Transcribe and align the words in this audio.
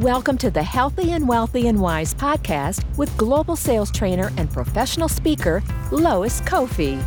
Welcome 0.00 0.38
to 0.38 0.50
the 0.50 0.62
Healthy 0.62 1.12
and 1.12 1.28
Wealthy 1.28 1.68
and 1.68 1.78
Wise 1.78 2.14
podcast 2.14 2.82
with 2.96 3.14
global 3.18 3.54
sales 3.54 3.90
trainer 3.90 4.32
and 4.38 4.50
professional 4.50 5.10
speaker, 5.10 5.62
Lois 5.92 6.40
Kofi. 6.40 7.04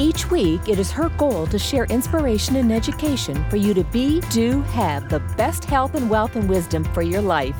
Each 0.00 0.28
week, 0.28 0.68
it 0.68 0.80
is 0.80 0.90
her 0.90 1.08
goal 1.10 1.46
to 1.46 1.56
share 1.56 1.84
inspiration 1.84 2.56
and 2.56 2.72
education 2.72 3.48
for 3.48 3.58
you 3.58 3.74
to 3.74 3.84
be, 3.84 4.22
do, 4.22 4.60
have 4.62 5.08
the 5.08 5.20
best 5.36 5.64
health 5.64 5.94
and 5.94 6.10
wealth 6.10 6.34
and 6.34 6.48
wisdom 6.48 6.82
for 6.82 7.02
your 7.02 7.22
life. 7.22 7.54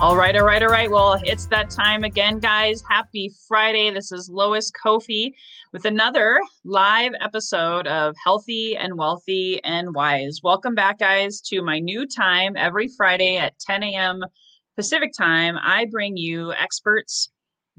All 0.00 0.16
right, 0.16 0.34
all 0.36 0.44
right, 0.44 0.62
all 0.62 0.70
right. 0.70 0.90
Well, 0.90 1.20
it's 1.24 1.46
that 1.46 1.70
time 1.70 2.02
again, 2.02 2.38
guys. 2.40 2.82
Happy 2.88 3.32
Friday. 3.46 3.90
This 3.90 4.10
is 4.10 4.28
Lois 4.28 4.72
Kofi 4.72 5.34
with 5.72 5.84
another 5.84 6.40
live 6.64 7.12
episode 7.20 7.86
of 7.86 8.14
Healthy 8.24 8.76
and 8.76 8.96
Wealthy 8.96 9.62
and 9.64 9.94
Wise. 9.94 10.40
Welcome 10.42 10.74
back, 10.74 10.98
guys, 10.98 11.40
to 11.42 11.62
my 11.62 11.78
new 11.78 12.06
time 12.06 12.56
every 12.56 12.88
Friday 12.96 13.36
at 13.36 13.58
10 13.58 13.82
a.m. 13.82 14.24
Pacific 14.76 15.12
time. 15.16 15.56
I 15.62 15.86
bring 15.90 16.16
you 16.16 16.52
experts, 16.52 17.30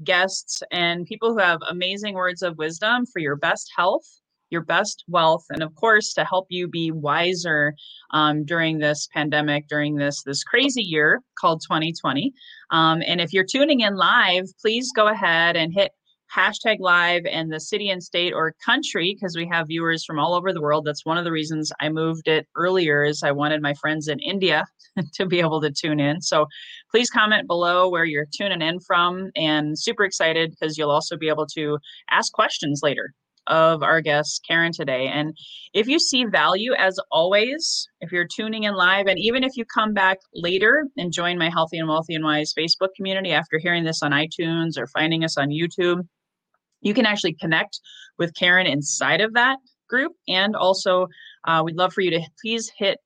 guests, 0.04 0.62
and 0.70 1.04
people 1.06 1.32
who 1.32 1.38
have 1.38 1.58
amazing 1.68 2.14
words 2.14 2.42
of 2.42 2.58
wisdom 2.58 3.06
for 3.06 3.18
your 3.18 3.36
best 3.36 3.70
health 3.76 4.06
your 4.50 4.62
best 4.62 5.04
wealth 5.06 5.44
and 5.50 5.62
of 5.62 5.72
course 5.76 6.12
to 6.12 6.24
help 6.24 6.46
you 6.50 6.66
be 6.66 6.90
wiser 6.90 7.72
um, 8.10 8.44
during 8.44 8.78
this 8.78 9.08
pandemic 9.14 9.68
during 9.68 9.94
this 9.94 10.24
this 10.24 10.42
crazy 10.42 10.82
year 10.82 11.20
called 11.38 11.62
2020 11.62 12.32
um, 12.72 13.00
and 13.06 13.20
if 13.20 13.32
you're 13.32 13.46
tuning 13.48 13.80
in 13.80 13.94
live 13.94 14.46
please 14.60 14.90
go 14.94 15.06
ahead 15.06 15.54
and 15.54 15.72
hit 15.72 15.92
hashtag 16.34 16.76
live 16.80 17.22
and 17.30 17.52
the 17.52 17.60
city 17.60 17.90
and 17.90 18.02
state 18.02 18.32
or 18.32 18.54
country 18.64 19.14
because 19.14 19.36
we 19.36 19.46
have 19.46 19.66
viewers 19.66 20.04
from 20.04 20.18
all 20.18 20.34
over 20.34 20.52
the 20.52 20.60
world 20.60 20.84
that's 20.84 21.04
one 21.04 21.18
of 21.18 21.24
the 21.24 21.32
reasons 21.32 21.72
i 21.80 21.88
moved 21.88 22.28
it 22.28 22.46
earlier 22.56 23.04
is 23.04 23.22
i 23.22 23.30
wanted 23.32 23.60
my 23.60 23.74
friends 23.74 24.08
in 24.08 24.18
india 24.20 24.64
to 25.12 25.26
be 25.26 25.40
able 25.40 25.60
to 25.60 25.70
tune 25.70 26.00
in 26.00 26.20
so 26.20 26.46
please 26.90 27.10
comment 27.10 27.46
below 27.46 27.88
where 27.88 28.04
you're 28.04 28.26
tuning 28.36 28.62
in 28.62 28.78
from 28.80 29.30
and 29.36 29.78
super 29.78 30.04
excited 30.04 30.50
because 30.50 30.78
you'll 30.78 30.90
also 30.90 31.16
be 31.16 31.28
able 31.28 31.46
to 31.46 31.78
ask 32.10 32.32
questions 32.32 32.80
later 32.82 33.12
of 33.46 33.82
our 33.82 34.00
guest, 34.00 34.44
Karen, 34.46 34.72
today. 34.72 35.08
And 35.08 35.36
if 35.74 35.88
you 35.88 35.98
see 35.98 36.24
value, 36.24 36.72
as 36.74 36.98
always, 37.10 37.88
if 38.00 38.12
you're 38.12 38.26
tuning 38.26 38.64
in 38.64 38.74
live, 38.74 39.06
and 39.06 39.18
even 39.18 39.44
if 39.44 39.56
you 39.56 39.64
come 39.64 39.92
back 39.92 40.18
later 40.34 40.86
and 40.96 41.12
join 41.12 41.36
my 41.36 41.50
Healthy 41.50 41.78
and 41.78 41.88
Wealthy 41.88 42.14
and 42.14 42.24
Wise 42.24 42.54
Facebook 42.56 42.88
community 42.96 43.32
after 43.32 43.58
hearing 43.58 43.84
this 43.84 44.02
on 44.02 44.12
iTunes 44.12 44.78
or 44.78 44.86
finding 44.86 45.24
us 45.24 45.36
on 45.36 45.48
YouTube, 45.48 46.06
you 46.80 46.94
can 46.94 47.06
actually 47.06 47.34
connect 47.34 47.80
with 48.18 48.34
Karen 48.34 48.66
inside 48.66 49.20
of 49.20 49.34
that 49.34 49.58
group. 49.88 50.12
And 50.28 50.54
also, 50.56 51.06
uh, 51.46 51.62
we'd 51.64 51.76
love 51.76 51.92
for 51.92 52.00
you 52.00 52.10
to 52.10 52.20
please 52.40 52.70
hit 52.76 52.98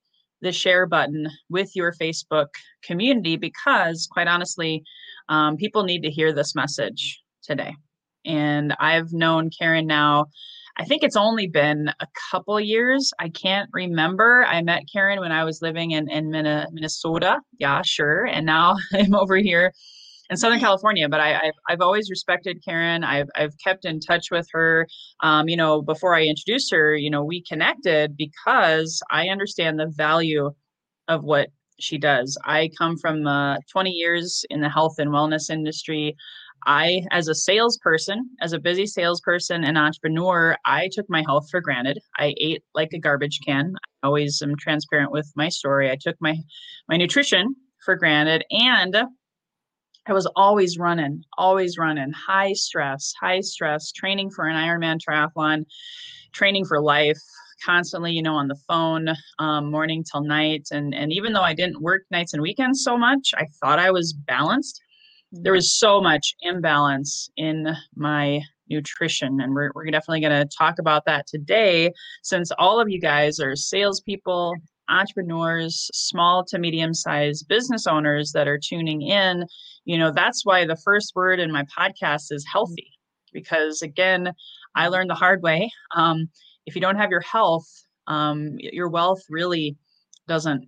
the 0.43 0.53
share 0.53 0.87
button 0.87 1.29
with 1.49 1.75
your 1.75 1.93
Facebook 1.95 2.49
community 2.83 3.37
because, 3.37 4.07
quite 4.11 4.29
honestly, 4.29 4.83
um, 5.29 5.57
people 5.57 5.85
need 5.85 6.03
to 6.03 6.11
hear 6.11 6.33
this 6.33 6.55
message 6.55 7.23
today. 7.43 7.75
And 8.27 8.75
I've 8.79 9.13
known 9.13 9.51
Karen 9.59 9.87
now, 9.87 10.27
I 10.77 10.85
think 10.85 11.03
it's 11.03 11.17
only 11.17 11.47
been 11.47 11.89
a 12.01 12.07
couple 12.31 12.59
years. 12.59 13.13
I 13.21 13.29
can't 13.29 13.71
remember. 13.73 14.45
I 14.45 14.61
met 14.61 14.83
Karen 14.93 15.21
when 15.21 15.31
I 15.31 15.45
was 15.45 15.63
living 15.63 15.93
in, 15.93 16.11
in 16.11 16.31
Minnesota. 16.31 17.39
Yeah, 17.59 17.83
sure. 17.85 18.27
And 18.27 18.45
now 18.45 18.75
I'm 18.93 19.15
over 19.15 19.37
here 19.37 19.73
in 20.31 20.37
Southern 20.37 20.61
California. 20.61 21.09
But 21.09 21.21
I, 21.21 21.29
have 21.29 21.55
I've 21.69 21.81
always 21.81 22.11
respected 22.11 22.63
Karen. 22.65 23.05
I've, 23.05 23.29
I've 23.35 23.55
kept 23.63 23.85
in 23.85 24.01
touch 24.01 24.31
with 24.31 24.47
her. 24.53 24.87
Um, 25.21 25.49
you 25.49 25.57
know, 25.57 25.83
before 25.83 26.15
I 26.15 26.25
introduced 26.25 26.71
her, 26.73 26.95
you 26.95 27.11
know, 27.11 27.25
we 27.25 27.43
connected 27.43 28.17
because 28.17 29.03
I 29.11 29.29
understand 29.29 29.79
the 29.79 29.93
value 29.95 30.51
of 31.09 31.23
what 31.25 31.49
she 31.81 31.99
does. 31.99 32.39
I 32.45 32.71
come 32.79 32.97
from 32.97 33.27
uh, 33.27 33.57
20 33.71 33.91
years 33.91 34.45
in 34.51 34.61
the 34.61 34.69
health 34.69 34.95
and 34.99 35.11
wellness 35.11 35.51
industry. 35.51 36.17
I, 36.67 37.03
as 37.11 37.29
a 37.29 37.35
salesperson, 37.35 38.31
as 38.41 38.55
a 38.55 38.59
busy 38.59 38.87
salesperson 38.87 39.65
and 39.65 39.77
entrepreneur, 39.77 40.57
I 40.65 40.89
took 40.91 41.05
my 41.11 41.23
health 41.27 41.49
for 41.51 41.61
granted. 41.61 41.99
I 42.17 42.35
ate 42.39 42.63
like 42.75 42.93
a 42.95 42.99
garbage 42.99 43.41
can. 43.45 43.75
I 44.03 44.07
always 44.07 44.41
am 44.41 44.57
transparent 44.57 45.13
with 45.13 45.31
my 45.37 45.51
story. 45.51 45.91
I 45.91 45.99
took 46.01 46.17
my 46.21 46.37
my 46.89 46.97
nutrition 46.97 47.55
for 47.85 47.97
granted 47.97 48.45
and 48.51 48.97
I 50.07 50.13
was 50.13 50.27
always 50.37 50.79
running, 50.79 51.23
always 51.39 51.79
running, 51.79 52.13
high 52.13 52.53
stress, 52.53 53.13
high 53.21 53.41
stress, 53.41 53.93
training 53.93 54.31
for 54.31 54.47
an 54.47 54.57
Ironman 54.57 54.99
triathlon, 55.01 55.65
training 56.33 56.67
for 56.67 56.81
life, 56.81 57.19
constantly, 57.65 58.13
you 58.13 58.23
know, 58.23 58.35
on 58.35 58.49
the 58.49 58.59
phone, 58.69 59.09
um, 59.39 59.71
morning 59.71 60.05
till 60.05 60.23
night. 60.23 60.69
And 60.71 60.95
and 60.95 61.13
even 61.13 61.33
though 61.33 61.43
I 61.43 61.55
didn't 61.55 61.81
work 61.81 62.03
nights 62.11 62.35
and 62.35 62.43
weekends 62.43 62.83
so 62.83 62.99
much, 62.99 63.33
I 63.37 63.47
thought 63.61 63.79
I 63.79 63.91
was 63.91 64.13
balanced 64.13 64.83
there 65.43 65.53
was 65.53 65.79
so 65.79 66.01
much 66.01 66.35
imbalance 66.43 67.29
in 67.37 67.69
my 67.97 68.41
nutrition. 68.69 69.41
And 69.41 69.55
we're, 69.55 69.71
we're 69.75 69.87
definitely 69.87 70.21
going 70.21 70.47
to 70.47 70.57
talk 70.57 70.79
about 70.79 71.05
that 71.07 71.27
today, 71.27 71.93
since 72.23 72.51
all 72.59 72.81
of 72.81 72.89
you 72.89 73.01
guys 73.01 73.41
are 73.41 73.57
salespeople, 73.57 74.55
entrepreneurs, 74.89 75.91
small 75.93 76.45
to 76.47 76.59
medium 76.59 76.95
sized 76.95 77.49
business 77.49 77.87
owners 77.87 78.33
that 78.33 78.49
are 78.49 78.59
tuning 78.59 79.03
in. 79.03 79.45
You 79.85 79.99
know, 79.99 80.11
that's 80.11 80.45
why 80.45 80.67
the 80.67 80.77
first 80.77 81.13
word 81.15 81.41
in 81.41 81.53
my 81.53 81.65
podcast 81.65 82.31
is 82.31 82.47
healthy, 82.51 82.91
because 83.33 83.83
again, 83.83 84.33
I 84.75 84.89
learned 84.89 85.11
the 85.11 85.15
hard 85.15 85.43
way. 85.43 85.71
Um, 85.95 86.29
if 86.67 86.75
you 86.75 86.81
don't 86.81 86.97
have 86.97 87.11
your 87.11 87.21
health, 87.21 87.67
um, 88.07 88.57
your 88.59 88.89
wealth 88.89 89.23
really 89.29 89.77
doesn't 90.27 90.67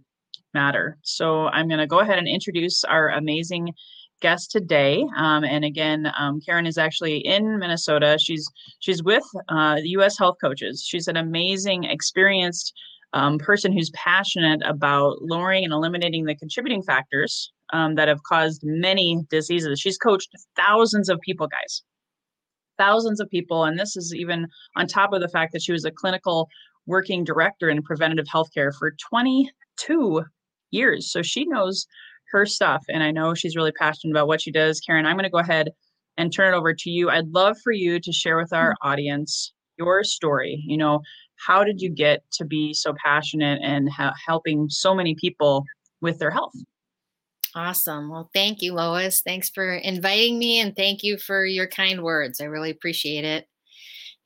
matter. 0.55 0.99
So 1.03 1.47
I'm 1.47 1.69
going 1.69 1.81
to 1.81 1.87
go 1.87 2.01
ahead 2.01 2.19
and 2.19 2.29
introduce 2.29 2.85
our 2.85 3.11
amazing 3.11 3.73
guest 4.23 4.51
today. 4.51 5.05
Um, 5.17 5.45
and 5.45 5.65
again, 5.65 6.11
um, 6.19 6.41
Karen 6.41 6.67
is 6.67 6.79
actually 6.79 7.19
in 7.19 7.59
Minnesota. 7.59 8.19
She's 8.21 8.51
she's 8.81 9.03
with 9.03 9.25
uh, 9.49 9.77
the 9.77 9.91
U.S. 9.91 10.19
Health 10.19 10.37
Coaches. 10.41 10.85
She's 10.87 11.09
an 11.09 11.17
amazing, 11.17 11.85
experienced 11.85 12.73
um, 13.17 13.39
person 13.39 13.73
who's 13.73 13.89
passionate 13.95 14.61
about 14.67 15.23
lowering 15.23 15.65
and 15.65 15.73
eliminating 15.73 16.27
the 16.27 16.37
contributing 16.37 16.83
factors 16.83 17.51
um, 17.73 17.95
that 17.95 18.09
have 18.09 18.23
caused 18.25 18.61
many 18.63 19.25
diseases. 19.31 19.81
She's 19.81 19.97
coached 19.97 20.29
thousands 20.55 21.09
of 21.09 21.19
people, 21.23 21.47
guys, 21.47 21.83
thousands 22.77 23.19
of 23.19 23.31
people, 23.31 23.65
and 23.65 23.79
this 23.79 23.97
is 23.97 24.15
even 24.15 24.47
on 24.77 24.87
top 24.87 25.15
of 25.15 25.23
the 25.23 25.31
fact 25.31 25.55
that 25.55 25.63
she 25.63 25.73
was 25.73 25.87
a 25.87 25.91
clinical 25.91 26.47
working 26.85 27.25
director 27.25 27.71
in 27.71 27.83
preventative 27.83 28.27
healthcare 28.27 28.71
for 28.79 28.93
22 29.09 30.23
years. 30.71 31.11
So 31.11 31.23
she 31.23 31.47
knows 31.47 31.87
her 32.33 32.45
stuff. 32.45 32.85
And 32.91 33.03
I 33.03 33.13
know 33.13 33.33
she's 33.33 33.57
really 33.57 33.73
passionate 33.73 34.13
about 34.13 34.29
what 34.29 34.43
she 34.43 34.53
does. 34.53 34.79
Karen, 34.81 35.07
I'm 35.07 35.17
going 35.17 35.25
to 35.25 35.31
go 35.31 35.39
ahead 35.39 35.71
and 36.19 36.31
turn 36.31 36.53
it 36.53 36.57
over 36.57 36.75
to 36.75 36.91
you. 36.91 37.09
I'd 37.09 37.29
love 37.29 37.57
for 37.65 37.73
you 37.73 37.99
to 37.99 38.13
share 38.13 38.37
with 38.37 38.53
our 38.53 38.73
mm-hmm. 38.73 38.89
audience 38.89 39.55
your 39.79 40.05
story. 40.05 40.63
You 40.67 40.77
know, 40.77 41.01
how 41.45 41.65
did 41.65 41.81
you 41.81 41.91
get 41.91 42.23
to 42.33 42.45
be 42.45 42.73
so 42.75 42.95
passionate 43.03 43.61
and 43.63 43.91
ha- 43.91 44.15
helping 44.27 44.69
so 44.69 44.95
many 44.95 45.15
people 45.15 45.65
with 46.01 46.19
their 46.19 46.31
health? 46.31 46.55
Awesome. 47.55 48.11
Well, 48.11 48.31
thank 48.35 48.61
you, 48.61 48.75
Lois. 48.75 49.23
Thanks 49.23 49.49
for 49.49 49.75
inviting 49.77 50.39
me 50.39 50.61
and 50.61 50.77
thank 50.77 51.03
you 51.03 51.17
for 51.17 51.47
your 51.47 51.67
kind 51.67 52.03
words. 52.03 52.41
I 52.41 52.45
really 52.45 52.71
appreciate 52.71 53.25
it. 53.25 53.47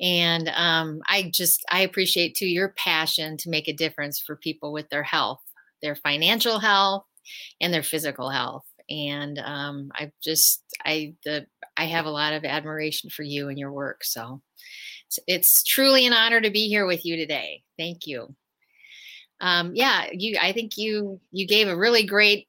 And 0.01 0.49
um, 0.49 1.01
I 1.09 1.31
just, 1.33 1.65
I 1.71 1.83
appreciate 1.83 2.35
too 2.35 2.49
your 2.49 2.71
passion 2.71 3.37
to 3.39 3.51
make 3.51 3.69
a 3.69 3.73
difference 3.73 4.19
for 4.19 4.35
people 4.35 4.73
with 4.73 4.89
their 4.89 5.03
health, 5.03 5.41
their 5.83 5.95
financial 5.95 6.59
health, 6.59 7.05
and 7.61 7.73
their 7.73 7.83
physical 7.83 8.31
health. 8.31 8.65
And 8.89 9.39
um, 9.39 9.91
I 9.95 10.11
just 10.23 10.65
I 10.85 11.15
the 11.25 11.47
I 11.77 11.85
have 11.85 12.07
a 12.07 12.11
lot 12.11 12.33
of 12.33 12.45
admiration 12.45 13.11
for 13.11 13.23
you 13.23 13.49
and 13.49 13.59
your 13.59 13.73
work. 13.73 14.03
So 14.03 14.43
it's, 15.27 15.63
truly 15.63 16.07
an 16.07 16.13
honor 16.13 16.41
to 16.41 16.51
be 16.51 16.69
here 16.69 16.87
with 16.87 17.05
you 17.05 17.17
today. 17.17 17.63
Thank 17.79 18.07
you. 18.07 18.35
Um, 19.41 19.73
yeah, 19.75 20.07
you 20.13 20.39
I 20.41 20.53
think 20.53 20.77
you 20.77 21.21
you 21.31 21.47
gave 21.47 21.69
a 21.69 21.77
really 21.77 22.05
great 22.05 22.47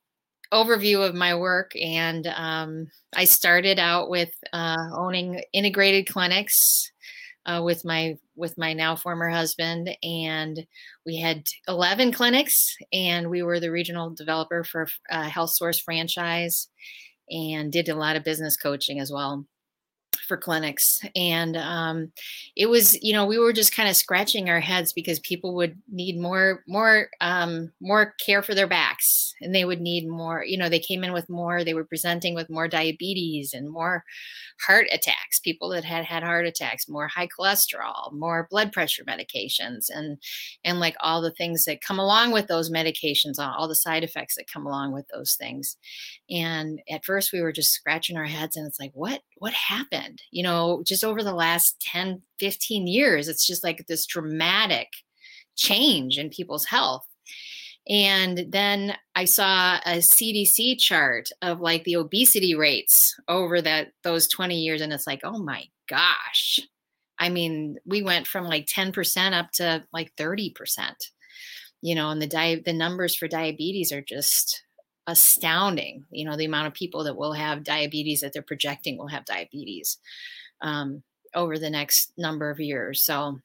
overview 0.54 1.08
of 1.08 1.16
my 1.16 1.34
work 1.34 1.72
and 1.82 2.28
um, 2.28 2.86
i 3.16 3.24
started 3.24 3.80
out 3.80 4.10
with 4.10 4.34
uh, 4.52 4.90
owning 4.94 5.42
integrated 5.54 6.06
clinics 6.10 6.92
uh, 7.46 7.62
with 7.64 7.84
my 7.86 8.18
with 8.36 8.58
my 8.58 8.74
now 8.74 8.96
former 8.96 9.30
husband, 9.30 9.90
and 10.04 10.66
we 11.06 11.18
had 11.18 11.44
11 11.68 12.12
clinics, 12.12 12.76
and 12.94 13.30
we 13.30 13.44
were 13.44 13.60
the 13.60 13.72
regional 13.72 14.10
developer 14.12 14.64
for 14.64 14.88
a 15.10 15.28
Health 15.28 15.52
Source 15.52 15.80
franchise, 15.80 16.70
and 17.30 17.72
did 17.72 17.90
a 17.90 17.96
lot 17.96 18.16
of 18.16 18.24
business 18.24 18.58
coaching 18.58 19.00
as 19.00 19.12
well 19.12 19.46
for 20.28 20.38
clinics. 20.38 21.02
And 21.16 21.58
um, 21.58 22.12
it 22.56 22.68
was 22.68 23.02
you 23.02 23.14
know 23.14 23.26
we 23.26 23.38
were 23.38 23.54
just 23.54 23.76
kind 23.76 23.90
of 23.90 23.96
scratching 23.96 24.50
our 24.50 24.60
heads 24.60 24.94
because 24.94 25.20
people 25.20 25.56
would 25.56 25.78
need 25.92 26.20
more 26.20 26.64
more 26.68 27.10
um, 27.22 27.72
more 27.82 28.14
care 28.24 28.42
for 28.42 28.54
their 28.54 28.68
backs 28.68 29.34
and 29.42 29.54
they 29.54 29.66
would 29.66 29.82
need 29.82 30.08
more 30.08 30.44
you 30.44 30.58
know 30.58 30.70
they 30.70 30.80
came 30.80 31.04
in 31.04 31.14
with 31.14 31.30
more 31.30 31.64
they 31.64 31.74
were 31.74 31.86
presenting 31.86 32.36
with 32.36 32.50
more 32.50 32.68
diabetes 32.68 33.54
and 33.54 33.70
more 33.70 34.04
heart 34.66 34.86
attacks 34.92 35.40
people 35.40 35.70
that 35.70 35.84
had 35.84 36.06
had 36.06 36.24
heart 36.24 36.46
attacks 36.46 36.88
more 36.88 37.08
high 37.08 37.28
cholesterol 37.28 38.12
more 38.14 38.48
blood 38.52 38.72
pressure 38.72 39.04
medications 39.04 39.86
and 39.90 40.18
and 40.64 40.80
like 40.80 40.96
all 41.02 41.22
the 41.22 41.32
things 41.32 41.64
that 41.66 41.82
come 41.82 42.00
along 42.00 42.32
with 42.32 42.48
those 42.48 42.70
medications 42.70 43.40
all 43.40 43.68
the 43.68 43.76
side 43.76 44.04
effects 44.04 44.36
that 44.36 44.52
come 44.52 44.66
along 44.66 44.94
with 44.94 45.08
those 45.14 45.36
things. 45.36 45.78
And 46.30 46.82
at 46.90 47.06
first 47.06 47.34
we 47.34 47.42
were 47.42 47.52
just 47.52 47.72
scratching 47.72 48.18
our 48.18 48.26
heads 48.26 48.58
and 48.58 48.68
it's 48.68 48.80
like 48.80 48.92
what 48.94 49.22
what 49.42 49.54
happened 49.54 50.22
you 50.30 50.44
know 50.44 50.84
just 50.86 51.04
over 51.04 51.24
the 51.24 51.34
last 51.34 51.82
10 51.82 52.22
15 52.40 52.86
years 52.86 53.28
it's 53.28 53.46
just 53.46 53.64
like 53.64 53.86
this 53.88 54.06
dramatic 54.06 54.88
change 55.56 56.20
in 56.20 56.30
people's 56.30 56.66
health 56.66 57.08
and 57.90 58.46
then 58.50 58.96
I 59.16 59.26
saw 59.26 59.78
a 59.86 59.98
CDC 59.98 60.78
chart 60.80 61.30
of 61.42 61.62
like 61.62 61.84
the 61.84 61.96
obesity 61.96 62.54
rates 62.54 63.16
over 63.28 63.60
that 63.62 63.88
those 64.04 64.28
20 64.28 64.56
years 64.56 64.82
and 64.82 64.94
it's 64.94 65.08
like, 65.08 65.22
"Oh 65.24 65.40
my 65.40 65.66
gosh." 65.90 66.60
I 67.18 67.30
mean, 67.30 67.78
we 67.86 68.02
went 68.02 68.28
from 68.28 68.46
like 68.46 68.66
10% 68.66 69.34
up 69.34 69.52
to 69.54 69.84
like 69.94 70.12
30%. 70.16 70.54
You 71.82 71.96
know, 71.96 72.10
and 72.12 72.22
the 72.22 72.28
di- 72.28 72.62
the 72.64 72.74
numbers 72.74 73.16
for 73.16 73.28
diabetes 73.28 73.92
are 73.92 74.02
just 74.02 74.64
astounding. 75.08 76.06
You 76.12 76.26
know, 76.26 76.38
the 76.38 76.46
amount 76.46 76.68
of 76.68 76.74
people 76.74 77.04
that 77.06 77.18
will 77.18 77.34
have 77.34 77.64
diabetes 77.64 78.22
that 78.22 78.34
they're 78.34 78.42
projecting 78.42 78.98
will 78.98 79.08
have 79.08 79.26
diabetes 79.26 79.98
um, 80.62 81.04
over 81.36 81.58
the 81.58 81.70
next 81.70 82.14
number 82.18 82.50
of 82.50 82.60
years. 82.60 83.04
So 83.04 83.40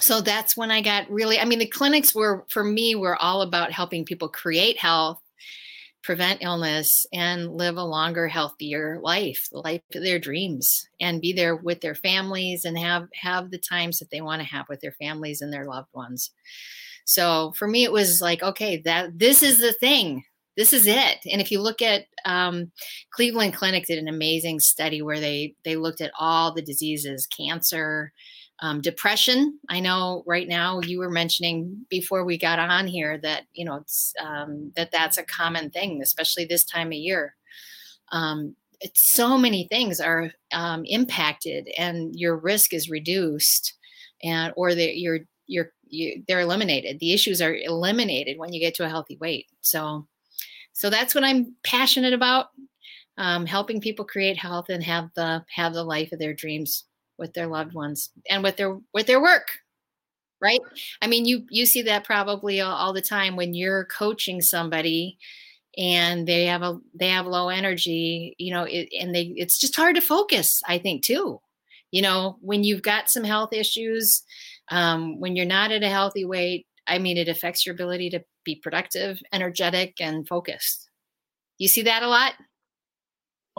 so 0.00 0.20
that's 0.20 0.56
when 0.56 0.70
I 0.70 0.80
got 0.80 1.10
really, 1.10 1.40
I 1.40 1.44
mean, 1.44 1.58
the 1.58 1.66
clinics 1.66 2.14
were, 2.14 2.44
for 2.48 2.62
me, 2.62 2.94
were 2.94 3.20
all 3.20 3.42
about 3.42 3.72
helping 3.72 4.04
people 4.04 4.28
create 4.28 4.78
health, 4.78 5.20
prevent 6.04 6.42
illness, 6.42 7.04
and 7.12 7.56
live 7.56 7.76
a 7.76 7.82
longer, 7.82 8.28
healthier 8.28 9.00
life, 9.02 9.48
life 9.50 9.82
of 9.94 10.02
their 10.02 10.20
dreams, 10.20 10.88
and 11.00 11.20
be 11.20 11.32
there 11.32 11.56
with 11.56 11.80
their 11.80 11.96
families 11.96 12.64
and 12.64 12.78
have 12.78 13.08
have 13.14 13.50
the 13.50 13.58
times 13.58 13.98
that 13.98 14.10
they 14.10 14.20
want 14.20 14.40
to 14.40 14.46
have 14.46 14.68
with 14.68 14.80
their 14.80 14.92
families 14.92 15.42
and 15.42 15.52
their 15.52 15.64
loved 15.64 15.88
ones. 15.92 16.30
So 17.04 17.52
for 17.56 17.66
me, 17.66 17.84
it 17.84 17.92
was 17.92 18.20
like, 18.22 18.42
okay, 18.42 18.76
that 18.82 19.18
this 19.18 19.42
is 19.42 19.58
the 19.58 19.72
thing. 19.72 20.24
This 20.58 20.72
is 20.72 20.88
it. 20.88 21.18
And 21.30 21.40
if 21.40 21.52
you 21.52 21.60
look 21.60 21.80
at 21.80 22.06
um, 22.24 22.72
Cleveland 23.12 23.54
Clinic, 23.54 23.86
did 23.86 23.96
an 23.96 24.08
amazing 24.08 24.58
study 24.58 25.00
where 25.02 25.20
they 25.20 25.54
they 25.64 25.76
looked 25.76 26.00
at 26.00 26.10
all 26.18 26.52
the 26.52 26.62
diseases, 26.62 27.28
cancer, 27.28 28.12
um, 28.58 28.80
depression. 28.80 29.60
I 29.68 29.78
know 29.78 30.24
right 30.26 30.48
now 30.48 30.80
you 30.80 30.98
were 30.98 31.10
mentioning 31.10 31.86
before 31.88 32.24
we 32.24 32.36
got 32.36 32.58
on 32.58 32.88
here 32.88 33.18
that 33.18 33.44
you 33.52 33.64
know 33.64 33.84
um, 34.20 34.72
that 34.74 34.90
that's 34.90 35.16
a 35.16 35.22
common 35.22 35.70
thing 35.70 36.02
especially 36.02 36.44
this 36.44 36.64
time 36.64 36.88
of 36.88 36.94
year. 36.94 37.36
Um, 38.10 38.56
so 38.96 39.38
many 39.38 39.68
things 39.68 40.00
are 40.00 40.32
um, 40.52 40.84
impacted 40.86 41.68
and 41.78 42.16
your 42.16 42.36
risk 42.36 42.74
is 42.74 42.90
reduced 42.90 43.74
and 44.24 44.52
or 44.56 44.74
that 44.74 44.98
you're 44.98 45.20
you're 45.46 45.70
you, 45.86 46.24
they're 46.26 46.40
eliminated. 46.40 46.98
The 46.98 47.12
issues 47.12 47.40
are 47.40 47.54
eliminated 47.54 48.38
when 48.38 48.52
you 48.52 48.58
get 48.58 48.74
to 48.74 48.84
a 48.84 48.88
healthy 48.88 49.16
weight. 49.20 49.46
So 49.60 50.08
so 50.78 50.88
that's 50.90 51.14
what 51.14 51.24
i'm 51.24 51.54
passionate 51.62 52.12
about 52.12 52.46
um, 53.18 53.46
helping 53.46 53.80
people 53.80 54.04
create 54.04 54.36
health 54.36 54.66
and 54.68 54.82
have 54.84 55.10
the 55.16 55.44
have 55.52 55.74
the 55.74 55.82
life 55.82 56.12
of 56.12 56.20
their 56.20 56.34
dreams 56.34 56.84
with 57.18 57.34
their 57.34 57.48
loved 57.48 57.74
ones 57.74 58.10
and 58.30 58.42
with 58.42 58.56
their 58.56 58.78
with 58.94 59.06
their 59.06 59.20
work 59.20 59.48
right? 60.40 60.60
I 61.02 61.06
mean 61.06 61.24
you 61.24 61.46
you 61.50 61.66
see 61.66 61.82
that 61.82 62.04
probably 62.04 62.60
all, 62.60 62.74
all, 62.74 62.92
the 62.92 63.02
time 63.02 63.36
when 63.36 63.54
you're 63.54 63.86
coaching 63.86 64.40
somebody 64.40 65.18
and 65.76 66.26
they 66.26 66.46
have 66.46 66.62
a 66.62 66.78
they 66.94 67.08
have 67.08 67.26
low 67.26 67.48
energy 67.48 68.34
you 68.38 68.52
know 68.52 68.64
it, 68.64 68.88
and 68.98 69.14
they 69.14 69.32
it's 69.36 69.58
just 69.58 69.76
hard 69.76 69.94
to 69.96 70.00
focus 70.00 70.62
i 70.66 70.78
think 70.78 71.04
too. 71.04 71.40
You 71.90 72.02
know 72.02 72.36
when 72.40 72.64
you've 72.64 72.82
got 72.82 73.10
some 73.10 73.24
health 73.24 73.52
issues 73.52 74.22
um, 74.70 75.18
when 75.20 75.36
you're 75.36 75.46
not 75.46 75.72
at 75.72 75.82
a 75.82 75.88
healthy 75.88 76.24
weight 76.24 76.66
i 76.88 76.98
mean 76.98 77.16
it 77.16 77.28
affects 77.28 77.64
your 77.64 77.74
ability 77.74 78.10
to 78.10 78.20
be 78.44 78.56
productive 78.56 79.20
energetic 79.32 80.00
and 80.00 80.26
focused 80.26 80.88
you 81.58 81.68
see 81.68 81.82
that 81.82 82.02
a 82.02 82.08
lot 82.08 82.34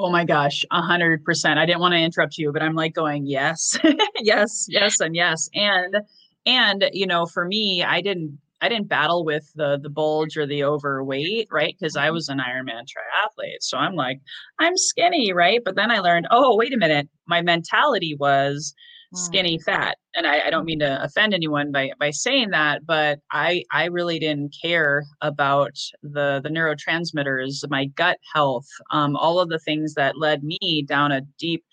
Oh 0.02 0.10
my 0.10 0.24
gosh, 0.24 0.64
a 0.72 0.81
hundred 0.81 1.26
percent. 1.26 1.60
I 1.60 1.66
didn't 1.66 1.81
want 1.81 1.92
to 1.92 2.00
interrupt 2.00 2.38
you, 2.38 2.54
but 2.54 2.64
I'm 2.64 2.74
like 2.74 2.94
going, 2.94 3.26
yes, 3.26 3.78
yes, 4.22 4.66
yes, 4.70 5.02
and 5.02 5.14
yes. 5.14 5.50
And 5.54 5.98
and 6.46 6.86
you 6.94 7.06
know, 7.06 7.26
for 7.26 7.44
me, 7.46 7.84
I 7.84 8.00
didn't 8.00 8.40
I 8.62 8.70
didn't 8.70 8.88
battle 8.88 9.26
with 9.26 9.52
the 9.56 9.78
the 9.81 9.90
bulge 9.90 10.38
or 10.38 10.46
the 10.46 10.64
overweight, 10.64 11.50
right? 11.52 11.76
Because 11.78 11.98
I 11.98 12.06
mm-hmm. 12.06 12.14
was 12.14 12.30
an 12.30 12.40
Ironman 12.40 12.84
triathlete. 12.84 13.62
So 13.62 13.78
I'm 13.78 13.96
like, 13.96 14.22
I'm 14.60 14.78
skinny, 14.78 15.34
right? 15.34 15.62
But 15.66 15.76
then 15.76 15.92
I 15.92 16.00
learned, 16.00 16.28
oh, 16.31 16.56
wait 16.56 16.74
a 16.74 16.78
minute. 16.78 17.10
My 17.28 17.42
mentality 17.42 18.16
was 18.16 18.74
skinny 19.14 19.58
mm. 19.58 19.64
fat 19.64 19.98
and 20.16 20.28
I, 20.28 20.48
I, 20.48 20.50
don't 20.50 20.66
mean 20.66 20.80
to 20.80 21.04
offend 21.04 21.34
anyone 21.34 21.72
by 21.72 21.92
by 22.00 22.12
saying 22.12 22.52
that 22.52 22.86
but 22.86 23.20
i 23.32 23.64
i 23.74 23.86
really 23.86 24.20
didn't 24.20 24.56
care 24.62 25.04
about 25.22 25.76
the 26.04 26.40
the 26.44 26.50
neurotransmitters 26.50 27.68
my 27.70 27.86
gut 27.86 28.18
health 28.34 28.68
um, 28.92 29.16
all 29.16 29.40
of 29.40 29.50
the 29.50 29.60
things 29.60 29.96
that 29.96 30.18
led 30.18 30.44
me 30.44 30.86
down 30.88 31.12
a 31.12 31.22
deep 31.40 31.64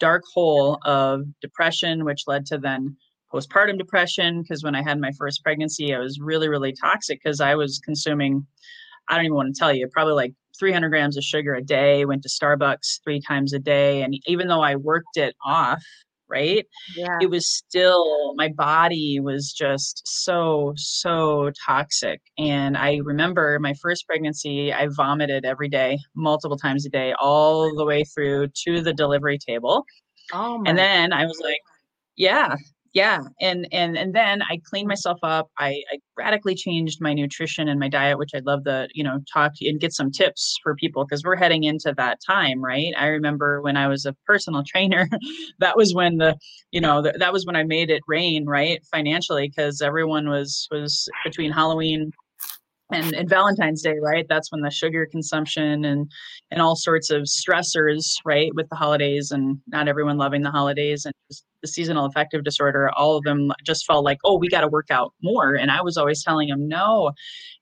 dark 0.00 0.22
hole 0.32 0.78
of 0.84 1.22
depression 1.42 2.04
which 2.04 2.22
led 2.26 2.46
to 2.46 2.56
then 2.56 2.96
postpartum 3.32 3.76
depression 3.76 4.40
because 4.40 4.64
when 4.64 4.74
i 4.74 4.82
had 4.82 4.98
my 4.98 5.12
first 5.18 5.44
pregnancy 5.44 5.94
i 5.94 5.98
was 5.98 6.18
really 6.20 6.48
really 6.48 6.72
toxic 6.72 7.20
because 7.22 7.40
i 7.40 7.54
was 7.54 7.80
consuming 7.84 8.46
i 9.08 9.16
don't 9.16 9.26
even 9.26 9.36
want 9.36 9.54
to 9.54 9.58
tell 9.58 9.74
you 9.74 9.86
probably 9.88 10.14
like 10.14 10.32
300 10.58 10.88
grams 10.88 11.16
of 11.16 11.22
sugar 11.22 11.54
a 11.54 11.62
day 11.62 12.04
went 12.04 12.22
to 12.22 12.28
starbucks 12.28 13.00
three 13.04 13.20
times 13.20 13.52
a 13.52 13.58
day 13.58 14.00
and 14.02 14.14
even 14.26 14.48
though 14.48 14.62
i 14.62 14.74
worked 14.74 15.16
it 15.16 15.36
off 15.44 15.82
right 16.28 16.66
yeah. 16.96 17.18
it 17.20 17.30
was 17.30 17.46
still 17.46 18.34
my 18.36 18.48
body 18.48 19.20
was 19.20 19.52
just 19.52 20.02
so 20.06 20.72
so 20.76 21.50
toxic 21.66 22.20
and 22.38 22.76
i 22.76 23.00
remember 23.04 23.58
my 23.60 23.74
first 23.74 24.06
pregnancy 24.06 24.72
i 24.72 24.86
vomited 24.96 25.44
every 25.44 25.68
day 25.68 25.98
multiple 26.14 26.56
times 26.56 26.86
a 26.86 26.90
day 26.90 27.14
all 27.20 27.74
the 27.76 27.84
way 27.84 28.04
through 28.04 28.46
to 28.48 28.80
the 28.80 28.92
delivery 28.92 29.38
table 29.38 29.84
oh 30.32 30.62
and 30.66 30.76
then 30.76 31.12
i 31.12 31.24
was 31.24 31.40
like 31.42 31.60
yeah 32.16 32.54
yeah 32.98 33.20
and 33.40 33.68
and 33.70 33.96
and 33.96 34.12
then 34.12 34.42
i 34.50 34.60
cleaned 34.68 34.88
myself 34.88 35.18
up 35.22 35.48
I, 35.56 35.82
I, 35.92 35.98
radically 36.16 36.56
changed 36.56 37.00
my 37.00 37.14
nutrition 37.14 37.68
and 37.68 37.78
my 37.78 37.88
diet 37.88 38.18
which 38.18 38.32
i'd 38.34 38.44
love 38.44 38.64
to 38.64 38.88
you 38.92 39.04
know 39.04 39.20
talk 39.32 39.52
and 39.60 39.78
get 39.78 39.92
some 39.92 40.10
tips 40.10 40.56
for 40.64 40.74
people 40.74 41.04
because 41.04 41.22
we're 41.22 41.36
heading 41.36 41.62
into 41.62 41.94
that 41.96 42.18
time 42.26 42.60
right? 42.60 42.92
I 42.96 43.06
remember 43.06 43.62
when 43.62 43.76
i 43.76 43.86
was 43.86 44.04
a 44.04 44.16
personal 44.26 44.64
trainer 44.66 45.08
that 45.60 45.76
was 45.76 45.94
when 45.94 46.16
the 46.16 46.36
you 46.72 46.80
know 46.80 47.00
the, 47.00 47.12
that 47.18 47.32
was 47.32 47.46
when 47.46 47.54
i 47.54 47.62
made 47.62 47.88
it 47.88 48.02
rain 48.08 48.46
right 48.46 48.84
financially 48.90 49.48
because 49.48 49.80
everyone 49.80 50.28
was 50.28 50.66
was 50.72 51.08
between 51.24 51.52
halloween 51.52 52.10
and, 52.92 53.14
and 53.14 53.28
valentine's 53.28 53.82
day 53.82 53.96
right? 54.00 54.26
That's 54.28 54.50
when 54.50 54.62
the 54.62 54.70
sugar 54.70 55.06
consumption 55.10 55.84
and 55.84 56.10
and 56.50 56.62
all 56.62 56.76
sorts 56.76 57.10
of 57.10 57.22
stressors 57.22 58.14
right 58.24 58.54
with 58.54 58.68
the 58.68 58.76
holidays 58.76 59.30
and 59.30 59.58
not 59.66 59.88
everyone 59.88 60.16
loving 60.16 60.42
the 60.42 60.50
holidays 60.50 61.04
and 61.04 61.14
just 61.30 61.44
the 61.62 61.68
seasonal 61.68 62.06
affective 62.06 62.44
disorder 62.44 62.88
all 62.96 63.16
of 63.16 63.24
them 63.24 63.50
just 63.66 63.84
felt 63.84 64.04
like 64.04 64.18
oh 64.24 64.38
we 64.38 64.48
got 64.48 64.60
to 64.60 64.68
work 64.68 64.90
out 64.90 65.12
more. 65.22 65.54
And 65.54 65.70
i 65.70 65.82
was 65.82 65.96
always 65.96 66.22
telling 66.22 66.48
them 66.48 66.68
no 66.68 67.12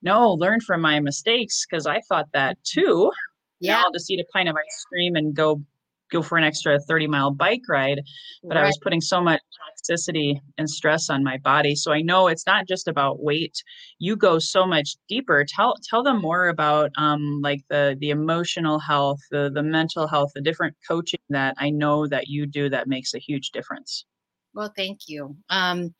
no 0.02 0.32
learn 0.32 0.60
from 0.60 0.80
my 0.80 1.00
mistakes 1.00 1.66
because 1.68 1.86
i 1.86 2.00
thought 2.08 2.26
that 2.32 2.58
too. 2.64 3.10
Yeah. 3.58 3.82
I'll 3.84 3.92
just 3.92 4.10
eat 4.10 4.20
a 4.20 4.26
pint 4.32 4.48
of 4.48 4.56
ice 4.56 4.84
cream 4.88 5.16
and 5.16 5.34
go 5.34 5.62
go 6.10 6.22
for 6.22 6.38
an 6.38 6.44
extra 6.44 6.78
30 6.80 7.06
mile 7.06 7.30
bike 7.30 7.62
ride 7.68 8.00
but 8.42 8.56
right. 8.56 8.62
i 8.62 8.66
was 8.66 8.78
putting 8.82 9.00
so 9.00 9.20
much 9.20 9.40
toxicity 9.86 10.40
and 10.58 10.68
stress 10.68 11.10
on 11.10 11.22
my 11.22 11.38
body. 11.38 11.74
So 11.74 11.92
i 11.92 12.00
know 12.00 12.28
it's 12.28 12.46
not 12.46 12.66
just 12.66 12.88
about 12.88 13.22
weight. 13.22 13.62
You 13.98 14.16
go 14.16 14.38
so 14.38 14.66
much 14.66 14.96
deeper. 15.08 15.44
Tell 15.48 15.74
tell 15.88 16.02
them 16.02 16.20
more 16.20 16.48
about 16.48 16.90
um, 16.96 17.40
like 17.42 17.62
the 17.68 17.96
the 18.00 18.10
emotional 18.10 18.78
health 18.78 19.20
the 19.30 19.50
the 19.52 19.62
mental 19.62 20.06
health 20.06 20.32
the 20.34 20.40
different 20.40 20.76
coaching 20.86 21.20
that 21.30 21.54
i 21.58 21.70
know 21.70 22.06
that 22.06 22.28
you 22.28 22.46
do 22.46 22.68
that 22.70 22.88
makes 22.88 23.14
a 23.14 23.18
huge 23.18 23.50
difference. 23.50 24.04
Well 24.54 24.72
thank 24.76 25.00
you. 25.06 25.36
Um, 25.50 25.94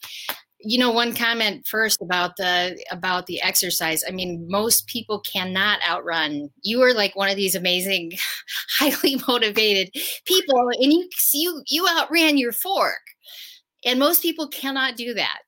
you 0.61 0.79
know 0.79 0.91
one 0.91 1.15
comment 1.15 1.67
first 1.67 2.01
about 2.01 2.37
the 2.37 2.83
about 2.91 3.27
the 3.27 3.41
exercise. 3.43 4.03
I 4.07 4.11
mean 4.11 4.47
most 4.49 4.87
people 4.87 5.21
cannot 5.21 5.79
outrun. 5.89 6.51
You 6.63 6.83
are 6.83 6.95
like 6.95 7.15
one 7.17 7.29
of 7.29 7.37
these 7.37 7.55
amazing 7.55 8.13
highly 8.79 9.21
motivated 9.29 9.91
people 10.25 10.69
and 10.81 10.93
you 10.93 11.09
you 11.33 11.63
you 11.67 11.87
outran 11.89 12.39
your 12.39 12.53
fork. 12.53 13.01
And 13.85 13.99
most 13.99 14.23
people 14.23 14.49
cannot 14.49 14.97
do 14.97 15.15
that. 15.15 15.39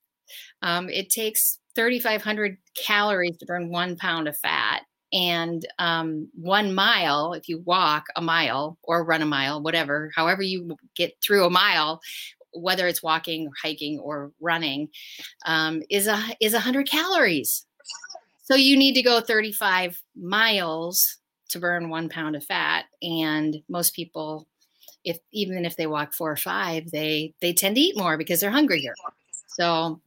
Um, 0.61 0.89
it 0.89 1.09
takes 1.09 1.59
3500 1.75 2.57
calories 2.75 3.37
to 3.37 3.45
burn 3.45 3.69
one 3.69 3.95
pound 3.95 4.27
of 4.27 4.37
fat 4.37 4.83
and 5.11 5.65
um, 5.79 6.29
one 6.35 6.73
mile 6.73 7.33
if 7.33 7.49
you 7.49 7.59
walk 7.65 8.05
a 8.15 8.21
mile 8.21 8.77
or 8.83 9.03
run 9.03 9.21
a 9.21 9.25
mile 9.25 9.61
whatever 9.61 10.11
however 10.15 10.41
you 10.41 10.75
get 10.95 11.13
through 11.23 11.45
a 11.45 11.49
mile 11.49 11.99
whether 12.53 12.87
it's 12.87 13.03
walking 13.03 13.49
hiking 13.61 13.99
or 13.99 14.31
running 14.39 14.89
um, 15.45 15.81
is 15.89 16.07
a 16.07 16.21
is 16.39 16.53
100 16.53 16.87
calories 16.87 17.65
so 18.43 18.55
you 18.55 18.75
need 18.77 18.93
to 18.93 19.01
go 19.01 19.21
35 19.21 20.01
miles 20.15 21.17
to 21.49 21.59
burn 21.59 21.89
one 21.89 22.09
pound 22.09 22.35
of 22.35 22.43
fat 22.43 22.85
and 23.01 23.57
most 23.69 23.93
people 23.93 24.47
if 25.03 25.17
even 25.31 25.65
if 25.65 25.75
they 25.77 25.87
walk 25.87 26.13
four 26.13 26.31
or 26.31 26.37
five 26.37 26.89
they 26.91 27.33
they 27.41 27.53
tend 27.53 27.75
to 27.75 27.81
eat 27.81 27.97
more 27.97 28.17
because 28.17 28.39
they're 28.39 28.51
hungrier 28.51 28.93
so 29.47 29.99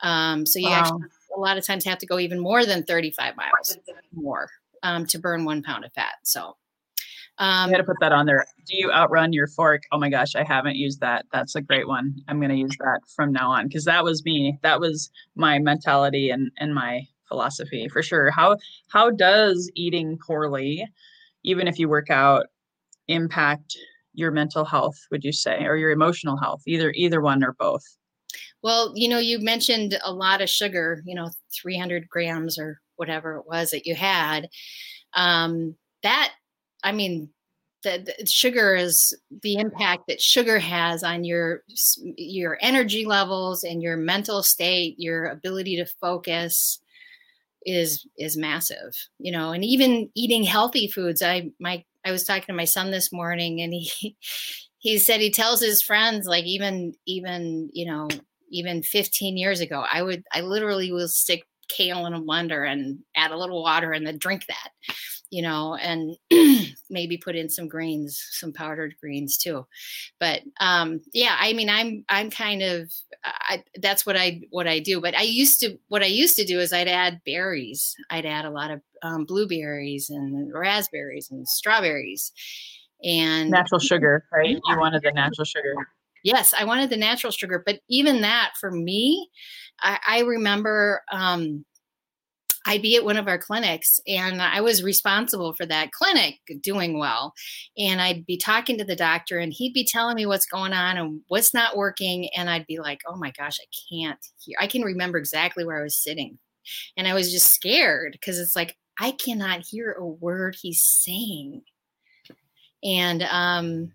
um, 0.00 0.44
so 0.44 0.58
you 0.58 0.68
wow. 0.68 0.80
actually 0.80 1.02
a 1.36 1.40
lot 1.40 1.56
of 1.56 1.66
times 1.66 1.84
have 1.84 1.98
to 1.98 2.06
go 2.06 2.18
even 2.18 2.38
more 2.38 2.66
than 2.66 2.82
35 2.82 3.36
miles 3.36 3.78
more 4.12 4.48
um, 4.82 5.06
to 5.06 5.18
burn 5.18 5.44
one 5.44 5.62
pound 5.62 5.84
of 5.84 5.92
fat. 5.92 6.14
So 6.22 6.56
um, 7.38 7.68
I 7.68 7.70
had 7.70 7.78
to 7.78 7.84
put 7.84 7.96
that 8.00 8.12
on 8.12 8.26
there. 8.26 8.44
Do 8.66 8.76
you 8.76 8.92
outrun 8.92 9.32
your 9.32 9.46
fork? 9.46 9.82
Oh 9.90 9.98
my 9.98 10.10
gosh, 10.10 10.34
I 10.34 10.44
haven't 10.44 10.76
used 10.76 11.00
that. 11.00 11.24
That's 11.32 11.54
a 11.54 11.62
great 11.62 11.88
one. 11.88 12.14
I'm 12.28 12.38
going 12.38 12.50
to 12.50 12.56
use 12.56 12.76
that 12.78 13.00
from 13.16 13.32
now 13.32 13.50
on 13.50 13.68
because 13.68 13.84
that 13.86 14.04
was 14.04 14.24
me. 14.24 14.58
That 14.62 14.80
was 14.80 15.10
my 15.34 15.58
mentality 15.58 16.30
and 16.30 16.50
and 16.58 16.74
my 16.74 17.02
philosophy 17.28 17.88
for 17.88 18.02
sure. 18.02 18.30
How 18.30 18.58
how 18.90 19.10
does 19.10 19.70
eating 19.74 20.18
poorly, 20.26 20.86
even 21.42 21.66
if 21.66 21.78
you 21.78 21.88
work 21.88 22.10
out, 22.10 22.46
impact 23.08 23.76
your 24.12 24.30
mental 24.30 24.64
health? 24.64 24.96
Would 25.10 25.24
you 25.24 25.32
say, 25.32 25.64
or 25.64 25.76
your 25.76 25.90
emotional 25.90 26.36
health? 26.36 26.62
Either 26.66 26.92
either 26.94 27.22
one 27.22 27.42
or 27.42 27.54
both. 27.58 27.84
Well, 28.62 28.92
you 28.94 29.08
know, 29.08 29.18
you 29.18 29.40
mentioned 29.40 29.98
a 30.04 30.12
lot 30.12 30.40
of 30.40 30.48
sugar, 30.48 31.02
you 31.04 31.14
know, 31.14 31.30
300 31.60 32.08
grams 32.08 32.58
or 32.58 32.78
whatever 32.96 33.36
it 33.36 33.46
was 33.46 33.70
that 33.70 33.86
you 33.86 33.94
had. 33.94 34.48
Um, 35.14 35.74
that, 36.02 36.32
I 36.82 36.92
mean, 36.92 37.28
the, 37.82 38.14
the, 38.18 38.26
sugar 38.26 38.74
is 38.74 39.16
the 39.42 39.56
impact 39.56 40.04
that 40.08 40.20
sugar 40.20 40.58
has 40.58 41.02
on 41.02 41.24
your 41.24 41.62
your 41.96 42.58
energy 42.60 43.04
levels 43.04 43.64
and 43.64 43.82
your 43.82 43.96
mental 43.96 44.42
state, 44.42 44.94
your 44.98 45.26
ability 45.26 45.76
to 45.76 45.86
focus 46.00 46.80
is 47.66 48.06
is 48.18 48.36
massive. 48.36 48.94
You 49.18 49.32
know, 49.32 49.50
and 49.50 49.64
even 49.64 50.10
eating 50.14 50.44
healthy 50.44 50.88
foods. 50.88 51.22
I 51.22 51.50
my 51.58 51.84
I 52.04 52.12
was 52.12 52.24
talking 52.24 52.44
to 52.46 52.52
my 52.52 52.66
son 52.66 52.90
this 52.90 53.12
morning, 53.12 53.60
and 53.60 53.72
he 53.72 54.16
he 54.78 54.98
said 54.98 55.20
he 55.20 55.30
tells 55.30 55.60
his 55.60 55.82
friends 55.82 56.26
like 56.26 56.44
even 56.44 56.94
even 57.06 57.68
you 57.72 57.86
know 57.86 58.08
even 58.52 58.82
15 58.82 59.36
years 59.36 59.60
ago, 59.60 59.84
I 59.90 60.02
would, 60.02 60.22
I 60.32 60.42
literally 60.42 60.92
will 60.92 61.08
stick 61.08 61.44
kale 61.68 62.06
in 62.06 62.12
a 62.12 62.20
blender 62.20 62.70
and 62.70 62.98
add 63.16 63.30
a 63.30 63.38
little 63.38 63.62
water 63.62 63.92
and 63.92 64.06
then 64.06 64.18
drink 64.18 64.44
that, 64.46 64.68
you 65.32 65.40
know, 65.40 65.74
and 65.76 66.14
maybe 66.90 67.16
put 67.16 67.34
in 67.34 67.48
some 67.48 67.66
greens, 67.66 68.22
some 68.32 68.52
powdered 68.52 68.94
greens 69.00 69.38
too. 69.38 69.66
But 70.20 70.42
um, 70.60 71.00
yeah, 71.14 71.34
I 71.40 71.54
mean, 71.54 71.70
I'm, 71.70 72.04
I'm 72.10 72.28
kind 72.28 72.60
of, 72.60 72.92
I, 73.24 73.64
that's 73.80 74.04
what 74.04 74.14
I, 74.14 74.42
what 74.50 74.68
I 74.68 74.78
do. 74.78 75.00
But 75.00 75.16
I 75.16 75.22
used 75.22 75.58
to, 75.60 75.78
what 75.88 76.02
I 76.02 76.06
used 76.06 76.36
to 76.36 76.44
do 76.44 76.60
is 76.60 76.74
I'd 76.74 76.86
add 76.86 77.22
berries. 77.24 77.96
I'd 78.10 78.26
add 78.26 78.44
a 78.44 78.50
lot 78.50 78.70
of 78.70 78.82
um, 79.02 79.24
blueberries 79.24 80.10
and 80.10 80.52
raspberries 80.52 81.30
and 81.30 81.48
strawberries 81.48 82.30
and 83.02 83.50
natural 83.50 83.80
sugar, 83.80 84.26
right? 84.30 84.50
Yeah. 84.50 84.74
You 84.74 84.78
wanted 84.78 85.00
the 85.02 85.12
natural 85.12 85.46
sugar. 85.46 85.74
Yes, 86.22 86.52
I 86.52 86.64
wanted 86.64 86.90
the 86.90 86.98
natural 86.98 87.32
sugar, 87.32 87.62
but 87.64 87.80
even 87.88 88.20
that 88.20 88.52
for 88.60 88.70
me, 88.70 89.30
I, 89.80 89.98
I 90.06 90.20
remember 90.20 91.02
um, 91.10 91.64
I'd 92.66 92.82
be 92.82 92.96
at 92.96 93.04
one 93.04 93.16
of 93.16 93.28
our 93.28 93.38
clinics 93.38 94.00
and 94.06 94.40
I 94.40 94.60
was 94.60 94.82
responsible 94.82 95.52
for 95.52 95.66
that 95.66 95.92
clinic 95.92 96.40
doing 96.60 96.98
well. 96.98 97.34
And 97.76 98.00
I'd 98.00 98.26
be 98.26 98.36
talking 98.36 98.78
to 98.78 98.84
the 98.84 98.96
doctor 98.96 99.38
and 99.38 99.52
he'd 99.52 99.72
be 99.72 99.84
telling 99.84 100.16
me 100.16 100.26
what's 100.26 100.46
going 100.46 100.72
on 100.72 100.96
and 100.96 101.20
what's 101.28 101.52
not 101.54 101.76
working. 101.76 102.28
And 102.36 102.48
I'd 102.48 102.66
be 102.66 102.78
like, 102.78 103.00
oh 103.06 103.16
my 103.16 103.32
gosh, 103.32 103.58
I 103.60 103.66
can't 103.90 104.18
hear. 104.38 104.56
I 104.60 104.66
can 104.66 104.82
remember 104.82 105.18
exactly 105.18 105.64
where 105.64 105.78
I 105.78 105.82
was 105.82 105.96
sitting. 105.96 106.38
And 106.96 107.08
I 107.08 107.14
was 107.14 107.32
just 107.32 107.50
scared 107.50 108.12
because 108.12 108.38
it's 108.38 108.54
like, 108.54 108.76
I 108.98 109.12
cannot 109.12 109.66
hear 109.66 109.92
a 109.92 110.06
word 110.06 110.56
he's 110.60 110.82
saying. 110.82 111.62
And 112.84 113.22
um, 113.22 113.92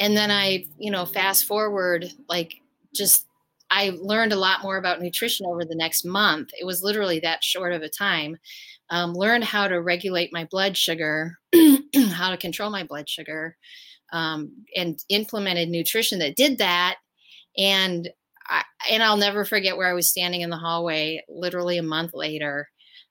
and 0.00 0.16
then 0.16 0.30
I, 0.30 0.66
you 0.78 0.90
know, 0.90 1.06
fast 1.06 1.44
forward, 1.44 2.12
like 2.28 2.54
just 2.94 3.27
I 3.70 3.92
learned 4.00 4.32
a 4.32 4.38
lot 4.38 4.62
more 4.62 4.76
about 4.76 5.00
nutrition 5.00 5.46
over 5.46 5.64
the 5.64 5.76
next 5.76 6.04
month. 6.04 6.50
It 6.58 6.64
was 6.64 6.82
literally 6.82 7.20
that 7.20 7.44
short 7.44 7.72
of 7.72 7.82
a 7.82 7.88
time. 7.88 8.36
Um, 8.90 9.12
learned 9.12 9.44
how 9.44 9.68
to 9.68 9.80
regulate 9.80 10.32
my 10.32 10.46
blood 10.50 10.76
sugar, 10.76 11.36
how 12.12 12.30
to 12.30 12.38
control 12.38 12.70
my 12.70 12.84
blood 12.84 13.08
sugar, 13.08 13.56
um, 14.12 14.64
and 14.74 14.98
implemented 15.10 15.68
nutrition 15.68 16.20
that 16.20 16.36
did 16.36 16.58
that. 16.58 16.96
And 17.58 18.08
I, 18.48 18.62
and 18.90 19.02
I'll 19.02 19.18
never 19.18 19.44
forget 19.44 19.76
where 19.76 19.88
I 19.88 19.94
was 19.94 20.10
standing 20.10 20.40
in 20.40 20.48
the 20.48 20.56
hallway, 20.56 21.22
literally 21.28 21.76
a 21.76 21.82
month 21.82 22.12
later, 22.14 22.68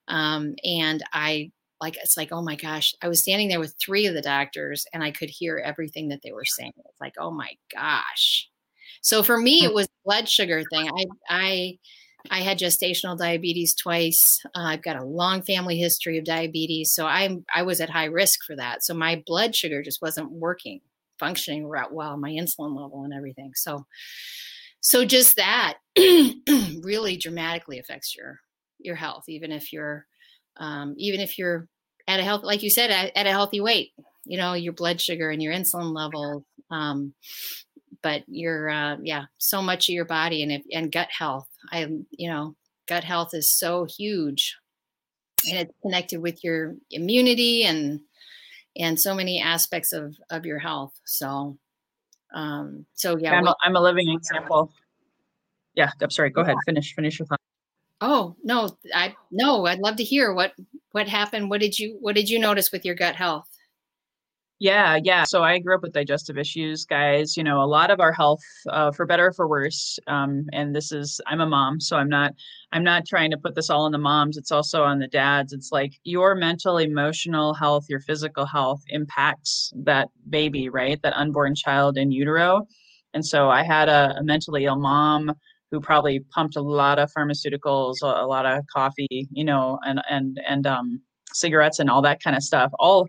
um, 0.07 0.55
and 0.63 1.03
I 1.13 1.51
like 1.79 1.97
it's 2.01 2.17
like 2.17 2.31
oh 2.31 2.41
my 2.41 2.55
gosh 2.55 2.93
i 3.01 3.07
was 3.07 3.19
standing 3.19 3.49
there 3.49 3.59
with 3.59 3.75
three 3.79 4.07
of 4.07 4.13
the 4.13 4.21
doctors 4.21 4.85
and 4.93 5.03
i 5.03 5.11
could 5.11 5.29
hear 5.29 5.61
everything 5.63 6.09
that 6.09 6.21
they 6.23 6.31
were 6.31 6.45
saying 6.45 6.71
it's 6.77 7.01
like 7.01 7.13
oh 7.19 7.31
my 7.31 7.51
gosh 7.71 8.49
so 9.07 9.23
for 9.23 9.37
me 9.37 9.63
it 9.63 9.73
was 9.73 9.87
blood 10.03 10.27
sugar 10.27 10.63
thing. 10.71 10.89
I 10.89 11.05
i 11.29 11.77
i 12.29 12.39
had 12.41 12.59
gestational 12.59 13.17
diabetes 13.17 13.73
twice. 13.73 14.41
Uh, 14.55 14.65
i've 14.71 14.83
got 14.83 14.97
a 14.97 15.05
long 15.05 15.41
family 15.41 15.77
history 15.77 16.17
of 16.17 16.25
diabetes 16.25 16.91
so 16.91 17.05
i'm 17.05 17.45
i 17.55 17.61
was 17.61 17.79
at 17.79 17.89
high 17.89 18.05
risk 18.05 18.39
for 18.45 18.55
that. 18.57 18.83
So 18.83 18.93
my 18.93 19.23
blood 19.25 19.55
sugar 19.55 19.81
just 19.81 20.01
wasn't 20.01 20.31
working 20.31 20.81
functioning 21.19 21.67
well 21.91 22.17
my 22.17 22.31
insulin 22.31 22.79
level 22.79 23.03
and 23.03 23.13
everything. 23.13 23.51
So 23.55 23.85
so 24.81 25.05
just 25.05 25.37
that 25.37 25.77
really 26.81 27.17
dramatically 27.17 27.79
affects 27.79 28.15
your 28.15 28.39
your 28.79 28.95
health 28.95 29.23
even 29.27 29.51
if 29.51 29.71
you're 29.73 30.05
um, 30.59 30.95
even 30.97 31.21
if 31.21 31.37
you're 31.37 31.67
at 32.07 32.19
a 32.19 32.23
health, 32.23 32.43
like 32.43 32.63
you 32.63 32.69
said, 32.69 32.89
at, 32.89 33.11
at, 33.15 33.27
a 33.27 33.31
healthy 33.31 33.59
weight, 33.59 33.91
you 34.25 34.37
know, 34.37 34.53
your 34.53 34.73
blood 34.73 34.99
sugar 34.99 35.29
and 35.29 35.43
your 35.43 35.53
insulin 35.53 35.93
level. 35.93 36.45
Um, 36.71 37.13
but 38.07 38.23
your, 38.29 38.69
uh, 38.69 38.95
yeah, 39.03 39.25
so 39.37 39.61
much 39.61 39.89
of 39.89 39.93
your 39.93 40.05
body 40.05 40.41
and, 40.41 40.63
and 40.71 40.93
gut 40.93 41.09
health. 41.11 41.49
I, 41.73 41.85
you 42.11 42.29
know, 42.29 42.55
gut 42.87 43.03
health 43.03 43.33
is 43.33 43.51
so 43.51 43.83
huge 43.83 44.55
and 45.49 45.57
it's 45.59 45.73
connected 45.81 46.21
with 46.21 46.41
your 46.41 46.75
immunity 46.89 47.65
and, 47.65 47.99
and 48.77 48.97
so 48.97 49.13
many 49.13 49.41
aspects 49.41 49.91
of, 49.91 50.15
of 50.29 50.45
your 50.45 50.57
health. 50.57 50.93
So, 51.03 51.57
um, 52.33 52.85
so 52.93 53.17
yeah, 53.17 53.33
I'm, 53.33 53.45
a, 53.45 53.55
I'm 53.61 53.75
a 53.75 53.81
living 53.81 54.09
example. 54.09 54.71
Yeah. 55.75 55.91
I'm 56.01 56.09
sorry. 56.09 56.29
Go 56.29 56.43
ahead. 56.43 56.55
Finish, 56.65 56.95
finish 56.95 57.19
your 57.19 57.25
thought. 57.25 57.41
Oh 57.99 58.37
no, 58.41 58.69
I 58.95 59.15
no, 59.31 59.65
I'd 59.65 59.79
love 59.79 59.97
to 59.97 60.03
hear 60.03 60.31
what 60.31 60.53
what 60.91 61.09
happened. 61.09 61.49
What 61.49 61.59
did 61.59 61.77
you 61.77 61.97
what 61.99 62.15
did 62.15 62.29
you 62.29 62.39
notice 62.39 62.71
with 62.71 62.85
your 62.85 62.95
gut 62.95 63.15
health? 63.15 63.49
Yeah, 64.59 64.97
yeah. 65.03 65.23
So 65.23 65.43
I 65.43 65.59
grew 65.59 65.75
up 65.75 65.83
with 65.83 65.93
digestive 65.93 66.35
issues, 66.37 66.83
guys. 66.83 67.37
You 67.37 67.43
know, 67.43 67.61
a 67.61 67.65
lot 67.67 67.91
of 67.91 67.99
our 67.99 68.11
health, 68.11 68.41
uh, 68.69 68.91
for 68.91 69.05
better 69.05 69.27
or 69.27 69.33
for 69.33 69.47
worse. 69.47 69.99
Um, 70.07 70.45
and 70.51 70.75
this 70.75 70.91
is, 70.91 71.21
I'm 71.27 71.41
a 71.41 71.45
mom, 71.45 71.79
so 71.79 71.95
I'm 71.95 72.09
not, 72.09 72.33
I'm 72.71 72.83
not 72.83 73.05
trying 73.05 73.29
to 73.31 73.37
put 73.37 73.53
this 73.53 73.69
all 73.69 73.85
on 73.85 73.91
the 73.91 73.99
moms. 73.99 74.35
It's 74.35 74.51
also 74.51 74.81
on 74.81 74.97
the 74.97 75.07
dads. 75.07 75.53
It's 75.53 75.71
like 75.71 75.93
your 76.05 76.33
mental, 76.33 76.79
emotional 76.79 77.53
health, 77.53 77.85
your 77.87 77.99
physical 77.99 78.47
health 78.47 78.81
impacts 78.87 79.71
that 79.83 80.09
baby, 80.27 80.69
right? 80.69 80.99
That 81.03 81.13
unborn 81.15 81.53
child 81.53 81.95
in 81.95 82.11
utero. 82.11 82.65
And 83.13 83.23
so 83.23 83.49
I 83.49 83.61
had 83.63 83.89
a, 83.89 84.15
a 84.17 84.23
mentally 84.23 84.65
ill 84.65 84.79
mom 84.79 85.33
who 85.69 85.79
probably 85.79 86.21
pumped 86.33 86.55
a 86.55 86.61
lot 86.61 86.97
of 86.97 87.11
pharmaceuticals, 87.15 87.97
a, 88.01 88.25
lot 88.25 88.45
of 88.47 88.63
coffee, 88.73 89.27
you 89.31 89.43
know, 89.43 89.77
and 89.85 90.01
and 90.09 90.39
and 90.47 90.65
um, 90.65 91.01
cigarettes 91.33 91.79
and 91.79 91.89
all 91.89 92.01
that 92.01 92.23
kind 92.23 92.35
of 92.35 92.43
stuff. 92.43 92.71
All 92.79 93.07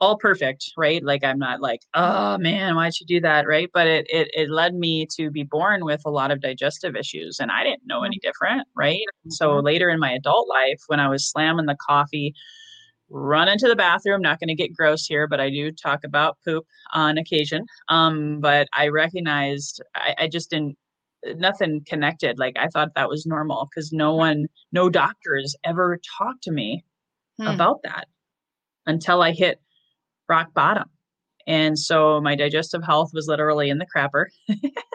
all 0.00 0.18
perfect, 0.18 0.72
right? 0.76 1.02
Like 1.02 1.24
I'm 1.24 1.38
not 1.38 1.60
like, 1.60 1.80
oh 1.94 2.38
man, 2.38 2.74
why'd 2.74 2.92
you 3.00 3.06
do 3.06 3.20
that, 3.20 3.46
right? 3.46 3.70
But 3.72 3.86
it 3.86 4.06
it 4.10 4.28
it 4.34 4.50
led 4.50 4.74
me 4.74 5.06
to 5.16 5.30
be 5.30 5.42
born 5.42 5.84
with 5.84 6.02
a 6.04 6.10
lot 6.10 6.30
of 6.30 6.40
digestive 6.40 6.96
issues, 6.96 7.38
and 7.40 7.50
I 7.50 7.64
didn't 7.64 7.86
know 7.86 8.02
any 8.02 8.18
different, 8.18 8.66
right? 8.74 9.04
So 9.28 9.50
mm-hmm. 9.50 9.66
later 9.66 9.88
in 9.90 9.98
my 10.00 10.12
adult 10.12 10.48
life, 10.48 10.80
when 10.88 11.00
I 11.00 11.08
was 11.08 11.28
slamming 11.28 11.66
the 11.66 11.76
coffee, 11.76 12.34
run 13.08 13.48
into 13.48 13.68
the 13.68 13.76
bathroom. 13.76 14.20
Not 14.20 14.40
going 14.40 14.48
to 14.48 14.54
get 14.54 14.76
gross 14.76 15.06
here, 15.06 15.26
but 15.26 15.40
I 15.40 15.50
do 15.50 15.72
talk 15.72 16.04
about 16.04 16.38
poop 16.44 16.66
on 16.92 17.18
occasion. 17.18 17.64
Um, 17.88 18.40
but 18.40 18.68
I 18.74 18.88
recognized 18.88 19.82
I, 19.94 20.14
I 20.18 20.28
just 20.28 20.50
didn't 20.50 20.76
nothing 21.36 21.82
connected. 21.86 22.38
Like 22.38 22.56
I 22.58 22.68
thought 22.68 22.94
that 22.94 23.08
was 23.08 23.26
normal 23.26 23.68
because 23.70 23.92
no 23.92 24.14
one, 24.14 24.46
no 24.72 24.88
doctors 24.88 25.56
ever 25.64 25.98
talked 26.18 26.42
to 26.44 26.52
me 26.52 26.84
hmm. 27.40 27.46
about 27.46 27.80
that 27.84 28.06
until 28.86 29.22
I 29.22 29.32
hit 29.32 29.60
rock 30.28 30.52
bottom. 30.54 30.88
And 31.46 31.78
so 31.78 32.20
my 32.20 32.34
digestive 32.34 32.82
health 32.82 33.10
was 33.12 33.26
literally 33.28 33.70
in 33.70 33.78
the 33.78 33.86
crapper. 33.86 34.26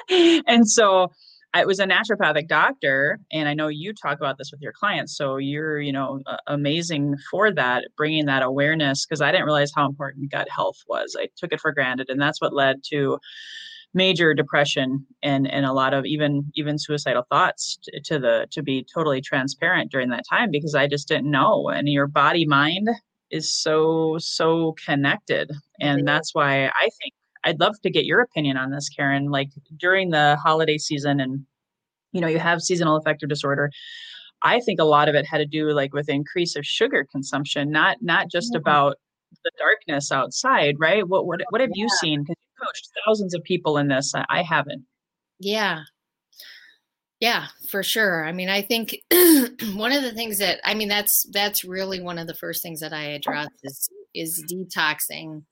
and 0.47 0.69
so 0.69 1.11
I 1.53 1.65
was 1.65 1.79
a 1.79 1.85
naturopathic 1.85 2.47
doctor, 2.47 3.19
and 3.31 3.49
I 3.49 3.53
know 3.53 3.67
you 3.67 3.93
talk 3.93 4.17
about 4.17 4.37
this 4.37 4.51
with 4.51 4.61
your 4.61 4.71
clients. 4.71 5.17
So 5.17 5.35
you're, 5.35 5.81
you 5.81 5.91
know, 5.91 6.21
amazing 6.47 7.17
for 7.29 7.51
that, 7.53 7.85
bringing 7.97 8.25
that 8.27 8.41
awareness 8.41 9.05
because 9.05 9.21
I 9.21 9.31
didn't 9.31 9.45
realize 9.45 9.71
how 9.75 9.85
important 9.85 10.31
gut 10.31 10.47
health 10.49 10.77
was. 10.87 11.15
I 11.19 11.27
took 11.35 11.51
it 11.51 11.59
for 11.59 11.73
granted, 11.73 12.09
and 12.09 12.21
that's 12.21 12.39
what 12.39 12.53
led 12.53 12.77
to 12.91 13.19
major 13.93 14.33
depression 14.33 15.05
and 15.21 15.45
and 15.51 15.65
a 15.65 15.73
lot 15.73 15.93
of 15.93 16.05
even 16.05 16.49
even 16.55 16.79
suicidal 16.79 17.25
thoughts 17.29 17.77
to, 17.83 17.99
to 18.05 18.19
the 18.19 18.47
to 18.51 18.63
be 18.63 18.85
totally 18.93 19.19
transparent 19.19 19.91
during 19.91 20.09
that 20.09 20.23
time 20.29 20.49
because 20.49 20.73
I 20.73 20.87
just 20.87 21.09
didn't 21.09 21.29
know. 21.29 21.67
And 21.67 21.89
your 21.89 22.07
body 22.07 22.45
mind 22.45 22.87
is 23.31 23.51
so 23.51 24.17
so 24.19 24.75
connected, 24.85 25.51
and 25.79 26.07
that's 26.07 26.35
why 26.35 26.67
I 26.67 26.89
think 27.01 27.13
I'd 27.43 27.59
love 27.59 27.79
to 27.81 27.89
get 27.89 28.05
your 28.05 28.21
opinion 28.21 28.57
on 28.57 28.71
this, 28.71 28.89
Karen. 28.89 29.29
Like 29.29 29.49
during 29.77 30.09
the 30.11 30.37
holiday 30.43 30.77
season, 30.77 31.19
and 31.19 31.45
you 32.11 32.21
know, 32.21 32.27
you 32.27 32.39
have 32.39 32.61
seasonal 32.61 32.97
affective 32.97 33.29
disorder. 33.29 33.71
I 34.43 34.59
think 34.59 34.79
a 34.79 34.85
lot 34.85 35.07
of 35.07 35.15
it 35.15 35.25
had 35.25 35.37
to 35.37 35.45
do 35.45 35.71
like 35.71 35.93
with 35.93 36.09
increase 36.09 36.55
of 36.55 36.65
sugar 36.65 37.05
consumption, 37.11 37.71
not 37.71 37.97
not 38.01 38.29
just 38.29 38.51
yeah. 38.53 38.59
about 38.59 38.97
the 39.43 39.51
darkness 39.57 40.11
outside, 40.11 40.75
right? 40.79 41.07
What 41.07 41.25
what 41.25 41.41
what 41.49 41.61
have 41.61 41.71
yeah. 41.73 41.83
you 41.83 41.89
seen? 41.89 42.21
Because 42.23 42.37
you 42.39 42.65
coached 42.65 42.89
thousands 43.05 43.33
of 43.33 43.43
people 43.43 43.77
in 43.77 43.87
this. 43.87 44.13
I, 44.15 44.25
I 44.29 44.43
haven't. 44.43 44.85
Yeah. 45.39 45.83
Yeah, 47.21 47.47
for 47.69 47.83
sure. 47.83 48.25
I 48.25 48.31
mean, 48.31 48.49
I 48.49 48.63
think 48.63 48.97
one 49.75 49.91
of 49.91 50.01
the 50.01 50.11
things 50.13 50.39
that 50.39 50.59
I 50.65 50.73
mean 50.73 50.89
that's 50.89 51.25
that's 51.31 51.63
really 51.63 52.01
one 52.01 52.17
of 52.17 52.25
the 52.25 52.33
first 52.33 52.63
things 52.63 52.79
that 52.81 52.93
I 52.93 53.03
address 53.03 53.47
is 53.63 53.89
is 54.15 54.43
detoxing. 54.51 55.43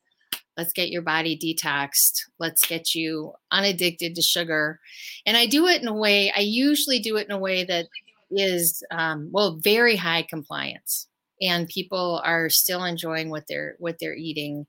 Let's 0.57 0.73
get 0.73 0.89
your 0.89 1.03
body 1.03 1.37
detoxed. 1.37 2.23
Let's 2.39 2.65
get 2.65 2.95
you 2.95 3.33
unaddicted 3.51 4.15
to 4.15 4.21
sugar. 4.21 4.79
And 5.27 5.37
i 5.37 5.45
do 5.45 5.67
it 5.67 5.81
in 5.81 5.87
a 5.87 5.93
way 5.93 6.33
i 6.35 6.39
usually 6.41 6.99
do 6.99 7.17
it 7.17 7.27
in 7.27 7.31
a 7.31 7.39
way 7.39 7.63
that 7.65 7.85
is 8.31 8.83
um, 8.91 9.29
well 9.31 9.59
very 9.61 9.95
high 9.95 10.23
compliance 10.23 11.07
and 11.41 11.67
people 11.67 12.21
are 12.23 12.49
still 12.49 12.83
enjoying 12.83 13.29
what 13.29 13.45
they're 13.47 13.75
what 13.79 13.97
they're 13.99 14.15
eating 14.15 14.65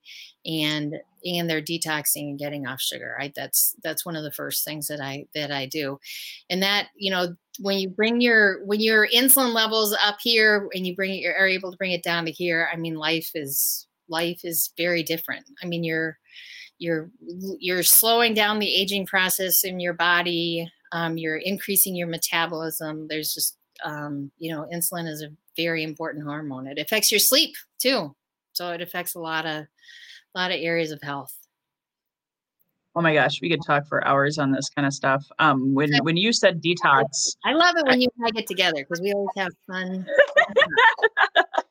and 0.46 0.96
and 1.24 1.50
they're 1.50 1.62
detoxing 1.62 2.30
and 2.30 2.38
getting 2.38 2.66
off 2.66 2.80
sugar 2.80 3.14
right 3.18 3.32
that's 3.34 3.74
that's 3.82 4.06
one 4.06 4.16
of 4.16 4.24
the 4.24 4.32
first 4.32 4.64
things 4.64 4.86
that 4.88 5.00
i 5.00 5.26
that 5.34 5.50
i 5.50 5.66
do 5.66 5.98
and 6.48 6.62
that 6.62 6.88
you 6.96 7.10
know 7.10 7.34
when 7.58 7.78
you 7.78 7.88
bring 7.88 8.20
your 8.20 8.64
when 8.64 8.80
your 8.80 9.06
insulin 9.08 9.52
levels 9.52 9.94
up 10.02 10.16
here 10.22 10.68
and 10.74 10.86
you 10.86 10.94
bring 10.94 11.10
it 11.10 11.18
you're 11.18 11.46
able 11.46 11.70
to 11.70 11.76
bring 11.76 11.92
it 11.92 12.02
down 12.02 12.24
to 12.24 12.30
here 12.30 12.68
i 12.72 12.76
mean 12.76 12.94
life 12.94 13.30
is 13.34 13.86
life 14.10 14.40
is 14.44 14.70
very 14.76 15.02
different. 15.02 15.46
I 15.62 15.66
mean, 15.66 15.84
you're 15.84 16.18
you're 16.78 17.10
you're 17.58 17.82
slowing 17.82 18.34
down 18.34 18.58
the 18.58 18.74
aging 18.74 19.06
process 19.06 19.64
in 19.64 19.80
your 19.80 19.94
body. 19.94 20.70
Um, 20.92 21.16
you're 21.16 21.36
increasing 21.36 21.94
your 21.94 22.08
metabolism. 22.08 23.06
There's 23.08 23.32
just 23.32 23.56
um, 23.84 24.30
you 24.38 24.52
know, 24.52 24.66
insulin 24.72 25.08
is 25.08 25.22
a 25.22 25.28
very 25.64 25.82
important 25.82 26.24
hormone. 26.24 26.66
It 26.66 26.78
affects 26.78 27.10
your 27.10 27.20
sleep 27.20 27.54
too, 27.78 28.14
so 28.52 28.70
it 28.72 28.80
affects 28.80 29.14
a 29.14 29.20
lot 29.20 29.46
of 29.46 29.66
a 30.34 30.38
lot 30.38 30.50
of 30.52 30.58
areas 30.60 30.90
of 30.90 31.00
health. 31.02 31.34
Oh 32.96 33.00
my 33.00 33.14
gosh, 33.14 33.40
we 33.40 33.48
could 33.48 33.64
talk 33.64 33.86
for 33.86 34.04
hours 34.04 34.36
on 34.38 34.50
this 34.50 34.68
kind 34.68 34.84
of 34.84 34.92
stuff. 34.92 35.24
Um, 35.38 35.74
when 35.74 35.90
when 36.02 36.16
you 36.16 36.32
said 36.32 36.60
detox, 36.60 37.36
I 37.44 37.52
love 37.52 37.76
it 37.76 37.86
when 37.86 38.00
you 38.00 38.08
and 38.18 38.26
I 38.26 38.30
get 38.30 38.48
together 38.48 38.78
because 38.78 39.00
we 39.00 39.12
always 39.12 39.30
have 39.36 39.52
fun. 39.66 40.06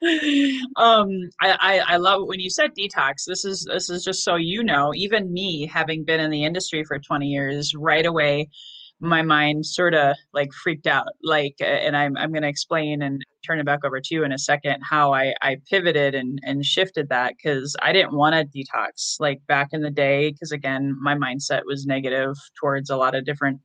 um, 0.77 1.09
I, 1.41 1.57
I, 1.59 1.79
I 1.87 1.97
love 1.97 2.25
when 2.25 2.39
you 2.39 2.49
said 2.49 2.71
detox. 2.73 3.25
This 3.27 3.43
is 3.43 3.65
this 3.65 3.89
is 3.89 4.05
just 4.05 4.23
so 4.23 4.37
you 4.37 4.63
know. 4.63 4.93
Even 4.95 5.33
me, 5.33 5.67
having 5.67 6.05
been 6.05 6.21
in 6.21 6.31
the 6.31 6.45
industry 6.45 6.85
for 6.85 6.97
twenty 6.99 7.27
years, 7.27 7.75
right 7.75 8.05
away, 8.05 8.49
my 8.99 9.21
mind 9.21 9.65
sort 9.65 9.93
of 9.93 10.15
like 10.33 10.51
freaked 10.53 10.87
out. 10.87 11.07
Like, 11.23 11.55
and 11.59 11.95
I'm 11.95 12.17
I'm 12.17 12.31
going 12.31 12.43
to 12.43 12.49
explain 12.49 13.01
and 13.01 13.23
turn 13.45 13.59
it 13.59 13.65
back 13.65 13.85
over 13.85 13.99
to 13.99 14.15
you 14.15 14.23
in 14.23 14.31
a 14.31 14.37
second 14.37 14.81
how 14.81 15.13
I 15.13 15.33
I 15.41 15.57
pivoted 15.69 16.15
and 16.15 16.39
and 16.43 16.65
shifted 16.65 17.09
that 17.09 17.35
because 17.37 17.75
I 17.81 17.93
didn't 17.93 18.13
want 18.15 18.35
to 18.35 18.45
detox 18.45 19.15
like 19.19 19.41
back 19.47 19.69
in 19.71 19.81
the 19.81 19.89
day 19.89 20.31
because 20.31 20.51
again 20.51 20.97
my 21.01 21.15
mindset 21.15 21.61
was 21.65 21.85
negative 21.85 22.35
towards 22.59 22.89
a 22.89 22.97
lot 22.97 23.15
of 23.15 23.25
different 23.25 23.61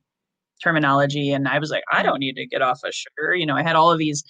terminology 0.63 1.33
and 1.33 1.47
I 1.47 1.59
was 1.59 1.69
like 1.69 1.83
I 1.91 2.01
don't 2.03 2.19
need 2.19 2.35
to 2.35 2.47
get 2.47 2.61
off 2.61 2.81
of 2.83 2.93
sugar. 2.93 3.35
You 3.35 3.45
know, 3.45 3.55
I 3.55 3.63
had 3.63 3.75
all 3.75 3.91
of 3.91 3.99
these 3.99 4.23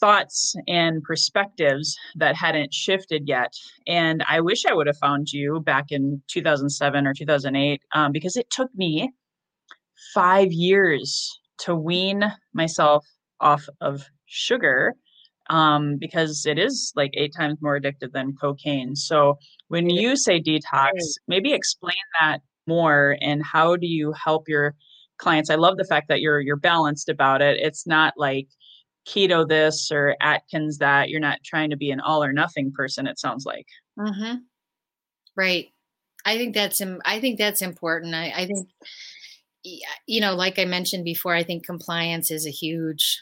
thoughts 0.00 0.56
and 0.66 1.00
perspectives 1.04 1.96
that 2.16 2.34
hadn't 2.34 2.74
shifted 2.74 3.22
yet. 3.28 3.52
And 3.86 4.24
I 4.28 4.40
wish 4.40 4.66
I 4.66 4.74
would 4.74 4.88
have 4.88 4.98
found 4.98 5.32
you 5.32 5.60
back 5.60 5.86
in 5.92 6.20
2007 6.26 7.06
or 7.06 7.14
2008 7.14 7.80
um, 7.94 8.10
because 8.10 8.36
it 8.36 8.50
took 8.50 8.68
me 8.74 9.12
five 10.14 10.52
years 10.52 11.30
to 11.58 11.74
wean 11.74 12.24
myself 12.52 13.06
off 13.40 13.66
of 13.80 14.04
sugar 14.26 14.94
um, 15.50 15.96
because 15.98 16.46
it 16.46 16.58
is 16.58 16.92
like 16.96 17.10
eight 17.14 17.34
times 17.36 17.58
more 17.60 17.78
addictive 17.78 18.12
than 18.12 18.34
cocaine. 18.40 18.96
So 18.96 19.38
when 19.68 19.90
you 19.90 20.16
say 20.16 20.40
detox, 20.40 20.92
maybe 21.28 21.52
explain 21.52 21.94
that 22.20 22.38
more 22.66 23.16
and 23.20 23.42
how 23.44 23.76
do 23.76 23.86
you 23.86 24.12
help 24.12 24.48
your 24.48 24.74
clients? 25.18 25.50
I 25.50 25.56
love 25.56 25.76
the 25.76 25.84
fact 25.84 26.08
that 26.08 26.20
you're 26.20 26.40
you're 26.40 26.56
balanced 26.56 27.08
about 27.08 27.42
it. 27.42 27.58
It's 27.60 27.86
not 27.86 28.14
like 28.16 28.48
keto 29.06 29.46
this 29.46 29.90
or 29.90 30.16
Atkins 30.20 30.78
that. 30.78 31.10
You're 31.10 31.20
not 31.20 31.40
trying 31.44 31.70
to 31.70 31.76
be 31.76 31.90
an 31.90 32.00
all 32.00 32.22
or 32.22 32.32
nothing 32.32 32.72
person. 32.72 33.06
It 33.06 33.18
sounds 33.18 33.44
like. 33.44 33.66
Mm-hmm. 33.98 34.36
Right. 35.36 35.68
I 36.24 36.38
think 36.38 36.54
that's 36.54 36.80
I 37.04 37.20
think 37.20 37.38
that's 37.38 37.62
important. 37.62 38.14
I, 38.14 38.32
I 38.34 38.46
think 38.46 38.68
you 40.06 40.20
know, 40.20 40.34
like 40.34 40.58
I 40.58 40.64
mentioned 40.64 41.04
before, 41.04 41.34
I 41.34 41.42
think 41.42 41.64
compliance 41.64 42.30
is 42.30 42.46
a 42.46 42.50
huge 42.50 43.20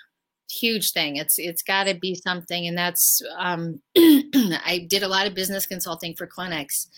huge 0.53 0.90
thing 0.90 1.14
it's 1.14 1.38
it's 1.38 1.62
got 1.62 1.85
to 1.85 1.94
be 1.94 2.12
something 2.12 2.66
and 2.66 2.76
that's 2.76 3.22
um, 3.38 3.81
i 3.96 4.85
did 4.90 5.05
a 5.05 5.09
lot 5.09 5.29
of 5.29 5.33
business 5.33 5.64
consulting 5.64 6.12
for 6.16 6.26
clinics 6.26 6.88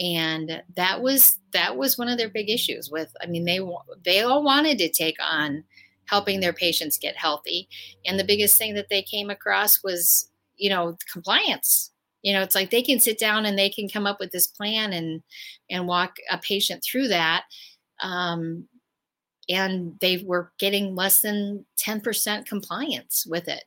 and 0.00 0.60
that 0.74 1.00
was 1.00 1.38
that 1.52 1.76
was 1.76 1.96
one 1.96 2.08
of 2.08 2.18
their 2.18 2.28
big 2.28 2.50
issues 2.50 2.90
with 2.90 3.08
i 3.22 3.26
mean 3.26 3.44
they 3.44 3.60
they 4.04 4.22
all 4.22 4.42
wanted 4.42 4.78
to 4.78 4.88
take 4.88 5.14
on 5.22 5.62
helping 6.08 6.40
their 6.40 6.52
patients 6.52 6.98
get 6.98 7.16
healthy. 7.16 7.68
And 8.06 8.18
the 8.18 8.24
biggest 8.24 8.56
thing 8.56 8.74
that 8.74 8.88
they 8.88 9.02
came 9.02 9.30
across 9.30 9.82
was, 9.84 10.30
you 10.56 10.70
know, 10.70 10.96
compliance. 11.12 11.92
You 12.22 12.32
know, 12.32 12.42
it's 12.42 12.54
like 12.54 12.70
they 12.70 12.82
can 12.82 12.98
sit 12.98 13.18
down 13.18 13.46
and 13.46 13.56
they 13.56 13.70
can 13.70 13.88
come 13.88 14.06
up 14.06 14.18
with 14.18 14.32
this 14.32 14.46
plan 14.46 14.92
and 14.92 15.22
and 15.70 15.86
walk 15.86 16.16
a 16.30 16.38
patient 16.38 16.82
through 16.82 17.08
that. 17.08 17.44
Um, 18.00 18.66
and 19.48 19.98
they 20.00 20.22
were 20.24 20.52
getting 20.58 20.94
less 20.94 21.20
than 21.20 21.64
10% 21.84 22.46
compliance 22.46 23.24
with 23.26 23.48
it. 23.48 23.64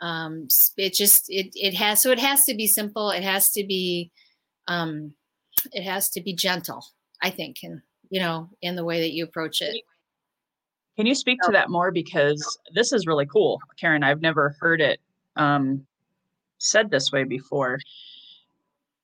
Um, 0.00 0.48
it 0.76 0.94
just 0.94 1.26
it 1.28 1.52
it 1.54 1.74
has 1.74 2.02
so 2.02 2.10
it 2.10 2.18
has 2.18 2.42
to 2.44 2.54
be 2.54 2.66
simple. 2.66 3.10
It 3.10 3.22
has 3.22 3.48
to 3.52 3.64
be 3.64 4.10
um, 4.66 5.14
it 5.70 5.84
has 5.84 6.10
to 6.10 6.20
be 6.20 6.34
gentle. 6.34 6.84
I 7.22 7.30
think, 7.30 7.58
and 7.62 7.82
you 8.10 8.18
know, 8.18 8.50
in 8.60 8.74
the 8.74 8.84
way 8.84 9.00
that 9.00 9.12
you 9.12 9.22
approach 9.22 9.62
it. 9.62 9.84
Can 10.96 11.06
you 11.06 11.14
speak 11.14 11.38
to 11.42 11.52
that 11.52 11.70
more? 11.70 11.92
Because 11.92 12.58
this 12.74 12.92
is 12.92 13.06
really 13.06 13.26
cool, 13.26 13.60
Karen. 13.78 14.02
I've 14.02 14.20
never 14.20 14.56
heard 14.60 14.80
it 14.80 15.00
um, 15.36 15.86
said 16.58 16.90
this 16.90 17.12
way 17.12 17.24
before. 17.24 17.78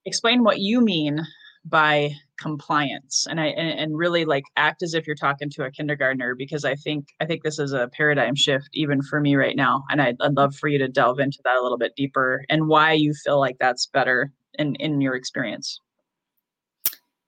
Explain 0.04 0.42
what 0.42 0.58
you 0.58 0.80
mean 0.80 1.24
by 1.64 2.10
compliance 2.38 3.26
and 3.28 3.40
i 3.40 3.46
and, 3.46 3.78
and, 3.78 3.98
really 3.98 4.24
like 4.24 4.44
act 4.56 4.82
as 4.82 4.94
if 4.94 5.06
you're 5.06 5.16
talking 5.16 5.50
to 5.50 5.64
a 5.64 5.70
kindergartner 5.70 6.34
because 6.34 6.64
i 6.64 6.74
think 6.74 7.08
i 7.20 7.26
think 7.26 7.42
this 7.42 7.58
is 7.58 7.72
a 7.72 7.88
paradigm 7.88 8.34
shift 8.34 8.68
even 8.74 9.02
for 9.02 9.20
me 9.20 9.34
right 9.34 9.56
now 9.56 9.82
and 9.90 10.00
I'd, 10.00 10.16
I'd 10.20 10.36
love 10.36 10.54
for 10.54 10.68
you 10.68 10.78
to 10.78 10.88
delve 10.88 11.18
into 11.18 11.38
that 11.44 11.56
a 11.56 11.62
little 11.62 11.78
bit 11.78 11.96
deeper 11.96 12.44
and 12.48 12.68
why 12.68 12.92
you 12.92 13.12
feel 13.12 13.40
like 13.40 13.56
that's 13.58 13.86
better 13.86 14.32
in 14.58 14.74
in 14.76 15.00
your 15.00 15.14
experience. 15.14 15.80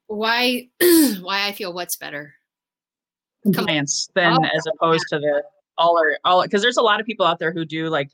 Why 0.06 0.68
why 0.80 1.46
i 1.46 1.52
feel 1.52 1.72
what's 1.72 1.96
better. 1.96 2.34
Compliance 3.42 4.08
than 4.14 4.36
oh, 4.38 4.44
as 4.44 4.66
opposed 4.66 5.06
yeah. 5.10 5.18
to 5.18 5.20
the 5.20 5.42
all 5.78 5.98
or 5.98 6.18
all 6.24 6.42
because 6.42 6.60
there's 6.60 6.76
a 6.76 6.82
lot 6.82 7.00
of 7.00 7.06
people 7.06 7.24
out 7.24 7.38
there 7.38 7.52
who 7.52 7.64
do 7.64 7.88
like 7.88 8.10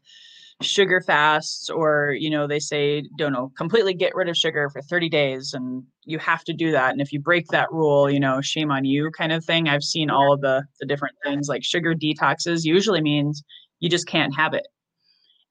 sugar 0.63 1.03
fasts 1.03 1.69
or 1.69 2.17
you 2.19 2.31
know 2.31 2.47
they 2.47 2.59
say 2.59 3.05
don't 3.19 3.33
know 3.33 3.53
completely 3.59 3.93
get 3.93 4.15
rid 4.15 4.29
of 4.29 4.37
sugar 4.37 4.71
for 4.71 4.81
30 4.81 5.09
days 5.11 5.53
and 5.53 5.83
you 6.05 6.19
have 6.19 6.45
to 6.45 6.55
do 6.55 6.71
that. 6.73 6.93
And 6.93 7.01
if 7.01 7.13
you 7.13 7.21
break 7.21 7.47
that 7.49 7.71
rule 7.71 8.11
you 8.11 8.21
know 8.21 8.41
shame 8.41 8.71
on 8.71 8.85
you 8.85 9.11
kind 9.11 9.33
of 9.33 9.45
thing. 9.45 9.69
I've 9.69 9.83
seen 9.83 10.11
all 10.11 10.33
of 10.33 10.41
the 10.41 10.65
the 10.81 10.87
different 10.87 11.17
things 11.23 11.49
like 11.49 11.63
sugar 11.63 11.95
detoxes 11.95 12.65
usually 12.65 13.03
means 13.03 13.43
you 13.81 13.91
just 13.91 14.07
can't 14.07 14.35
have 14.35 14.55
it. 14.55 14.67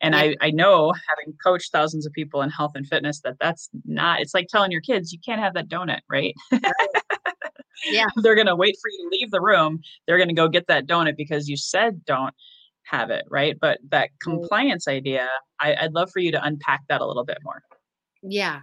And 0.01 0.15
I, 0.15 0.35
I 0.41 0.51
know 0.51 0.93
having 1.09 1.33
coached 1.43 1.71
thousands 1.71 2.05
of 2.05 2.11
people 2.11 2.41
in 2.41 2.49
health 2.49 2.73
and 2.75 2.85
fitness 2.85 3.21
that 3.21 3.37
that's 3.39 3.69
not 3.85 4.21
it's 4.21 4.33
like 4.33 4.47
telling 4.47 4.71
your 4.71 4.81
kids 4.81 5.13
you 5.13 5.19
can't 5.23 5.39
have 5.39 5.53
that 5.53 5.69
donut 5.69 5.99
right? 6.09 6.33
Yeah. 7.91 8.07
They're 8.17 8.35
going 8.35 8.47
to 8.47 8.55
wait 8.55 8.77
for 8.81 8.89
you 8.89 9.09
to 9.09 9.17
leave 9.17 9.31
the 9.31 9.41
room. 9.41 9.81
They're 10.07 10.17
going 10.17 10.29
to 10.29 10.33
go 10.33 10.47
get 10.47 10.67
that 10.67 10.87
donut 10.87 11.17
because 11.17 11.47
you 11.47 11.57
said 11.57 12.03
don't 12.05 12.33
have 12.85 13.09
it 13.09 13.25
right 13.29 13.57
but 13.59 13.79
that 13.89 14.09
compliance 14.21 14.87
idea 14.87 15.27
I, 15.59 15.75
i'd 15.81 15.93
love 15.93 16.09
for 16.11 16.19
you 16.19 16.31
to 16.31 16.43
unpack 16.43 16.81
that 16.89 17.01
a 17.01 17.05
little 17.05 17.25
bit 17.25 17.37
more 17.43 17.61
yeah 18.21 18.61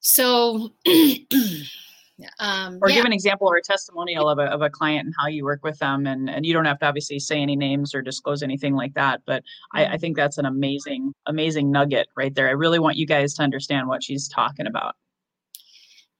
so 0.00 0.70
Um, 2.38 2.78
or 2.82 2.88
yeah. 2.88 2.96
give 2.96 3.04
an 3.04 3.12
example 3.12 3.48
or 3.48 3.56
a 3.56 3.62
testimonial 3.62 4.28
of 4.28 4.38
a, 4.38 4.44
of 4.44 4.62
a 4.62 4.70
client 4.70 5.06
and 5.06 5.14
how 5.18 5.26
you 5.26 5.44
work 5.44 5.60
with 5.62 5.78
them. 5.78 6.06
And, 6.06 6.28
and 6.28 6.44
you 6.44 6.52
don't 6.52 6.64
have 6.64 6.78
to 6.80 6.86
obviously 6.86 7.18
say 7.18 7.40
any 7.40 7.56
names 7.56 7.94
or 7.94 8.02
disclose 8.02 8.42
anything 8.42 8.74
like 8.74 8.94
that. 8.94 9.22
But. 9.26 9.42
I, 9.72 9.82
I 9.82 9.86
mm-hmm. 9.86 9.96
think 9.98 10.16
that's 10.16 10.38
an 10.38 10.46
amazing, 10.46 11.12
amazing 11.26 11.70
nugget 11.70 12.08
right 12.16 12.34
there. 12.34 12.48
I 12.48 12.52
really 12.52 12.78
want 12.78 12.96
you 12.96 13.06
guys 13.06 13.34
to 13.34 13.42
understand 13.42 13.88
what 13.88 14.02
she's 14.02 14.28
talking 14.28 14.66
about. 14.66 14.94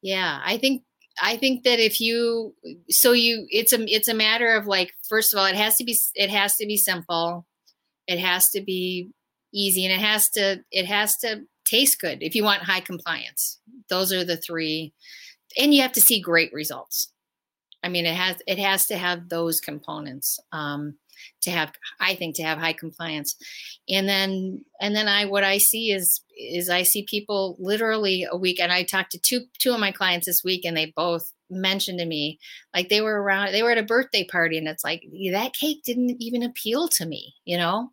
Yeah, 0.03 0.41
I 0.45 0.57
think 0.57 0.83
I 1.21 1.37
think 1.37 1.65
that 1.65 1.79
if 1.79 2.01
you 2.01 2.55
so 2.89 3.13
you 3.13 3.47
it's 3.51 3.73
a 3.73 3.83
it's 3.93 4.09
a 4.09 4.15
matter 4.15 4.55
of 4.55 4.67
like 4.67 4.95
first 5.09 5.35
of 5.35 5.39
all 5.39 5.47
it 5.47 5.55
has 5.55 5.77
to 5.77 5.85
be 5.85 5.97
it 6.15 6.31
has 6.31 6.57
to 6.57 6.67
be 6.67 6.77
simple. 6.77 7.47
It 8.07 8.19
has 8.19 8.49
to 8.51 8.63
be 8.63 9.11
easy 9.53 9.85
and 9.85 9.93
it 9.93 10.05
has 10.05 10.31
to 10.31 10.65
it 10.71 10.87
has 10.87 11.17
to 11.19 11.43
taste 11.67 12.01
good 12.01 12.23
if 12.23 12.35
you 12.35 12.43
want 12.43 12.63
high 12.63 12.81
compliance. 12.81 13.61
Those 13.89 14.13
are 14.13 14.25
the 14.25 14.37
three 14.37 14.95
and 15.59 15.75
you 15.75 15.83
have 15.83 15.93
to 15.93 16.01
see 16.01 16.21
great 16.21 16.53
results. 16.53 17.13
I 17.85 17.89
mean 17.89 18.07
it 18.07 18.15
has 18.15 18.37
it 18.47 18.59
has 18.59 18.87
to 18.87 18.97
have 18.97 19.29
those 19.29 19.61
components. 19.61 20.41
Um 20.53 20.95
to 21.43 21.51
have 21.51 21.73
i 22.01 22.15
think 22.15 22.37
to 22.37 22.43
have 22.43 22.59
high 22.59 22.73
compliance. 22.73 23.37
And 23.89 24.09
then 24.09 24.65
and 24.81 24.95
then 24.95 25.09
i 25.09 25.25
what 25.25 25.45
i 25.45 25.59
see 25.59 25.93
is 25.93 26.21
is 26.37 26.69
i 26.69 26.83
see 26.83 27.05
people 27.09 27.57
literally 27.59 28.27
a 28.31 28.37
week 28.37 28.61
and 28.61 28.73
i 28.73 28.83
talked 28.83 29.13
to 29.13 29.19
two 29.19 29.43
two 29.59 29.73
of 29.73 29.81
my 29.81 29.93
clients 29.93 30.27
this 30.27 30.45
week 30.45 30.65
and 30.65 30.77
they 30.77 30.93
both 30.97 31.33
mentioned 31.51 31.99
to 31.99 32.07
me 32.07 32.39
like 32.75 32.89
they 32.89 33.01
were 33.01 33.21
around 33.21 33.53
they 33.53 33.63
were 33.63 33.73
at 33.73 33.79
a 33.79 33.83
birthday 33.83 34.25
party 34.25 34.57
and 34.57 34.69
it's 34.69 34.85
like 34.85 35.03
that 35.33 35.53
cake 35.53 35.83
didn't 35.85 36.17
even 36.21 36.43
appeal 36.43 36.89
to 36.89 37.07
me 37.07 37.35
you 37.45 37.57
know? 37.57 37.91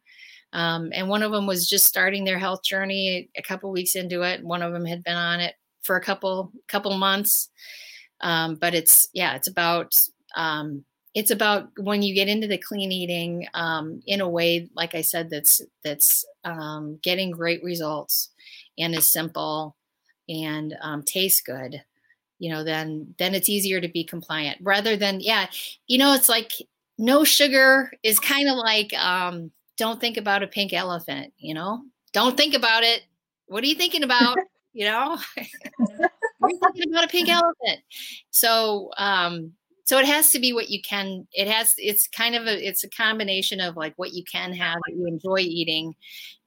Um, 0.54 0.92
and 0.94 1.10
one 1.10 1.24
of 1.24 1.32
them 1.32 1.46
was 1.46 1.68
just 1.68 1.86
starting 1.86 2.24
their 2.24 2.40
health 2.40 2.64
journey 2.64 3.30
a 3.38 3.42
couple 3.42 3.72
weeks 3.72 3.96
into 3.96 4.22
it. 4.22 4.44
One 4.44 4.62
of 4.62 4.72
them 4.72 4.86
had 4.86 5.04
been 5.04 5.18
on 5.18 5.40
it 5.40 5.56
for 5.84 5.96
a 5.96 6.04
couple 6.04 6.52
couple 6.68 6.96
months. 6.98 7.50
Um, 8.22 8.56
but 8.56 8.74
it's 8.74 9.08
yeah 9.14 9.36
it's 9.36 9.48
about 9.48 9.92
um, 10.36 10.84
it's 11.18 11.32
about 11.32 11.70
when 11.80 12.04
you 12.04 12.14
get 12.14 12.28
into 12.28 12.46
the 12.46 12.60
clean 12.60 12.92
eating 12.92 13.48
um, 13.56 14.04
in 14.06 14.22
a 14.22 14.30
way, 14.30 14.70
like 14.76 14.94
I 14.94 15.02
said, 15.02 15.32
that's 15.32 15.64
that's 15.84 16.24
um, 16.44 17.00
getting 17.02 17.32
great 17.32 17.64
results 17.64 18.30
and 18.78 18.94
is 18.94 19.12
simple 19.12 19.76
and 20.30 20.78
um, 20.80 21.02
tastes 21.02 21.42
good. 21.42 21.84
You 22.38 22.52
know, 22.52 22.64
then 22.64 23.16
then 23.18 23.34
it's 23.34 23.50
easier 23.50 23.82
to 23.82 23.88
be 23.88 24.04
compliant 24.04 24.60
rather 24.62 24.96
than 24.96 25.20
yeah. 25.20 25.48
You 25.88 25.98
know, 25.98 26.14
it's 26.14 26.30
like 26.30 26.52
no 27.00 27.24
sugar 27.24 27.92
is 28.04 28.20
kind 28.20 28.48
of 28.48 28.56
like 28.56 28.94
um, 28.94 29.50
don't 29.76 30.00
think 30.00 30.18
about 30.18 30.44
a 30.44 30.48
pink 30.48 30.72
elephant. 30.72 31.34
You 31.40 31.56
know, 31.56 31.82
don't 32.14 32.38
think 32.38 32.54
about 32.54 32.84
it. 32.84 33.02
What 33.48 33.64
are 33.64 33.68
you 33.68 33.74
thinking 33.74 34.04
about? 34.04 34.38
you 34.74 34.86
know, 34.86 35.18
you're 35.38 36.60
thinking 36.60 36.92
about 36.92 37.06
a 37.06 37.08
pink 37.08 37.28
elephant. 37.28 37.80
So 38.30 38.92
um, 38.98 39.54
so 39.88 39.98
it 39.98 40.06
has 40.06 40.30
to 40.32 40.40
be 40.40 40.52
what 40.52 40.70
you 40.70 40.82
can 40.82 41.28
it 41.32 41.48
has 41.48 41.74
it's 41.78 42.08
kind 42.08 42.36
of 42.36 42.46
a 42.46 42.68
it's 42.68 42.84
a 42.84 42.90
combination 42.90 43.62
of 43.62 43.78
like 43.78 43.94
what 43.96 44.14
you 44.14 44.24
can 44.24 44.54
have 44.54 44.78
that 44.86 44.96
you 44.96 45.08
enjoy 45.08 45.40
eating 45.40 45.96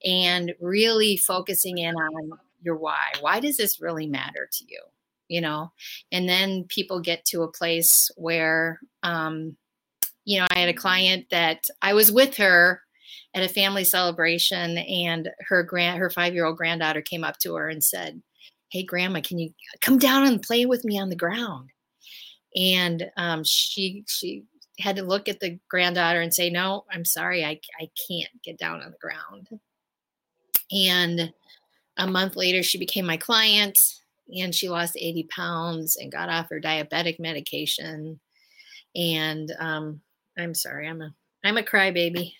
and 0.04 0.52
really 0.60 1.16
focusing 1.16 1.78
in 1.78 1.94
on 1.94 2.30
your 2.62 2.76
why. 2.76 3.12
Why 3.20 3.40
does 3.40 3.56
this 3.56 3.80
really 3.80 4.06
matter 4.06 4.48
to 4.50 4.64
you? 4.68 4.80
You 5.28 5.40
know? 5.40 5.72
And 6.12 6.28
then 6.28 6.64
people 6.68 7.00
get 7.00 7.24
to 7.26 7.42
a 7.42 7.50
place 7.50 8.10
where 8.16 8.80
um 9.02 9.56
you 10.26 10.38
know 10.38 10.46
i 10.50 10.58
had 10.58 10.68
a 10.68 10.74
client 10.74 11.24
that 11.30 11.64
i 11.80 11.94
was 11.94 12.12
with 12.12 12.36
her 12.36 12.82
at 13.34 13.42
a 13.42 13.48
family 13.48 13.84
celebration 13.84 14.76
and 14.76 15.30
her 15.48 15.62
grand 15.62 15.98
her 15.98 16.10
five 16.10 16.34
year 16.34 16.44
old 16.44 16.58
granddaughter 16.58 17.00
came 17.00 17.24
up 17.24 17.38
to 17.38 17.54
her 17.54 17.70
and 17.70 17.82
said 17.82 18.20
hey 18.68 18.82
grandma 18.82 19.22
can 19.22 19.38
you 19.38 19.50
come 19.80 19.98
down 19.98 20.26
and 20.26 20.42
play 20.42 20.66
with 20.66 20.84
me 20.84 21.00
on 21.00 21.08
the 21.08 21.16
ground 21.16 21.70
and 22.56 23.10
um, 23.16 23.44
she 23.44 24.04
she 24.08 24.44
had 24.78 24.96
to 24.96 25.02
look 25.02 25.28
at 25.28 25.40
the 25.40 25.58
granddaughter 25.68 26.20
and 26.20 26.32
say, 26.32 26.50
"No, 26.50 26.84
I'm 26.92 27.04
sorry, 27.04 27.44
I 27.44 27.60
I 27.80 27.88
can't 28.08 28.30
get 28.44 28.58
down 28.58 28.82
on 28.82 28.90
the 28.90 28.98
ground." 28.98 29.48
And 30.72 31.32
a 31.96 32.06
month 32.06 32.36
later, 32.36 32.62
she 32.62 32.78
became 32.78 33.06
my 33.06 33.16
client, 33.16 33.78
and 34.36 34.54
she 34.54 34.68
lost 34.68 34.96
80 34.98 35.24
pounds 35.24 35.96
and 35.96 36.12
got 36.12 36.28
off 36.28 36.48
her 36.50 36.60
diabetic 36.60 37.18
medication. 37.18 38.20
And 38.94 39.52
um, 39.58 40.00
I'm 40.38 40.54
sorry, 40.54 40.88
I'm 40.88 41.02
a 41.02 41.14
I'm 41.44 41.56
a 41.56 41.62
crybaby. 41.62 42.32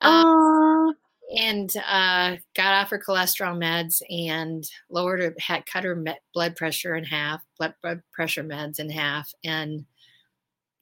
Um, 0.00 0.94
and 1.36 1.72
uh, 1.86 2.36
got 2.54 2.74
off 2.74 2.90
her 2.90 3.02
cholesterol 3.04 3.56
meds 3.56 4.02
and 4.10 4.64
lowered 4.90 5.20
her 5.20 5.34
had 5.38 5.66
cut 5.66 5.84
her 5.84 6.04
blood 6.34 6.56
pressure 6.56 6.94
in 6.94 7.04
half 7.04 7.40
blood, 7.58 7.74
blood 7.82 8.02
pressure 8.12 8.44
meds 8.44 8.78
in 8.78 8.90
half. 8.90 9.32
And 9.44 9.84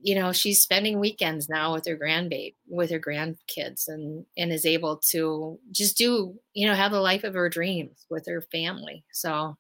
you 0.03 0.15
know 0.15 0.33
she's 0.33 0.63
spending 0.63 0.99
weekends 0.99 1.49
now 1.49 1.75
with 1.75 1.87
her 1.87 1.97
grandbaby 1.97 2.55
with 2.67 2.91
her 2.91 2.99
grandkids 2.99 3.87
and 3.87 4.25
and 4.37 4.53
is 4.53 4.65
able 4.65 4.97
to 4.97 5.59
just 5.73 5.97
do 5.97 6.35
you 6.55 6.67
know 6.67 6.75
have 6.75 6.93
the 6.93 7.01
life 7.01 7.25
of 7.25 7.35
her 7.35 7.49
dreams 7.49 8.07
with 8.11 8.27
her 8.27 8.41
family. 8.53 9.05
So 9.13 9.57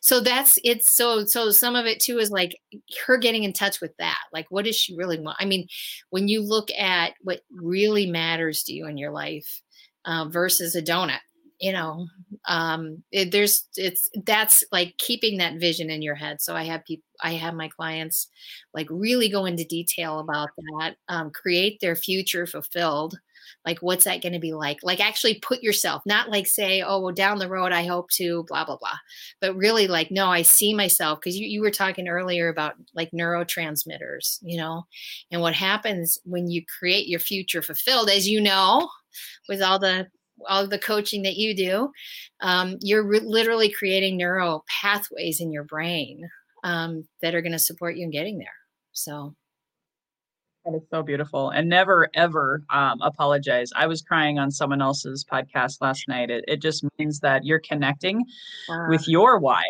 so 0.00 0.20
that's 0.20 0.58
it's 0.62 0.94
so 0.94 1.24
so 1.24 1.50
some 1.50 1.74
of 1.74 1.86
it 1.86 2.00
too 2.00 2.18
is 2.18 2.30
like 2.30 2.56
her 3.06 3.16
getting 3.16 3.44
in 3.44 3.52
touch 3.52 3.80
with 3.80 3.96
that. 3.98 4.20
Like 4.32 4.46
what 4.50 4.64
does 4.64 4.76
she 4.76 4.96
really 4.96 5.18
want? 5.18 5.38
I 5.40 5.44
mean 5.44 5.66
when 6.10 6.28
you 6.28 6.42
look 6.42 6.70
at 6.72 7.14
what 7.22 7.40
really 7.50 8.06
matters 8.06 8.62
to 8.64 8.72
you 8.72 8.86
in 8.86 8.98
your 8.98 9.10
life 9.10 9.62
uh, 10.06 10.26
versus 10.28 10.74
a 10.74 10.82
donut 10.82 11.20
you 11.60 11.72
know? 11.72 12.06
Um 12.48 13.02
it, 13.10 13.32
there's 13.32 13.66
it's 13.76 14.08
that's 14.24 14.62
like 14.70 14.96
keeping 14.98 15.38
that 15.38 15.58
vision 15.58 15.90
in 15.90 16.02
your 16.02 16.14
head. 16.14 16.40
So 16.40 16.54
i 16.54 16.64
have 16.64 16.84
people 16.84 17.04
i 17.20 17.32
have 17.32 17.54
my 17.54 17.68
clients 17.68 18.28
like 18.74 18.86
really 18.90 19.28
go 19.28 19.46
into 19.46 19.64
detail 19.64 20.18
about 20.18 20.50
that 20.56 20.96
um, 21.08 21.30
create 21.30 21.78
their 21.80 21.96
future 21.96 22.46
fulfilled. 22.46 23.18
Like 23.64 23.78
what's 23.78 24.04
that 24.04 24.22
going 24.22 24.32
to 24.32 24.38
be 24.38 24.54
like? 24.54 24.78
Like 24.82 25.00
actually 25.00 25.40
put 25.40 25.62
yourself 25.62 26.02
not 26.06 26.30
like 26.30 26.46
say 26.46 26.82
oh 26.82 27.00
well 27.00 27.14
down 27.14 27.38
the 27.38 27.48
road 27.48 27.72
i 27.72 27.84
hope 27.84 28.10
to 28.12 28.44
blah 28.48 28.64
blah 28.64 28.76
blah. 28.76 28.98
But 29.40 29.56
really 29.56 29.88
like 29.88 30.10
no 30.10 30.26
i 30.28 30.42
see 30.42 30.74
myself 30.74 31.20
because 31.20 31.36
you, 31.36 31.46
you 31.46 31.62
were 31.62 31.70
talking 31.70 32.08
earlier 32.08 32.48
about 32.48 32.74
like 32.94 33.10
neurotransmitters 33.12 34.38
you 34.42 34.58
know? 34.58 34.84
And 35.30 35.40
what 35.40 35.54
happens 35.54 36.18
when 36.24 36.48
you 36.48 36.62
create 36.78 37.08
your 37.08 37.20
future 37.20 37.62
fulfilled 37.62 38.10
as 38.10 38.28
you 38.28 38.40
know 38.40 38.88
with 39.48 39.62
all 39.62 39.78
the 39.78 40.06
all 40.46 40.66
the 40.66 40.78
coaching 40.78 41.22
that 41.22 41.36
you 41.36 41.56
do, 41.56 41.90
um, 42.42 42.76
you're 42.82 43.06
re- 43.06 43.20
literally 43.20 43.70
creating 43.70 44.16
neural 44.16 44.64
pathways 44.82 45.40
in 45.40 45.50
your 45.50 45.64
brain 45.64 46.28
um, 46.62 47.08
that 47.22 47.34
are 47.34 47.40
going 47.40 47.52
to 47.52 47.58
support 47.58 47.96
you 47.96 48.04
in 48.04 48.10
getting 48.10 48.38
there. 48.38 48.48
So 48.92 49.34
that 50.66 50.74
is 50.74 50.82
so 50.90 51.02
beautiful. 51.02 51.50
And 51.50 51.68
never, 51.68 52.08
ever 52.14 52.62
um, 52.70 53.00
apologize. 53.00 53.70
I 53.76 53.86
was 53.86 54.02
crying 54.02 54.38
on 54.38 54.50
someone 54.50 54.82
else's 54.82 55.24
podcast 55.24 55.80
last 55.80 56.08
night. 56.08 56.28
It, 56.28 56.44
it 56.48 56.60
just 56.60 56.84
means 56.98 57.20
that 57.20 57.44
you're 57.44 57.60
connecting 57.60 58.24
with 58.88 59.06
your 59.08 59.38
why 59.38 59.62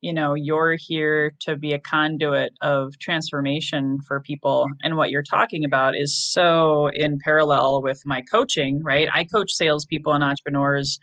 you 0.00 0.12
know 0.12 0.34
you're 0.34 0.76
here 0.78 1.32
to 1.40 1.56
be 1.56 1.72
a 1.72 1.78
conduit 1.78 2.52
of 2.60 2.98
transformation 2.98 3.98
for 4.06 4.20
people 4.20 4.64
mm-hmm. 4.64 4.86
and 4.86 4.96
what 4.96 5.10
you're 5.10 5.22
talking 5.22 5.64
about 5.64 5.96
is 5.96 6.16
so 6.16 6.88
in 6.88 7.18
parallel 7.18 7.82
with 7.82 8.02
my 8.04 8.22
coaching 8.22 8.82
right? 8.82 9.08
I 9.12 9.24
coach 9.24 9.52
salespeople 9.52 10.12
and 10.12 10.24
entrepreneurs 10.24 10.98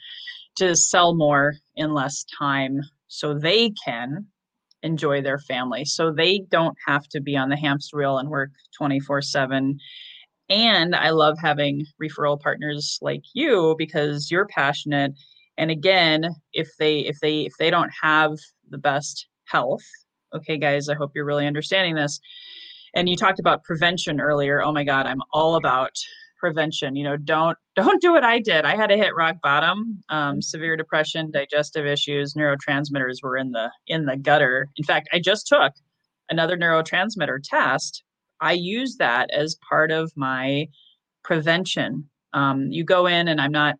to 0.58 0.76
sell 0.76 1.16
more 1.16 1.56
in 1.76 1.94
less 1.94 2.26
time 2.38 2.80
so 3.08 3.34
they 3.34 3.72
can 3.84 4.28
enjoy 4.84 5.22
their 5.22 5.40
family 5.40 5.86
so 5.86 6.12
they 6.12 6.40
don't 6.50 6.78
have 6.86 7.08
to 7.08 7.22
be 7.22 7.38
on 7.38 7.50
the 7.50 7.56
hamster 7.56 7.98
wheel 7.98 8.18
and 8.18 8.30
work 8.30 8.50
24 8.78 9.22
7 9.22 9.78
and 10.50 10.96
i 10.96 11.10
love 11.10 11.38
having 11.40 11.86
referral 12.02 12.40
partners 12.40 13.00
like 13.02 13.24
you 13.34 13.76
because 13.78 14.30
you're 14.30 14.46
passionate 14.48 15.14
and 15.58 15.72
again 15.72 16.30
if 16.52 16.70
they 16.78 17.00
if 17.00 17.18
they 17.22 17.42
if 17.42 17.54
they 17.58 17.70
don't 17.70 17.92
have 18.02 18.32
the 18.74 18.78
best 18.80 19.28
health. 19.46 19.86
Okay 20.36 20.58
guys 20.58 20.90
i 20.90 20.96
hope 20.96 21.12
you're 21.16 21.26
really 21.26 21.48
understanding 21.48 21.96
this. 21.96 22.20
And 22.96 23.08
you 23.08 23.16
talked 23.16 23.40
about 23.40 23.64
prevention 23.64 24.20
earlier. 24.20 24.62
Oh 24.62 24.74
my 24.74 24.84
god 24.84 25.06
i'm 25.06 25.22
all 25.32 25.56
about 25.56 25.92
prevention. 26.40 26.98
You 26.98 27.06
know 27.06 27.16
don't 27.18 27.58
don't 27.76 28.02
do 28.02 28.12
what 28.12 28.24
i 28.26 28.40
did. 28.40 28.66
I 28.66 28.76
had 28.76 28.88
to 28.88 28.98
hit 28.98 29.16
rock 29.16 29.38
bottom. 29.42 30.04
Um, 30.10 30.42
severe 30.42 30.76
depression 30.76 31.32
digestive 31.32 31.86
issues 31.86 32.34
neurotransmitters 32.34 33.24
were 33.24 33.38
in 33.38 33.52
the 33.52 33.72
in 33.88 34.06
the 34.06 34.18
gutter. 34.18 34.68
In 34.76 34.84
fact 34.84 35.08
i 35.14 35.20
just 35.20 35.48
took 35.48 35.74
another 36.30 36.58
neurotransmitter 36.58 37.40
test. 37.44 38.04
I 38.42 38.54
use 38.54 38.98
that 38.98 39.30
as 39.32 39.56
part 39.70 39.92
of 39.92 40.12
my 40.18 40.68
prevention. 41.24 42.10
Um, 42.34 42.72
you 42.72 42.84
go 42.84 43.06
in 43.06 43.28
and 43.28 43.40
i'm 43.40 43.52
not 43.52 43.76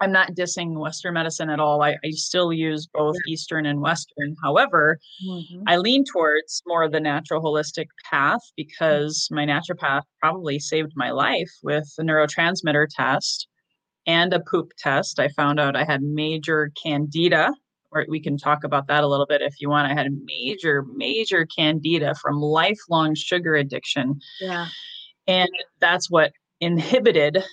I'm 0.00 0.12
not 0.12 0.34
dissing 0.34 0.78
Western 0.78 1.14
medicine 1.14 1.50
at 1.50 1.58
all. 1.58 1.82
I, 1.82 1.96
I 2.04 2.10
still 2.10 2.52
use 2.52 2.86
both 2.86 3.16
Eastern 3.26 3.66
and 3.66 3.80
Western. 3.80 4.36
However, 4.42 4.98
mm-hmm. 5.26 5.62
I 5.66 5.76
lean 5.76 6.04
towards 6.04 6.62
more 6.66 6.84
of 6.84 6.92
the 6.92 7.00
natural 7.00 7.42
holistic 7.42 7.86
path 8.08 8.40
because 8.56 9.28
my 9.30 9.44
naturopath 9.44 10.02
probably 10.20 10.58
saved 10.60 10.92
my 10.94 11.10
life 11.10 11.50
with 11.62 11.92
a 11.98 12.02
neurotransmitter 12.02 12.86
test 12.94 13.48
and 14.06 14.32
a 14.32 14.40
poop 14.40 14.72
test. 14.78 15.18
I 15.18 15.28
found 15.28 15.58
out 15.58 15.76
I 15.76 15.84
had 15.84 16.02
major 16.02 16.70
candida, 16.80 17.52
or 17.90 18.06
we 18.08 18.20
can 18.20 18.38
talk 18.38 18.62
about 18.62 18.86
that 18.86 19.02
a 19.02 19.08
little 19.08 19.26
bit 19.26 19.42
if 19.42 19.60
you 19.60 19.68
want. 19.68 19.90
I 19.90 19.94
had 19.94 20.06
a 20.06 20.16
major, 20.24 20.84
major 20.94 21.44
candida 21.44 22.14
from 22.14 22.40
lifelong 22.40 23.14
sugar 23.16 23.56
addiction. 23.56 24.20
Yeah. 24.40 24.68
And 25.26 25.50
that's 25.80 26.08
what 26.08 26.32
inhibited 26.60 27.44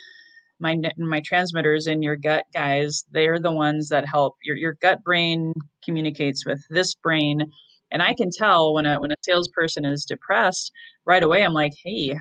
my 0.59 0.77
my 0.97 1.21
transmitters 1.21 1.87
in 1.87 2.01
your 2.01 2.15
gut 2.15 2.45
guys 2.53 3.03
they're 3.11 3.39
the 3.39 3.51
ones 3.51 3.89
that 3.89 4.07
help 4.07 4.35
your 4.43 4.55
your 4.55 4.73
gut 4.81 5.03
brain 5.03 5.53
communicates 5.83 6.45
with 6.45 6.63
this 6.69 6.95
brain. 6.95 7.43
And 7.91 8.01
i 8.01 8.13
can 8.13 8.29
tell 8.31 8.73
when 8.73 8.85
a 8.85 8.99
when 8.99 9.11
a 9.11 9.15
salesperson 9.21 9.85
is 9.85 10.05
depressed 10.05 10.71
right 11.05 11.23
away 11.23 11.43
i'm 11.43 11.53
like 11.53 11.73
hey 11.83 12.17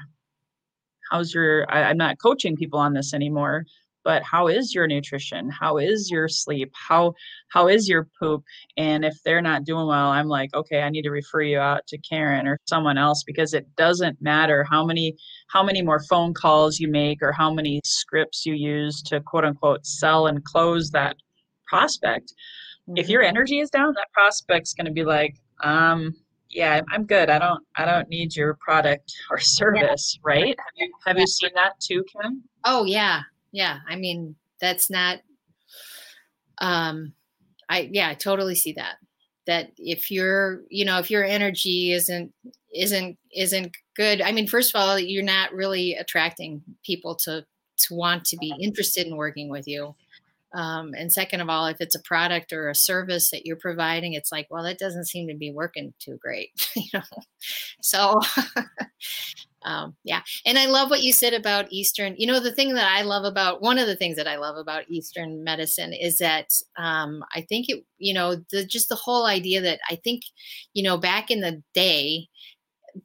how's 1.11 1.35
your 1.35 1.71
I, 1.73 1.85
i'm 1.85 1.97
not 1.97 2.21
coaching 2.21 2.55
people 2.55 2.79
on 2.79 2.93
this 2.93 3.15
anymore 3.15 3.65
but 4.05 4.23
how 4.23 4.49
is 4.49 4.75
your 4.75 4.87
nutrition? 4.87 5.51
How 5.51 5.79
is 5.79 6.11
your 6.11 6.29
sleep? 6.29 6.73
How 6.75 7.15
how 7.49 7.69
is 7.69 7.89
your 7.89 8.09
poop? 8.19 8.45
And 8.77 9.05
if 9.05 9.15
they're 9.25 9.43
not 9.43 9.65
doing 9.65 9.87
well 9.87 10.09
i'm 10.11 10.29
like 10.29 10.55
okay 10.55 10.83
i 10.83 10.89
need 10.89 11.03
to 11.03 11.11
refer 11.11 11.43
you 11.43 11.59
out 11.59 11.87
to 11.87 11.99
karen 11.99 12.47
or 12.47 12.59
someone 12.67 12.99
else 12.99 13.23
because 13.25 13.55
it 13.55 13.67
doesn't 13.77 14.21
matter 14.21 14.65
how 14.69 14.85
many 14.85 15.17
how 15.49 15.63
many 15.63 15.83
more 15.83 16.03
phone 16.05 16.33
calls 16.35 16.79
you 16.79 16.89
make 16.89 17.23
or 17.23 17.33
how 17.33 17.53
many 17.53 17.81
scripts 17.85 18.45
you 18.47 18.55
use 18.55 19.03
to 19.03 19.21
quote 19.21 19.45
unquote 19.45 19.85
sell 19.87 20.27
and 20.27 20.45
close 20.45 20.91
that 20.91 21.17
prospect. 21.67 22.35
Mm-hmm. 22.89 22.99
if 22.99 23.09
your 23.09 23.23
energy 23.23 23.61
is 23.61 23.71
down 23.71 23.95
that 23.95 24.13
prospect's 24.13 24.75
going 24.75 24.87
to 24.87 24.93
be 24.93 25.05
like 25.05 25.37
um 25.63 26.15
yeah 26.51 26.81
i'm 26.93 27.05
good. 27.05 27.31
I 27.31 27.39
don't 27.39 27.65
i 27.77 27.85
don't 27.85 28.09
need 28.09 28.37
your 28.37 28.55
product 28.61 29.13
or 29.31 29.39
service 29.41 30.19
yeah. 30.19 30.33
right? 30.33 30.57
Have 30.59 30.75
you 30.77 30.93
have 31.07 31.17
yeah. 31.17 31.21
you 31.21 31.27
seen 31.27 31.51
that 31.55 31.81
too 31.81 32.05
kim? 32.13 32.43
Oh 32.65 32.85
yeah 32.85 33.23
yeah 33.55 33.79
i 33.89 33.97
mean 33.97 34.37
that's 34.61 34.91
not 34.91 35.21
um 36.59 37.13
i 37.69 37.89
yeah 37.91 38.09
i 38.09 38.15
totally 38.15 38.55
see 38.55 38.73
that 38.73 38.97
that 39.47 39.71
if 39.79 40.11
you're 40.11 40.61
you 40.69 40.85
know 40.85 40.99
if 40.99 41.11
your 41.11 41.25
energy 41.25 41.93
isn't 41.93 42.33
isn't 42.75 43.17
isn't 43.35 43.75
good 43.97 44.21
i 44.21 44.33
mean 44.33 44.47
first 44.47 44.75
of 44.75 44.81
all 44.81 44.99
you're 44.99 45.23
not 45.23 45.53
really 45.53 45.95
attracting 45.95 46.63
people 46.85 47.15
to 47.15 47.45
to 47.79 47.95
want 47.95 48.25
to 48.27 48.37
be 48.37 48.55
interested 48.61 49.07
in 49.07 49.17
working 49.17 49.49
with 49.49 49.67
you. 49.67 49.95
Um, 50.53 50.95
and 50.97 51.13
second 51.13 51.41
of 51.41 51.49
all 51.49 51.67
if 51.67 51.81
it's 51.81 51.97
a 51.97 52.03
product 52.03 52.53
or 52.53 52.69
a 52.69 52.77
service 52.77 53.31
that 53.31 53.45
you're 53.45 53.57
providing 53.57 54.13
it's 54.13 54.31
like 54.31 54.47
well 54.51 54.63
that 54.63 54.79
doesn't 54.79 55.07
seem 55.07 55.27
to 55.27 55.35
be 55.35 55.51
working 55.51 55.93
too 55.99 56.17
great 56.23 56.51
you 56.77 56.85
know? 56.95 57.01
So 57.83 58.21
um, 59.65 59.95
yeah 60.05 60.21
and 60.47 60.59
i 60.59 60.67
love 60.67 60.91
what 60.91 61.03
you 61.03 61.13
said 61.13 61.35
about 61.35 61.67
eastern 61.71 62.15
you 62.17 62.27
know 62.27 62.41
the 62.41 62.53
thing 62.53 62.75
that 62.75 62.91
i 62.91 63.03
love 63.03 63.25
about 63.25 63.63
one 63.63 63.79
of 63.79 63.87
the 63.87 63.97
things 63.97 64.17
that 64.17 64.29
i 64.29 64.37
love 64.37 64.57
about 64.57 64.85
eastern 64.89 65.43
medicine 65.45 65.93
is 65.93 66.19
that 66.19 66.49
um, 66.77 67.25
i 67.35 67.41
think 67.43 67.69
it 67.69 67.85
you 67.99 68.15
know 68.15 68.37
the 68.51 68.65
just 68.65 68.89
the 68.89 68.95
whole 68.95 69.27
idea 69.27 69.61
that 69.61 69.81
i 69.91 69.97
think 69.97 70.23
you 70.73 70.83
know 70.83 70.97
back 70.97 71.31
in 71.31 71.41
the 71.41 71.63
day 71.73 72.29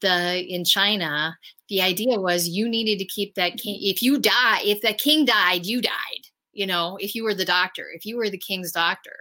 the 0.02 0.46
in 0.48 0.64
china 0.64 1.38
the 1.70 1.82
idea 1.82 2.20
was 2.20 2.48
you 2.48 2.68
needed 2.70 3.00
to 3.00 3.06
keep 3.06 3.34
that 3.36 3.58
king 3.58 3.80
if 3.82 4.02
you 4.02 4.20
die 4.20 4.62
if 4.64 4.82
that 4.82 5.00
king 5.00 5.26
died 5.26 5.66
you 5.66 5.82
died 5.82 6.26
you 6.52 6.68
know 6.68 6.98
if 7.00 7.16
you 7.16 7.24
were 7.24 7.34
the 7.34 7.46
doctor 7.46 7.88
if 7.94 8.06
you 8.06 8.18
were 8.18 8.30
the 8.30 8.38
king's 8.38 8.72
doctor. 8.72 9.16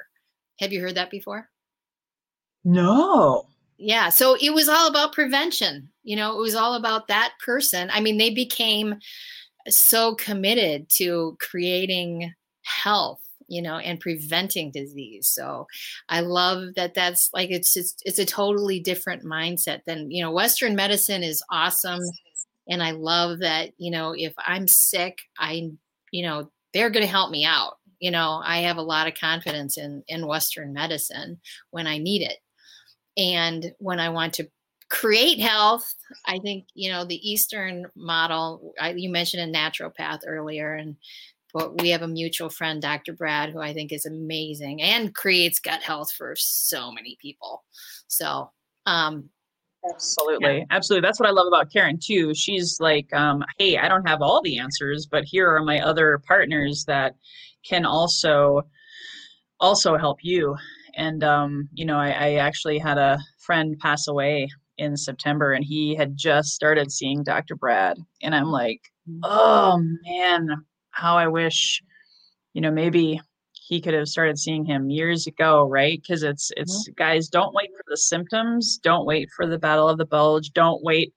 Have 0.59 0.73
you 0.73 0.81
heard 0.81 0.97
that 0.97 1.11
before? 1.11 1.49
No 2.65 3.47
yeah 3.79 4.09
so 4.09 4.37
it 4.41 4.51
was 4.51 4.69
all 4.69 4.89
about 4.89 5.13
prevention 5.13 5.89
you 6.09 6.17
know 6.17 6.37
it 6.37 6.41
was 6.41 6.55
all 6.55 6.75
about 6.75 7.07
that 7.09 7.35
person. 7.45 7.91
I 7.93 8.01
mean 8.01 8.17
they 8.17 8.31
became 8.31 8.97
so 9.69 10.15
committed 10.15 10.89
to 10.95 11.37
creating 11.39 12.33
health 12.63 13.21
you 13.47 13.61
know 13.61 13.77
and 13.77 14.01
preventing 14.01 14.71
disease. 14.71 15.29
So 15.29 15.67
i 16.09 16.21
love 16.21 16.75
that 16.77 16.95
that's 16.95 17.29
like 17.35 17.51
it's 17.51 17.77
it's, 17.77 17.95
it's 18.07 18.19
a 18.19 18.25
totally 18.25 18.81
different 18.81 19.23
mindset 19.23 19.81
than 19.87 20.11
you 20.11 20.23
know 20.23 20.33
western 20.33 20.75
medicine 20.75 21.23
is 21.23 21.43
awesome 21.51 22.01
and 22.69 22.83
i 22.83 22.93
love 22.93 23.41
that 23.41 23.73
you 23.77 23.91
know 23.91 24.15
if 24.17 24.33
i'm 24.47 24.67
sick 24.67 25.19
i 25.39 25.71
you 26.11 26.23
know 26.23 26.51
they're 26.73 26.91
going 26.91 27.05
to 27.05 27.11
help 27.11 27.31
me 27.31 27.45
out. 27.45 27.75
You 28.01 28.13
know 28.13 28.41
i 28.45 28.59
have 28.59 28.79
a 28.79 28.83
lot 28.83 29.09
of 29.09 29.15
confidence 29.15 29.77
in 29.77 30.03
in 30.09 30.27
western 30.27 30.73
medicine 30.73 31.39
when 31.71 31.87
i 31.87 31.99
need 31.99 32.23
it 32.23 32.39
and 33.19 33.75
when 33.79 33.99
I 33.99 34.09
want 34.09 34.35
to 34.35 34.49
create 34.89 35.41
health, 35.41 35.93
I 36.25 36.39
think, 36.39 36.67
you 36.75 36.91
know, 36.91 37.05
the 37.05 37.31
Eastern 37.31 37.87
model, 37.95 38.73
I, 38.81 38.93
you 38.93 39.11
mentioned 39.11 39.55
a 39.55 39.59
naturopath 39.59 40.21
earlier, 40.27 40.75
and 40.75 40.97
but 41.53 41.81
we 41.81 41.91
have 41.91 42.03
a 42.03 42.09
mutual 42.09 42.51
friend, 42.51 42.81
Dr. 42.81 43.15
Brad, 43.15 43.51
who 43.51 43.59
I 43.59 43.73
think 43.73 43.91
is 43.91 44.07
amazing 44.07 44.83
and 44.83 45.15
creates 45.15 45.59
gut 45.59 45.83
health 45.83 46.13
for 46.13 46.35
so 46.37 46.93
many 46.93 47.17
people. 47.21 47.65
So, 48.07 48.51
um, 48.87 49.31
Absolutely. 49.89 50.59
Yeah. 50.59 50.65
Absolutely. 50.71 51.07
That's 51.07 51.21
what 51.21 51.29
I 51.29 51.33
love 51.33 51.47
about 51.47 51.73
Karen 51.73 51.99
too. 52.03 52.35
She's 52.35 52.79
like, 52.81 53.13
um, 53.15 53.45
hey, 53.59 53.79
I 53.79 53.89
don't 53.89 54.07
have 54.09 54.21
all 54.21 54.43
the 54.43 54.59
answers, 54.59 55.07
but 55.07 55.25
here 55.25 55.49
are 55.49 55.63
my 55.63 55.81
other 55.81 56.19
partners 56.27 56.85
that 56.87 57.15
can 57.65 57.85
also 57.87 58.63
also 59.61 59.97
help 59.97 60.19
you 60.23 60.57
and 60.99 61.25
um, 61.25 61.69
you 61.73 61.87
know 61.87 61.97
I, 61.97 62.11
I 62.11 62.35
actually 62.35 62.79
had 62.79 62.99
a 62.99 63.19
friend 63.39 63.79
pass 63.79 64.09
away 64.09 64.49
in 64.77 64.97
September 64.97 65.53
and 65.53 65.65
he 65.65 65.95
had 65.95 66.17
just 66.17 66.51
started 66.51 66.93
seeing 66.93 67.23
Dr. 67.23 67.57
Brad 67.57 67.97
and 68.23 68.35
I'm 68.35 68.51
like 68.51 68.81
mm. 69.09 69.21
oh 69.23 69.81
man 70.05 70.49
how 70.91 71.17
I 71.17 71.29
wish 71.29 71.83
you 72.53 72.61
know 72.61 72.71
maybe 72.71 73.21
he 73.53 73.81
could 73.81 73.95
have 73.95 74.09
started 74.09 74.39
seeing 74.39 74.65
him 74.65 74.91
years 74.91 75.27
ago 75.27 75.69
right 75.69 76.01
because 76.03 76.23
it's 76.23 76.51
it's 76.57 76.89
mm-hmm. 76.89 76.95
guys 76.97 77.29
don't 77.29 77.55
wait 77.55 77.71
for 77.77 77.85
the 77.89 77.97
symptoms 77.97 78.79
don't 78.83 79.07
wait 79.07 79.29
for 79.37 79.47
the 79.47 79.59
battle 79.59 79.89
of 79.89 79.99
the 79.99 80.07
bulge 80.07 80.51
don't 80.53 80.83
wait 80.83 81.13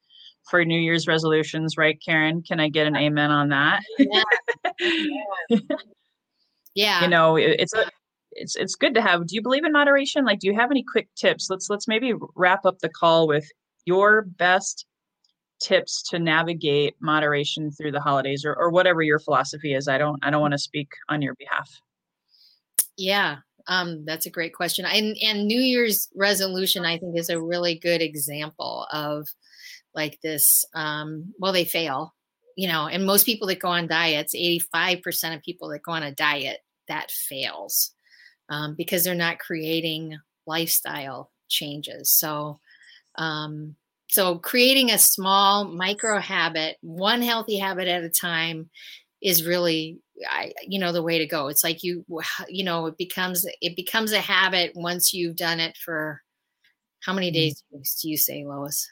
for 0.50 0.66
new 0.66 0.80
year's 0.80 1.08
resolutions 1.08 1.78
right 1.78 2.02
karen 2.04 2.42
can 2.42 2.60
i 2.60 2.68
get 2.68 2.88
an 2.88 2.96
amen 2.96 3.32
on 3.32 3.50
that 3.50 3.82
yeah, 4.00 4.24
yeah. 6.76 7.02
you 7.04 7.08
know 7.08 7.38
it, 7.38 7.56
it's 7.60 7.74
a 7.74 7.90
it's 8.34 8.56
it's 8.56 8.76
good 8.76 8.94
to 8.96 9.02
have. 9.02 9.28
Do 9.28 9.36
you 9.36 9.42
believe 9.42 9.64
in 9.64 9.72
moderation? 9.72 10.26
Like 10.26 10.40
do 10.40 10.48
you 10.48 10.56
have 10.56 10.72
any 10.72 10.84
quick 10.84 11.10
tips? 11.16 11.50
Let's 11.50 11.70
let's 11.70 11.88
maybe 11.88 12.14
wrap 12.36 12.66
up 12.66 12.80
the 12.80 12.90
call 12.90 13.28
with 13.28 13.48
your 13.86 14.24
best 14.24 14.86
tips 15.60 16.02
to 16.10 16.20
navigate 16.20 16.96
moderation 17.02 17.72
through 17.72 17.92
the 17.92 18.02
holidays 18.02 18.44
or, 18.46 18.56
or 18.56 18.72
whatever 18.72 19.02
your 19.02 19.20
philosophy 19.20 19.74
is. 19.74 19.88
I 19.88 19.98
don't 19.98 20.20
i 20.24 20.30
don't 20.30 20.42
want 20.42 20.54
to 20.54 20.58
speak 20.58 20.90
on 21.10 21.22
your 21.22 21.36
behalf. 21.36 21.70
Yeah 22.98 23.38
um, 23.68 24.06
that's 24.06 24.26
a 24.26 24.32
great 24.32 24.54
question. 24.54 24.86
And 24.86 25.16
and 25.22 25.48
new 25.48 25.60
year's 25.60 26.10
resolution 26.16 26.86
i 26.86 26.98
think 26.98 27.18
is 27.18 27.30
a 27.30 27.42
really 27.42 27.76
good 27.76 28.02
example 28.02 28.88
of 28.92 29.28
like 29.94 30.20
this 30.22 30.66
um, 30.74 31.34
well 31.40 31.54
they 31.54 31.66
fail 31.66 32.14
you 32.58 32.68
know 32.68 32.88
and 32.88 33.06
most 33.06 33.26
people 33.26 33.48
that 33.48 33.60
go 33.60 33.70
on 33.70 33.88
diets 33.88 34.36
85% 34.36 35.36
of 35.36 35.42
people 35.42 35.70
that 35.70 35.84
go 35.84 35.92
on 35.92 36.04
a 36.04 36.14
diet 36.14 36.60
that 36.88 37.12
fails 37.12 37.92
um, 38.52 38.76
because 38.76 39.04
they're 39.04 39.16
not 39.16 39.40
creating 39.40 40.20
lifestyle 40.46 41.32
changes. 41.48 42.12
So, 42.12 42.60
um, 43.16 43.76
so 44.10 44.38
creating 44.38 44.92
a 44.92 44.98
small 44.98 45.64
micro 45.66 46.20
habit, 46.20 46.78
one 46.82 47.22
healthy 47.22 47.58
habit 47.58 47.88
at 47.88 48.04
a 48.04 48.10
time, 48.10 48.70
is 49.22 49.46
really, 49.46 50.00
I, 50.30 50.52
you 50.68 50.80
know, 50.80 50.92
the 50.92 51.02
way 51.02 51.20
to 51.20 51.26
go. 51.26 51.48
It's 51.48 51.64
like 51.64 51.82
you, 51.82 52.06
you 52.50 52.66
know, 52.66 52.88
it 52.88 52.98
becomes 52.98 53.46
it 53.62 53.76
becomes 53.76 54.12
a 54.12 54.20
habit 54.20 54.74
once 54.76 55.14
you've 55.14 55.38
done 55.38 55.62
it 55.62 55.78
for 55.78 56.22
how 57.00 57.14
many 57.14 57.32
mm-hmm. 57.32 57.78
days 57.78 58.00
do 58.02 58.10
you 58.10 58.18
say, 58.18 58.44
Lois? 58.44 58.90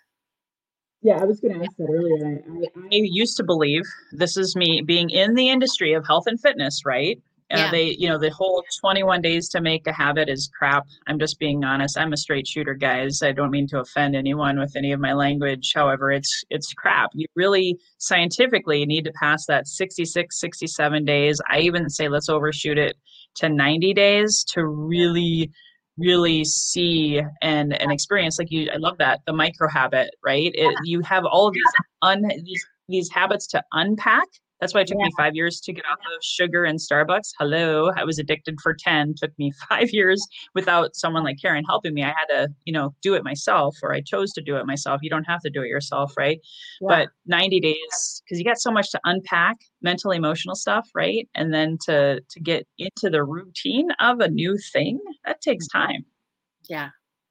Yeah, 1.01 1.17
I 1.21 1.25
was 1.25 1.39
going 1.39 1.53
to 1.53 1.65
ask 1.65 1.75
that 1.77 1.89
earlier. 1.89 2.25
I, 2.25 2.77
I, 2.77 2.85
I, 2.85 2.87
used 2.91 3.37
to 3.37 3.43
believe 3.43 3.83
this 4.11 4.35
is 4.35 4.55
me 4.55 4.81
being 4.81 5.09
in 5.09 5.33
the 5.33 5.49
industry 5.49 5.93
of 5.93 6.05
health 6.05 6.25
and 6.27 6.39
fitness, 6.39 6.81
right? 6.85 7.21
Yeah. 7.51 7.71
they 7.71 7.95
you 7.97 8.07
know 8.07 8.19
the 8.19 8.29
whole 8.29 8.63
21 8.79 9.21
days 9.21 9.49
to 9.49 9.61
make 9.61 9.87
a 9.87 9.93
habit 9.93 10.29
is 10.29 10.49
crap. 10.57 10.85
I'm 11.07 11.17
just 11.17 11.39
being 11.39 11.63
honest. 11.63 11.97
I'm 11.97 12.13
a 12.13 12.17
straight 12.17 12.47
shooter 12.47 12.75
guys. 12.75 13.21
I 13.23 13.31
don't 13.31 13.49
mean 13.49 13.67
to 13.69 13.79
offend 13.79 14.15
anyone 14.15 14.59
with 14.59 14.75
any 14.75 14.91
of 14.91 14.99
my 14.99 15.13
language. 15.13 15.71
However 15.73 16.11
it's 16.11 16.43
it's 16.49 16.73
crap. 16.73 17.09
You 17.13 17.25
really 17.35 17.79
scientifically 17.97 18.85
need 18.85 19.05
to 19.05 19.11
pass 19.13 19.45
that 19.47 19.67
66 19.67 20.39
67 20.39 21.05
days. 21.05 21.41
I 21.49 21.59
even 21.59 21.89
say 21.89 22.07
let's 22.07 22.29
overshoot 22.29 22.77
it 22.77 22.97
to 23.35 23.49
90 23.49 23.93
days 23.93 24.43
to 24.53 24.65
really 24.65 25.51
really 25.97 26.45
see 26.45 27.21
and 27.41 27.73
and 27.81 27.91
experience. 27.91 28.37
Like 28.37 28.51
you 28.51 28.69
i 28.73 28.77
love 28.77 28.97
that. 28.99 29.21
The 29.25 29.33
micro 29.33 29.67
habit 29.69 30.11
right? 30.23 30.51
It, 30.53 30.75
you 30.83 31.01
have 31.01 31.25
all 31.25 31.47
of 31.47 31.53
these 31.53 31.63
un 32.03 32.21
these 32.43 32.65
these 32.87 33.09
habits 33.11 33.47
to 33.47 33.63
unpack 33.73 34.27
That's 34.59 34.73
why 34.73 34.81
it 34.81 34.87
took 34.87 34.97
yeah. 34.99 35.05
me 35.05 35.11
five 35.15 35.35
years 35.35 35.59
to 35.61 35.73
get 35.73 35.85
off 35.85 35.99
of 35.99 36.23
sugar 36.23 36.65
and 36.65 36.79
Starbucks. 36.79 37.31
Hello, 37.39 37.91
I 37.95 38.03
was 38.03 38.19
addicted 38.19 38.59
for 38.61 38.73
10, 38.73 39.15
took 39.17 39.37
me 39.39 39.51
five 39.69 39.89
years 39.91 40.25
without 40.53 40.95
someone 40.95 41.23
like 41.23 41.37
Karen 41.41 41.63
helping 41.63 41.93
me. 41.93 42.03
I 42.03 42.07
had 42.07 42.25
to, 42.29 42.49
you 42.65 42.73
know, 42.73 42.93
do 43.01 43.13
it 43.13 43.23
myself 43.23 43.77
or 43.81 43.93
I 43.93 44.01
chose 44.01 44.31
to 44.33 44.41
do 44.41 44.57
it 44.57 44.65
myself. 44.65 44.99
You 45.01 45.09
don't 45.09 45.23
have 45.25 45.41
to 45.41 45.49
do 45.49 45.61
it 45.61 45.67
yourself, 45.67 46.13
right? 46.17 46.39
Yeah. 46.81 46.87
But 46.87 47.09
90 47.25 47.59
days, 47.59 48.21
because 48.23 48.37
you 48.37 48.45
got 48.45 48.59
so 48.59 48.71
much 48.71 48.91
to 48.91 48.99
unpack, 49.05 49.57
mental, 49.81 50.11
emotional 50.11 50.55
stuff, 50.55 50.89
right? 50.93 51.27
And 51.35 51.53
then 51.53 51.77
to 51.85 52.21
to 52.29 52.39
get 52.39 52.67
into 52.77 53.09
the 53.09 53.23
routine 53.23 53.89
of 53.99 54.19
a 54.19 54.29
new 54.29 54.57
thing, 54.73 54.99
that 55.25 55.41
takes 55.41 55.67
mm-hmm. 55.67 55.87
time. 55.87 56.05
Yeah, 56.67 56.89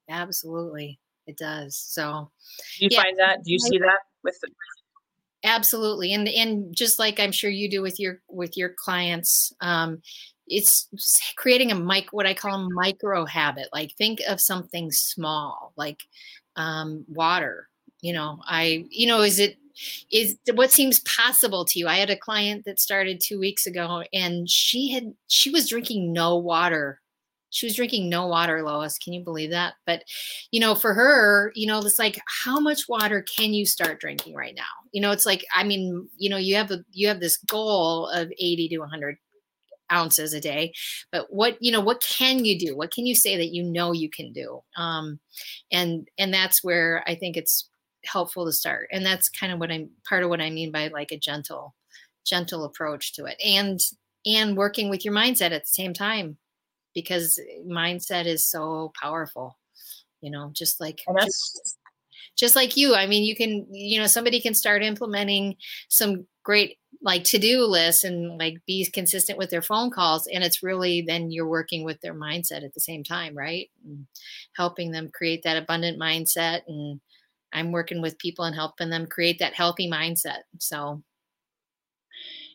absolutely. 0.09 0.99
It 1.27 1.37
does. 1.37 1.77
So 1.77 2.31
do 2.79 2.85
you 2.85 2.89
yeah. 2.91 3.03
find 3.03 3.19
that? 3.19 3.43
Do 3.43 3.51
you 3.51 3.59
see 3.59 3.77
that 3.77 3.99
with 4.23 4.37
the 4.41 4.49
absolutely 5.43 6.13
and 6.13 6.27
and 6.27 6.75
just 6.75 6.99
like 6.99 7.19
i'm 7.19 7.31
sure 7.31 7.49
you 7.49 7.69
do 7.69 7.81
with 7.81 7.99
your 7.99 8.19
with 8.27 8.57
your 8.57 8.69
clients 8.77 9.53
um 9.61 10.01
it's 10.47 10.87
creating 11.37 11.71
a 11.71 11.75
mic 11.75 12.07
what 12.11 12.25
i 12.25 12.33
call 12.33 12.55
a 12.55 12.69
micro 12.73 13.25
habit 13.25 13.67
like 13.71 13.91
think 13.97 14.19
of 14.27 14.41
something 14.41 14.91
small 14.91 15.71
like 15.77 15.99
um 16.55 17.05
water 17.07 17.69
you 18.01 18.11
know 18.11 18.39
i 18.45 18.85
you 18.89 19.07
know 19.07 19.21
is 19.21 19.39
it 19.39 19.57
is 20.11 20.37
what 20.53 20.71
seems 20.71 20.99
possible 21.01 21.65
to 21.65 21.79
you? 21.79 21.87
I 21.87 21.95
had 21.95 22.09
a 22.09 22.17
client 22.17 22.65
that 22.65 22.79
started 22.79 23.21
two 23.21 23.39
weeks 23.39 23.65
ago 23.65 24.03
and 24.13 24.49
she 24.49 24.91
had 24.91 25.13
she 25.27 25.49
was 25.49 25.69
drinking 25.69 26.11
no 26.11 26.35
water 26.35 26.99
she 27.49 27.65
was 27.65 27.75
drinking 27.75 28.09
no 28.09 28.27
water 28.27 28.63
lois 28.63 28.97
can 28.97 29.13
you 29.13 29.23
believe 29.23 29.51
that? 29.51 29.73
But 29.85 30.03
you 30.51 30.59
know 30.59 30.75
for 30.75 30.93
her 30.93 31.51
you 31.55 31.67
know 31.67 31.79
it's 31.79 31.99
like 31.99 32.19
how 32.43 32.59
much 32.59 32.87
water 32.87 33.23
can 33.37 33.53
you 33.53 33.65
start 33.65 33.99
drinking 33.99 34.35
right 34.35 34.55
now? 34.55 34.63
You 34.91 35.01
know 35.01 35.11
it's 35.11 35.25
like 35.25 35.45
i 35.53 35.63
mean 35.63 36.09
you 36.17 36.29
know 36.29 36.37
you 36.37 36.55
have 36.55 36.71
a 36.71 36.79
you 36.91 37.07
have 37.07 37.19
this 37.19 37.37
goal 37.37 38.07
of 38.09 38.31
80 38.39 38.69
to 38.69 38.79
100 38.79 39.17
ounces 39.91 40.33
a 40.35 40.39
day 40.39 40.71
but 41.11 41.25
what 41.29 41.57
you 41.59 41.71
know 41.71 41.81
what 41.81 42.03
can 42.03 42.45
you 42.45 42.59
do? 42.59 42.77
What 42.77 42.91
can 42.91 43.05
you 43.05 43.15
say 43.15 43.37
that 43.37 43.53
you 43.53 43.63
know 43.63 43.91
you 43.91 44.09
can 44.09 44.31
do? 44.33 44.61
Um 44.77 45.19
and 45.71 46.07
and 46.17 46.33
that's 46.33 46.63
where 46.63 47.03
i 47.07 47.15
think 47.15 47.37
it's 47.37 47.69
helpful 48.05 48.45
to 48.45 48.51
start 48.51 48.87
and 48.91 49.05
that's 49.05 49.29
kind 49.29 49.51
of 49.51 49.59
what 49.59 49.71
i'm 49.71 49.89
part 50.07 50.23
of 50.23 50.29
what 50.29 50.41
i 50.41 50.49
mean 50.49 50.71
by 50.71 50.87
like 50.87 51.11
a 51.11 51.17
gentle 51.17 51.75
gentle 52.25 52.63
approach 52.63 53.13
to 53.13 53.25
it 53.25 53.35
and 53.43 53.79
and 54.25 54.57
working 54.57 54.89
with 54.89 55.03
your 55.03 55.13
mindset 55.13 55.51
at 55.51 55.63
the 55.63 55.67
same 55.67 55.93
time 55.93 56.37
because 56.93 57.39
mindset 57.67 58.25
is 58.25 58.45
so 58.45 58.91
powerful 59.01 59.57
you 60.21 60.29
know 60.29 60.51
just 60.53 60.79
like 60.79 61.01
just, 61.21 61.77
just 62.35 62.55
like 62.55 62.75
you 62.77 62.95
i 62.95 63.05
mean 63.05 63.23
you 63.23 63.35
can 63.35 63.65
you 63.71 63.99
know 63.99 64.07
somebody 64.07 64.39
can 64.39 64.53
start 64.53 64.83
implementing 64.83 65.55
some 65.89 66.25
great 66.43 66.77
like 67.01 67.23
to-do 67.23 67.63
lists 67.63 68.03
and 68.03 68.37
like 68.37 68.57
be 68.65 68.85
consistent 68.91 69.37
with 69.37 69.49
their 69.49 69.61
phone 69.61 69.89
calls 69.89 70.27
and 70.27 70.43
it's 70.43 70.63
really 70.63 71.01
then 71.01 71.31
you're 71.31 71.47
working 71.47 71.83
with 71.83 71.99
their 72.01 72.13
mindset 72.13 72.63
at 72.63 72.73
the 72.73 72.79
same 72.79 73.03
time 73.03 73.37
right? 73.37 73.69
And 73.85 74.07
helping 74.55 74.91
them 74.91 75.09
create 75.13 75.43
that 75.43 75.57
abundant 75.57 75.99
mindset 75.99 76.61
and 76.67 76.99
i'm 77.53 77.71
working 77.71 78.01
with 78.01 78.17
people 78.17 78.45
and 78.45 78.55
helping 78.55 78.89
them 78.89 79.05
create 79.07 79.39
that 79.39 79.53
healthy 79.53 79.89
mindset 79.89 80.39
so 80.57 81.01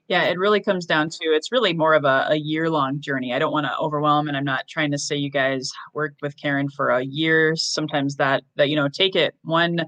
yeah, 0.09 0.25
it 0.25 0.39
really 0.39 0.61
comes 0.61 0.85
down 0.85 1.09
to 1.09 1.25
it's 1.29 1.51
really 1.51 1.73
more 1.73 1.95
of 1.95 2.05
a, 2.05 2.27
a 2.31 2.37
year 2.37 2.69
long 2.69 3.01
journey. 3.01 3.33
I 3.33 3.39
don't 3.39 3.53
want 3.53 3.67
to 3.67 3.77
overwhelm, 3.79 4.29
and 4.29 4.37
I'm 4.37 4.45
not 4.45 4.69
trying 4.69 4.91
to 4.91 4.99
say 4.99 5.17
you 5.17 5.31
guys 5.31 5.73
worked 5.95 6.21
with 6.21 6.37
Karen 6.37 6.69
for 6.69 6.91
a 6.91 7.03
year. 7.03 7.57
Sometimes 7.57 8.17
that 8.17 8.43
that 8.57 8.69
you 8.69 8.77
know 8.77 8.89
take 8.89 9.17
it 9.17 9.35
one 9.43 9.81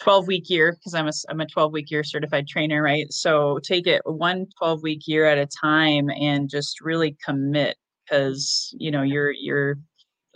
12 0.00 0.26
week 0.26 0.50
year 0.50 0.72
because 0.72 0.94
I'm 0.94 1.06
a 1.06 1.12
I'm 1.28 1.40
a 1.40 1.46
12 1.46 1.72
week 1.72 1.90
year 1.90 2.02
certified 2.02 2.48
trainer, 2.48 2.82
right? 2.82 3.12
So 3.12 3.60
take 3.62 3.86
it 3.86 4.02
one 4.04 4.46
12 4.58 4.82
week 4.82 5.02
year 5.06 5.24
at 5.26 5.38
a 5.38 5.46
time 5.46 6.10
and 6.10 6.50
just 6.50 6.80
really 6.80 7.16
commit 7.24 7.76
because 8.04 8.74
you 8.78 8.90
know 8.90 9.02
your 9.02 9.30
your 9.30 9.76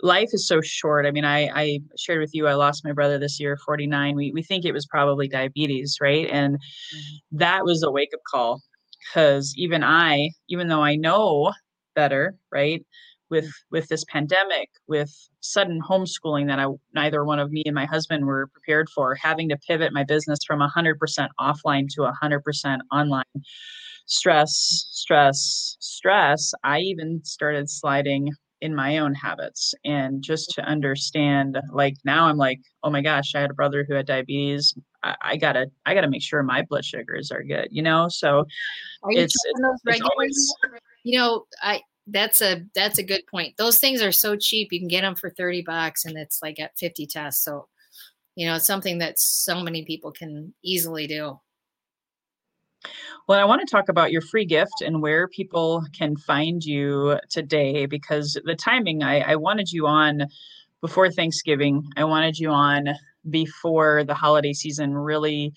life 0.01 0.29
is 0.31 0.47
so 0.47 0.61
short. 0.61 1.05
I 1.05 1.11
mean, 1.11 1.25
I 1.25 1.49
I 1.53 1.79
shared 1.97 2.21
with 2.21 2.33
you 2.33 2.47
I 2.47 2.53
lost 2.53 2.85
my 2.85 2.93
brother 2.93 3.17
this 3.19 3.37
year, 3.37 3.57
49. 3.65 4.15
We 4.15 4.31
we 4.31 4.43
think 4.43 4.63
it 4.63 4.73
was 4.73 4.85
probably 4.85 5.27
diabetes, 5.27 5.97
right? 5.99 6.29
And 6.31 6.55
mm-hmm. 6.55 7.37
that 7.37 7.65
was 7.65 7.83
a 7.83 7.91
wake 7.91 8.11
up 8.13 8.21
call 8.29 8.61
because 9.07 9.53
even 9.57 9.83
I, 9.83 10.29
even 10.49 10.67
though 10.67 10.81
I 10.83 10.95
know 10.95 11.51
better, 11.95 12.35
right, 12.51 12.85
with 13.29 13.45
mm. 13.45 13.51
with 13.71 13.87
this 13.89 14.05
pandemic, 14.05 14.69
with 14.87 15.11
sudden 15.41 15.81
homeschooling 15.81 16.47
that 16.47 16.59
I 16.59 16.67
neither 16.93 17.25
one 17.25 17.39
of 17.39 17.51
me 17.51 17.63
and 17.65 17.75
my 17.75 17.85
husband 17.85 18.25
were 18.25 18.47
prepared 18.47 18.89
for, 18.89 19.15
having 19.15 19.49
to 19.49 19.57
pivot 19.67 19.93
my 19.93 20.03
business 20.03 20.39
from 20.45 20.59
100% 20.59 20.95
offline 21.39 21.87
to 21.89 22.11
100% 22.23 22.77
online, 22.91 23.23
stress, 24.05 24.85
stress, 24.91 25.77
stress. 25.79 26.53
I 26.63 26.79
even 26.79 27.21
started 27.23 27.69
sliding 27.69 28.29
in 28.61 28.73
my 28.73 28.97
own 28.97 29.13
habits 29.13 29.73
and 29.83 30.23
just 30.23 30.49
to 30.51 30.61
understand 30.61 31.59
like 31.73 31.95
now 32.05 32.27
i'm 32.27 32.37
like 32.37 32.61
oh 32.83 32.89
my 32.89 33.01
gosh 33.01 33.35
i 33.35 33.41
had 33.41 33.51
a 33.51 33.53
brother 33.53 33.85
who 33.85 33.93
had 33.93 34.05
diabetes 34.05 34.73
i, 35.03 35.15
I 35.21 35.37
gotta 35.37 35.67
i 35.85 35.93
gotta 35.93 36.09
make 36.09 36.23
sure 36.23 36.41
my 36.43 36.63
blood 36.63 36.85
sugars 36.85 37.31
are 37.31 37.43
good 37.43 37.67
you 37.71 37.81
know? 37.81 38.07
So 38.09 38.45
you 39.09 39.21
it's, 39.21 39.35
it's, 39.45 39.81
it's 39.85 40.01
always, 40.01 40.55
you 41.03 41.17
know 41.19 41.45
i 41.61 41.81
that's 42.07 42.41
a 42.41 42.63
that's 42.75 42.97
a 42.97 43.03
good 43.03 43.21
point. 43.27 43.55
Those 43.57 43.79
things 43.79 44.01
are 44.01 44.11
so 44.11 44.35
cheap 44.35 44.69
you 44.71 44.79
can 44.79 44.87
get 44.87 45.01
them 45.01 45.15
for 45.15 45.29
30 45.29 45.63
bucks 45.63 46.05
and 46.05 46.17
it's 46.17 46.41
like 46.41 46.59
at 46.59 46.77
50 46.77 47.07
tests 47.07 47.43
so 47.43 47.67
you 48.35 48.47
know 48.47 48.55
it's 48.55 48.65
something 48.65 48.97
that 48.97 49.19
so 49.19 49.61
many 49.61 49.85
people 49.85 50.11
can 50.11 50.53
easily 50.63 51.07
do. 51.07 51.39
Well, 53.27 53.39
I 53.39 53.45
want 53.45 53.61
to 53.61 53.71
talk 53.71 53.87
about 53.87 54.11
your 54.11 54.21
free 54.21 54.43
gift 54.43 54.81
and 54.85 55.01
where 55.01 55.29
people 55.29 55.85
can 55.97 56.17
find 56.17 56.61
you 56.61 57.17
today 57.29 57.85
because 57.85 58.37
the 58.43 58.55
timing, 58.55 59.01
I, 59.01 59.21
I 59.21 59.35
wanted 59.37 59.71
you 59.71 59.87
on 59.87 60.27
before 60.81 61.09
Thanksgiving. 61.09 61.87
I 61.95 62.03
wanted 62.03 62.37
you 62.37 62.49
on 62.49 62.89
before 63.29 64.03
the 64.03 64.13
holiday 64.13 64.53
season 64.53 64.93
really 64.93 65.53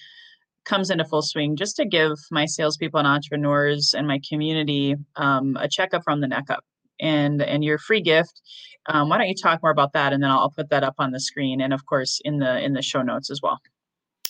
comes 0.65 0.91
into 0.91 1.05
full 1.05 1.23
swing, 1.23 1.57
just 1.57 1.77
to 1.77 1.85
give 1.85 2.13
my 2.31 2.45
salespeople 2.45 2.99
and 2.99 3.07
entrepreneurs 3.07 3.95
and 3.97 4.07
my 4.07 4.21
community 4.29 4.97
um, 5.17 5.57
a 5.61 5.69
checkup 5.69 6.03
from 6.05 6.21
the 6.21 6.29
neck 6.29 6.45
up. 6.51 6.65
And 6.99 7.43
and 7.43 7.63
your 7.63 7.77
free 7.77 8.01
gift. 8.01 8.41
Um, 8.89 9.11
why 9.11 9.19
don't 9.19 9.29
you 9.29 9.35
talk 9.35 9.63
more 9.63 9.71
about 9.71 9.93
that, 9.93 10.15
and 10.15 10.23
then 10.23 10.31
I'll, 10.31 10.49
put 10.49 10.71
that 10.71 10.83
up 10.83 10.95
on 10.99 11.11
the 11.11 11.21
screen, 11.21 11.61
and 11.61 11.75
of 11.75 11.85
course 11.85 12.23
in 12.25 12.39
the 12.39 12.59
in 12.65 12.73
the 12.73 12.81
show 12.81 13.03
notes 13.03 13.29
as 13.31 13.43
well. 13.43 13.59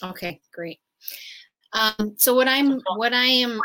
Okay, 0.02 0.40
great. 0.52 0.80
Um, 1.72 2.14
so 2.16 2.34
what 2.34 2.48
I'm 2.48 2.80
what 2.96 3.12
I 3.12 3.26
am 3.26 3.60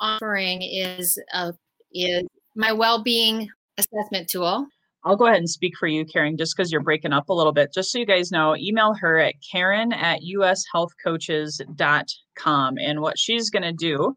offering 0.00 0.60
is 0.60 1.18
uh, 1.32 1.52
is 1.94 2.24
my 2.54 2.72
well-being 2.72 3.48
assessment 3.78 4.28
tool. 4.28 4.66
I'll 5.04 5.16
go 5.16 5.26
ahead 5.26 5.38
and 5.38 5.50
speak 5.50 5.76
for 5.76 5.88
you, 5.88 6.04
Karen, 6.04 6.36
just 6.36 6.56
because 6.56 6.70
you're 6.70 6.80
breaking 6.80 7.12
up 7.12 7.28
a 7.28 7.34
little 7.34 7.52
bit. 7.52 7.74
Just 7.74 7.90
so 7.90 7.98
you 7.98 8.06
guys 8.06 8.30
know, 8.30 8.54
email 8.56 8.94
her 8.94 9.18
at 9.18 9.34
Karen 9.50 9.92
at 9.92 10.20
ushealthcoaches.com. 10.22 12.78
And 12.78 13.00
what 13.00 13.18
she's 13.18 13.50
going 13.50 13.64
to 13.64 13.72
do 13.72 14.16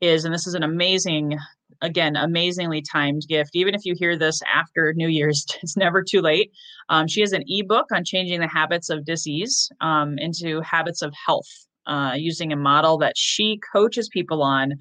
is, 0.00 0.24
and 0.24 0.32
this 0.32 0.46
is 0.46 0.54
an 0.54 0.62
amazing, 0.62 1.36
again, 1.80 2.14
amazingly 2.14 2.82
timed 2.82 3.22
gift. 3.28 3.50
Even 3.54 3.74
if 3.74 3.84
you 3.84 3.96
hear 3.98 4.16
this 4.16 4.40
after 4.42 4.92
New 4.94 5.08
Year's, 5.08 5.44
it's 5.62 5.76
never 5.76 6.04
too 6.04 6.20
late. 6.20 6.52
Um, 6.88 7.08
she 7.08 7.20
has 7.22 7.32
an 7.32 7.42
ebook 7.48 7.86
on 7.92 8.04
changing 8.04 8.38
the 8.38 8.48
habits 8.48 8.90
of 8.90 9.04
disease 9.04 9.68
um, 9.80 10.18
into 10.18 10.60
habits 10.60 11.02
of 11.02 11.12
health 11.26 11.48
uh, 11.86 12.14
using 12.16 12.52
a 12.52 12.56
model 12.56 12.98
that 12.98 13.16
she 13.16 13.60
coaches 13.72 14.08
people 14.08 14.42
on 14.42 14.74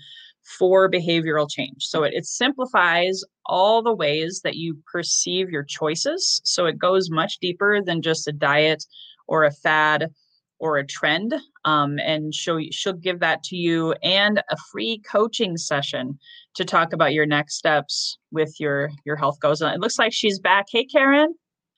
for 0.43 0.89
behavioral 0.89 1.49
change. 1.49 1.85
So 1.85 2.03
it, 2.03 2.13
it 2.13 2.25
simplifies 2.25 3.23
all 3.45 3.81
the 3.81 3.93
ways 3.93 4.41
that 4.43 4.55
you 4.55 4.77
perceive 4.91 5.49
your 5.49 5.63
choices. 5.63 6.41
So 6.43 6.65
it 6.65 6.77
goes 6.77 7.09
much 7.09 7.37
deeper 7.39 7.81
than 7.81 8.01
just 8.01 8.27
a 8.27 8.31
diet 8.31 8.85
or 9.27 9.43
a 9.43 9.51
fad 9.51 10.11
or 10.59 10.77
a 10.77 10.85
trend. 10.85 11.33
Um, 11.65 11.97
and 11.99 12.33
she'll, 12.33 12.61
she'll 12.71 12.93
give 12.93 13.19
that 13.19 13.43
to 13.45 13.55
you 13.55 13.93
and 14.03 14.43
a 14.49 14.57
free 14.71 15.01
coaching 15.09 15.57
session 15.57 16.19
to 16.55 16.65
talk 16.65 16.93
about 16.93 17.13
your 17.13 17.25
next 17.25 17.55
steps 17.55 18.17
with 18.31 18.59
your 18.59 18.91
your 19.05 19.15
health 19.15 19.39
goals. 19.39 19.61
And 19.61 19.73
it 19.73 19.79
looks 19.79 19.97
like 19.97 20.13
she's 20.13 20.39
back. 20.39 20.65
Hey, 20.69 20.85
Karen. 20.85 21.33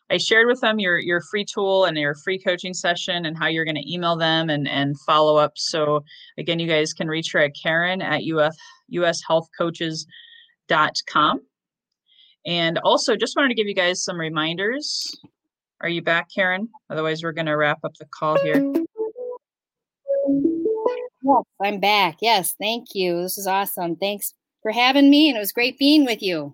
I 0.09 0.17
shared 0.17 0.47
with 0.47 0.61
them 0.61 0.79
your 0.79 0.99
your 0.99 1.21
free 1.21 1.45
tool 1.45 1.85
and 1.85 1.97
your 1.97 2.15
free 2.15 2.39
coaching 2.39 2.73
session 2.73 3.25
and 3.25 3.37
how 3.37 3.47
you're 3.47 3.65
going 3.65 3.75
to 3.75 3.93
email 3.93 4.15
them 4.15 4.49
and 4.49 4.67
and 4.67 4.99
follow 5.01 5.37
up. 5.37 5.53
So 5.55 6.03
again, 6.37 6.59
you 6.59 6.67
guys 6.67 6.93
can 6.93 7.07
reach 7.07 7.31
her 7.31 7.39
at 7.39 7.51
Karen 7.61 8.01
at 8.01 8.23
US 8.23 8.55
ushealthcoaches.com. 8.91 11.41
And 12.45 12.77
also 12.79 13.15
just 13.15 13.37
wanted 13.37 13.49
to 13.49 13.55
give 13.55 13.67
you 13.67 13.75
guys 13.75 14.03
some 14.03 14.19
reminders. 14.19 15.15
Are 15.81 15.89
you 15.89 16.01
back, 16.01 16.27
Karen? 16.33 16.69
Otherwise, 16.89 17.23
we're 17.23 17.31
going 17.31 17.45
to 17.45 17.57
wrap 17.57 17.79
up 17.83 17.93
the 17.99 18.05
call 18.05 18.39
here. 18.41 18.73
Yes, 21.25 21.43
I'm 21.61 21.79
back. 21.79 22.17
Yes, 22.21 22.53
thank 22.59 22.93
you. 22.93 23.21
This 23.21 23.37
is 23.37 23.47
awesome. 23.47 23.95
Thanks 23.95 24.33
for 24.61 24.71
having 24.71 25.09
me, 25.09 25.29
and 25.29 25.37
it 25.37 25.39
was 25.39 25.53
great 25.53 25.77
being 25.77 26.05
with 26.05 26.21
you. 26.21 26.53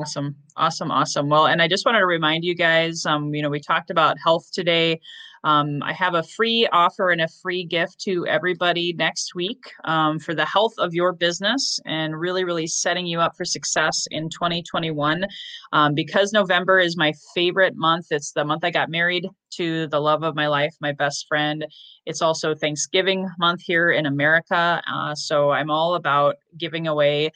Awesome. 0.00 0.34
Awesome. 0.56 0.90
Awesome. 0.90 1.28
Well, 1.28 1.46
and 1.46 1.60
I 1.60 1.68
just 1.68 1.84
wanted 1.84 1.98
to 1.98 2.06
remind 2.06 2.42
you 2.42 2.54
guys, 2.54 3.04
um, 3.04 3.34
you 3.34 3.42
know, 3.42 3.50
we 3.50 3.60
talked 3.60 3.90
about 3.90 4.16
health 4.24 4.48
today. 4.50 4.98
Um, 5.44 5.82
I 5.82 5.92
have 5.92 6.14
a 6.14 6.22
free 6.22 6.66
offer 6.72 7.10
and 7.10 7.20
a 7.20 7.28
free 7.42 7.64
gift 7.64 8.00
to 8.02 8.26
everybody 8.26 8.94
next 8.94 9.34
week 9.34 9.62
um, 9.84 10.18
for 10.18 10.34
the 10.34 10.44
health 10.46 10.74
of 10.78 10.94
your 10.94 11.12
business 11.12 11.78
and 11.84 12.18
really, 12.18 12.44
really 12.44 12.66
setting 12.66 13.06
you 13.06 13.20
up 13.20 13.36
for 13.36 13.44
success 13.44 14.06
in 14.10 14.30
2021. 14.30 15.26
Um, 15.72 15.94
because 15.94 16.32
November 16.32 16.78
is 16.78 16.96
my 16.96 17.12
favorite 17.34 17.74
month, 17.76 18.06
it's 18.10 18.32
the 18.32 18.44
month 18.44 18.64
I 18.64 18.70
got 18.70 18.90
married 18.90 19.26
to 19.56 19.86
the 19.88 20.00
love 20.00 20.22
of 20.22 20.34
my 20.34 20.46
life, 20.46 20.74
my 20.80 20.92
best 20.92 21.26
friend. 21.28 21.66
It's 22.06 22.22
also 22.22 22.54
Thanksgiving 22.54 23.28
month 23.38 23.60
here 23.62 23.90
in 23.90 24.06
America. 24.06 24.82
Uh, 24.90 25.14
so 25.14 25.50
I'm 25.50 25.70
all 25.70 25.94
about 25.94 26.36
giving 26.58 26.86
away 26.86 27.30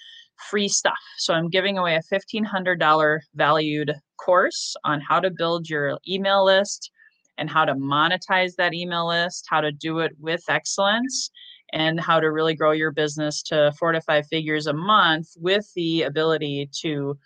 free 0.50 0.68
stuff. 0.68 0.98
So 1.18 1.34
I'm 1.34 1.48
giving 1.48 1.78
away 1.78 1.96
a 1.96 2.14
$1,500 2.14 3.20
valued 3.34 3.92
course 4.18 4.74
on 4.84 5.00
how 5.00 5.20
to 5.20 5.30
build 5.30 5.68
your 5.68 5.98
email 6.08 6.44
list 6.44 6.90
and 7.38 7.50
how 7.50 7.64
to 7.64 7.74
monetize 7.74 8.54
that 8.56 8.74
email 8.74 9.08
list, 9.08 9.46
how 9.48 9.60
to 9.60 9.72
do 9.72 10.00
it 10.00 10.12
with 10.18 10.42
excellence, 10.48 11.30
and 11.72 12.00
how 12.00 12.20
to 12.20 12.30
really 12.30 12.54
grow 12.54 12.70
your 12.72 12.92
business 12.92 13.42
to 13.42 13.72
four 13.78 13.92
to 13.92 14.00
five 14.00 14.26
figures 14.28 14.66
a 14.66 14.72
month 14.72 15.26
with 15.36 15.66
the 15.74 16.02
ability 16.02 16.70
to, 16.82 17.18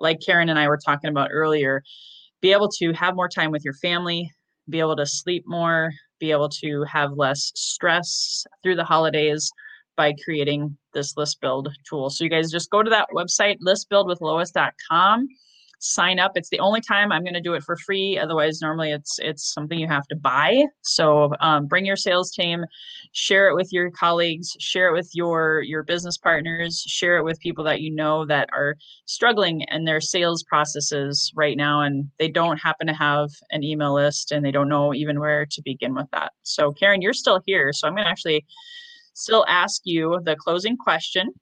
like 0.00 0.20
Karen 0.24 0.50
and 0.50 0.58
I 0.58 0.68
were 0.68 0.78
talking 0.84 1.10
about 1.10 1.30
earlier, 1.32 1.82
be 2.42 2.52
able 2.52 2.68
to 2.78 2.92
have 2.92 3.16
more 3.16 3.28
time 3.28 3.50
with 3.50 3.64
your 3.64 3.74
family, 3.74 4.30
be 4.68 4.80
able 4.80 4.96
to 4.96 5.06
sleep 5.06 5.44
more, 5.46 5.90
be 6.20 6.30
able 6.30 6.48
to 6.48 6.84
have 6.84 7.12
less 7.16 7.52
stress 7.54 8.44
through 8.62 8.76
the 8.76 8.84
holidays 8.84 9.50
by 9.96 10.14
creating 10.24 10.76
this 10.92 11.16
list 11.16 11.40
build 11.40 11.68
tool. 11.88 12.10
So 12.10 12.24
you 12.24 12.30
guys 12.30 12.50
just 12.50 12.70
go 12.70 12.82
to 12.82 12.90
that 12.90 13.08
website, 13.14 13.58
listbuildwithlois.com 13.60 15.28
sign 15.84 16.18
up. 16.18 16.32
It's 16.34 16.48
the 16.48 16.60
only 16.60 16.80
time 16.80 17.12
I'm 17.12 17.22
going 17.22 17.34
to 17.34 17.40
do 17.40 17.54
it 17.54 17.62
for 17.62 17.76
free. 17.76 18.18
Otherwise, 18.18 18.60
normally 18.60 18.90
it's 18.90 19.18
it's 19.18 19.52
something 19.52 19.78
you 19.78 19.86
have 19.86 20.06
to 20.08 20.16
buy. 20.16 20.64
So 20.82 21.32
um, 21.40 21.66
bring 21.66 21.84
your 21.84 21.96
sales 21.96 22.32
team, 22.32 22.64
share 23.12 23.48
it 23.48 23.54
with 23.54 23.72
your 23.72 23.90
colleagues, 23.90 24.56
share 24.58 24.88
it 24.88 24.92
with 24.92 25.10
your 25.14 25.62
your 25.62 25.82
business 25.82 26.16
partners, 26.16 26.82
share 26.86 27.18
it 27.18 27.24
with 27.24 27.38
people 27.40 27.64
that 27.64 27.80
you 27.80 27.94
know 27.94 28.24
that 28.26 28.48
are 28.52 28.76
struggling 29.06 29.62
in 29.70 29.84
their 29.84 30.00
sales 30.00 30.42
processes 30.42 31.30
right 31.34 31.56
now, 31.56 31.82
and 31.82 32.10
they 32.18 32.28
don't 32.28 32.58
happen 32.58 32.86
to 32.86 32.94
have 32.94 33.30
an 33.50 33.62
email 33.62 33.94
list 33.94 34.32
and 34.32 34.44
they 34.44 34.52
don't 34.52 34.68
know 34.68 34.94
even 34.94 35.20
where 35.20 35.46
to 35.46 35.62
begin 35.62 35.94
with 35.94 36.06
that. 36.12 36.32
So 36.42 36.72
Karen, 36.72 37.02
you're 37.02 37.12
still 37.12 37.40
here, 37.46 37.72
so 37.72 37.86
I'm 37.86 37.94
going 37.94 38.04
to 38.04 38.10
actually 38.10 38.44
still 39.14 39.44
ask 39.48 39.82
you 39.84 40.20
the 40.24 40.36
closing 40.36 40.76
question 40.76 41.32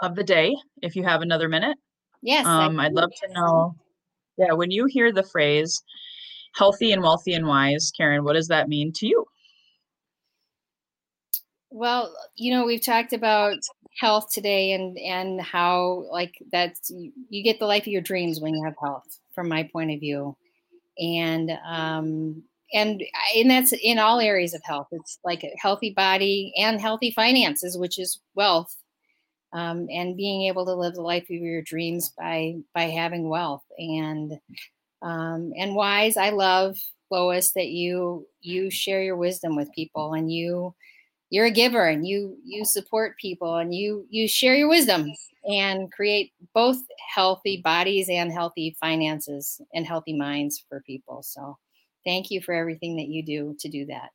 of 0.00 0.14
the 0.14 0.24
day 0.24 0.56
if 0.82 0.96
you 0.96 1.04
have 1.04 1.20
another 1.20 1.48
minute. 1.48 1.76
Yes. 2.22 2.46
Um, 2.46 2.80
I'd 2.80 2.94
love 2.94 3.10
to 3.22 3.32
know. 3.32 3.74
Yeah, 4.38 4.52
when 4.52 4.70
you 4.70 4.86
hear 4.86 5.12
the 5.12 5.22
phrase 5.22 5.82
healthy 6.56 6.92
and 6.92 7.02
wealthy 7.02 7.34
and 7.34 7.46
wise, 7.46 7.92
Karen, 7.96 8.24
what 8.24 8.32
does 8.32 8.48
that 8.48 8.68
mean 8.68 8.92
to 8.96 9.06
you? 9.06 9.24
Well, 11.70 12.14
you 12.36 12.52
know, 12.52 12.64
we've 12.64 12.84
talked 12.84 13.12
about 13.12 13.56
health 14.00 14.30
today 14.32 14.72
and 14.72 14.98
and 14.98 15.40
how 15.40 16.06
like 16.10 16.34
that's 16.50 16.90
you 17.28 17.44
get 17.44 17.58
the 17.58 17.66
life 17.66 17.82
of 17.82 17.88
your 17.88 18.02
dreams 18.02 18.40
when 18.40 18.54
you 18.54 18.64
have 18.64 18.74
health 18.80 19.20
from 19.34 19.48
my 19.48 19.68
point 19.72 19.92
of 19.92 20.00
view. 20.00 20.36
And 20.98 21.52
um 21.66 22.42
and 22.74 23.02
and 23.36 23.50
that's 23.50 23.72
in 23.72 23.98
all 23.98 24.20
areas 24.20 24.52
of 24.52 24.62
health. 24.64 24.88
It's 24.90 25.18
like 25.24 25.44
a 25.44 25.54
healthy 25.58 25.90
body 25.90 26.52
and 26.58 26.80
healthy 26.80 27.12
finances, 27.12 27.78
which 27.78 27.98
is 27.98 28.20
wealth 28.34 28.76
um, 29.54 29.86
and 29.90 30.16
being 30.16 30.42
able 30.42 30.66
to 30.66 30.74
live 30.74 30.94
the 30.94 31.02
life 31.02 31.24
of 31.24 31.30
your 31.30 31.62
dreams 31.62 32.12
by 32.18 32.56
by 32.74 32.84
having 32.84 33.28
wealth 33.28 33.62
and 33.78 34.32
um, 35.00 35.52
and 35.56 35.74
wise. 35.74 36.16
I 36.16 36.30
love 36.30 36.76
Lois 37.10 37.52
that 37.52 37.68
you 37.68 38.26
you 38.42 38.70
share 38.70 39.02
your 39.02 39.16
wisdom 39.16 39.54
with 39.56 39.72
people 39.72 40.14
and 40.14 40.30
you 40.32 40.74
you're 41.30 41.46
a 41.46 41.50
giver 41.50 41.86
and 41.86 42.06
you 42.06 42.36
you 42.44 42.64
support 42.64 43.16
people 43.18 43.56
and 43.56 43.72
you 43.74 44.06
you 44.10 44.26
share 44.28 44.56
your 44.56 44.68
wisdom 44.68 45.12
and 45.48 45.92
create 45.92 46.32
both 46.54 46.78
healthy 47.14 47.60
bodies 47.62 48.08
and 48.08 48.32
healthy 48.32 48.76
finances 48.80 49.60
and 49.74 49.86
healthy 49.86 50.16
minds 50.16 50.64
for 50.68 50.80
people. 50.80 51.22
So 51.22 51.56
thank 52.04 52.30
you 52.30 52.40
for 52.40 52.54
everything 52.54 52.96
that 52.96 53.08
you 53.08 53.24
do 53.24 53.56
to 53.60 53.68
do 53.68 53.86
that. 53.86 54.10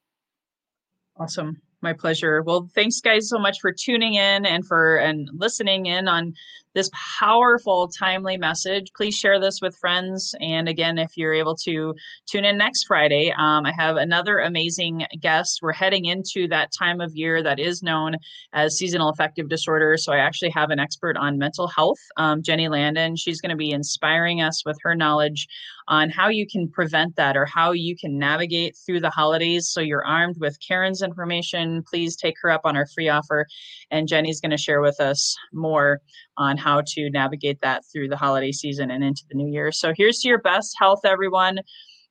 Awesome. 1.17 1.61
My 1.81 1.93
pleasure. 1.93 2.41
Well, 2.41 2.69
thanks 2.75 2.99
guys 2.99 3.29
so 3.29 3.39
much 3.39 3.59
for 3.61 3.71
tuning 3.71 4.15
in 4.15 4.45
and 4.45 4.65
for 4.65 4.97
and 4.97 5.29
listening 5.33 5.85
in 5.85 6.07
on 6.07 6.33
this 6.75 6.89
powerful, 7.19 7.87
timely 7.87 8.37
message. 8.37 8.91
Please 8.95 9.15
share 9.15 9.39
this 9.39 9.59
with 9.61 9.77
friends. 9.77 10.35
And 10.39 10.69
again, 10.69 10.97
if 10.97 11.17
you're 11.17 11.33
able 11.33 11.55
to 11.63 11.93
tune 12.25 12.45
in 12.45 12.57
next 12.57 12.85
Friday, 12.85 13.33
um, 13.37 13.65
I 13.65 13.71
have 13.71 13.97
another 13.97 14.39
amazing 14.39 15.05
guest. 15.19 15.59
We're 15.61 15.73
heading 15.73 16.05
into 16.05 16.47
that 16.49 16.71
time 16.77 17.01
of 17.01 17.15
year 17.15 17.41
that 17.43 17.59
is 17.59 17.81
known 17.81 18.15
as 18.53 18.77
seasonal 18.77 19.09
affective 19.09 19.49
disorder. 19.49 19.97
So 19.97 20.13
I 20.13 20.17
actually 20.17 20.51
have 20.51 20.69
an 20.69 20.79
expert 20.79 21.17
on 21.17 21.37
mental 21.37 21.67
health, 21.67 21.99
um, 22.17 22.41
Jenny 22.43 22.69
Landon. 22.69 23.15
She's 23.15 23.41
going 23.41 23.51
to 23.51 23.55
be 23.55 23.71
inspiring 23.71 24.41
us 24.41 24.63
with 24.65 24.77
her 24.83 24.95
knowledge 24.95 25.47
on 25.87 26.09
how 26.09 26.27
you 26.29 26.45
can 26.45 26.69
prevent 26.69 27.15
that 27.15 27.35
or 27.35 27.45
how 27.45 27.71
you 27.71 27.95
can 27.97 28.17
navigate 28.17 28.77
through 28.85 28.99
the 28.99 29.09
holidays. 29.09 29.69
So 29.69 29.81
you're 29.81 30.05
armed 30.05 30.37
with 30.39 30.57
Karen's 30.65 31.01
information. 31.01 31.83
Please 31.89 32.15
take 32.15 32.35
her 32.41 32.51
up 32.51 32.61
on 32.63 32.77
our 32.77 32.85
free 32.85 33.09
offer. 33.09 33.47
And 33.89 34.07
Jenny's 34.07 34.39
going 34.39 34.51
to 34.51 34.57
share 34.57 34.81
with 34.81 34.99
us 34.99 35.35
more 35.51 36.01
on 36.39 36.57
how 36.57 36.81
to 36.87 37.09
navigate 37.11 37.59
that 37.61 37.83
through 37.91 38.07
the 38.07 38.17
holiday 38.17 38.51
season 38.51 38.89
and 38.89 39.03
into 39.03 39.23
the 39.29 39.35
new 39.35 39.51
year. 39.51 39.71
So 39.71 39.93
here's 39.95 40.19
to 40.19 40.27
your 40.27 40.39
best 40.39 40.75
health, 40.79 41.01
everyone, 41.03 41.59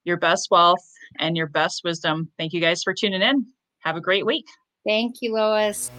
your 0.05 0.19
best 0.19 0.49
wealth, 0.51 0.85
and 1.19 1.37
your 1.37 1.49
best 1.49 1.81
wisdom. 1.83 2.31
Thank 2.39 2.53
you 2.53 2.61
guys 2.61 2.83
for 2.83 2.95
tuning 2.95 3.23
in. 3.23 3.47
Have 3.81 3.97
a 3.97 4.01
great 4.01 4.27
week. 4.27 4.45
Thank 4.87 5.17
you, 5.23 5.35
Lois. 5.35 5.91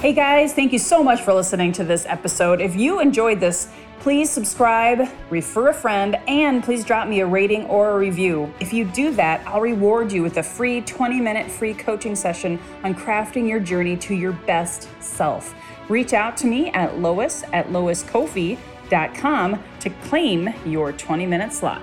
Hey 0.00 0.14
guys, 0.14 0.54
thank 0.54 0.72
you 0.72 0.78
so 0.78 1.04
much 1.04 1.20
for 1.20 1.34
listening 1.34 1.72
to 1.72 1.84
this 1.84 2.06
episode. 2.06 2.62
If 2.62 2.74
you 2.74 3.00
enjoyed 3.00 3.38
this, 3.38 3.68
please 4.00 4.30
subscribe, 4.30 5.06
refer 5.28 5.68
a 5.68 5.74
friend, 5.74 6.16
and 6.26 6.64
please 6.64 6.84
drop 6.84 7.06
me 7.06 7.20
a 7.20 7.26
rating 7.26 7.66
or 7.66 7.90
a 7.90 7.98
review. 7.98 8.50
If 8.60 8.72
you 8.72 8.86
do 8.86 9.12
that, 9.16 9.46
I'll 9.46 9.60
reward 9.60 10.10
you 10.10 10.22
with 10.22 10.38
a 10.38 10.42
free 10.42 10.80
20 10.80 11.20
minute 11.20 11.50
free 11.50 11.74
coaching 11.74 12.16
session 12.16 12.58
on 12.82 12.94
crafting 12.94 13.46
your 13.46 13.60
journey 13.60 13.94
to 13.98 14.14
your 14.14 14.32
best 14.32 14.88
self 15.02 15.54
reach 15.90 16.12
out 16.14 16.36
to 16.38 16.46
me 16.46 16.70
at 16.70 16.98
lois 16.98 17.42
at 17.52 17.66
loiscoffey.com 17.68 19.62
to 19.80 19.90
claim 19.90 20.54
your 20.64 20.92
20 20.92 21.26
minute 21.26 21.52
slot. 21.52 21.82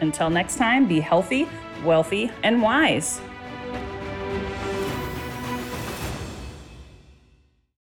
Until 0.00 0.30
next 0.30 0.56
time, 0.56 0.88
be 0.88 1.00
healthy, 1.00 1.48
wealthy, 1.84 2.30
and 2.42 2.60
wise. 2.60 3.20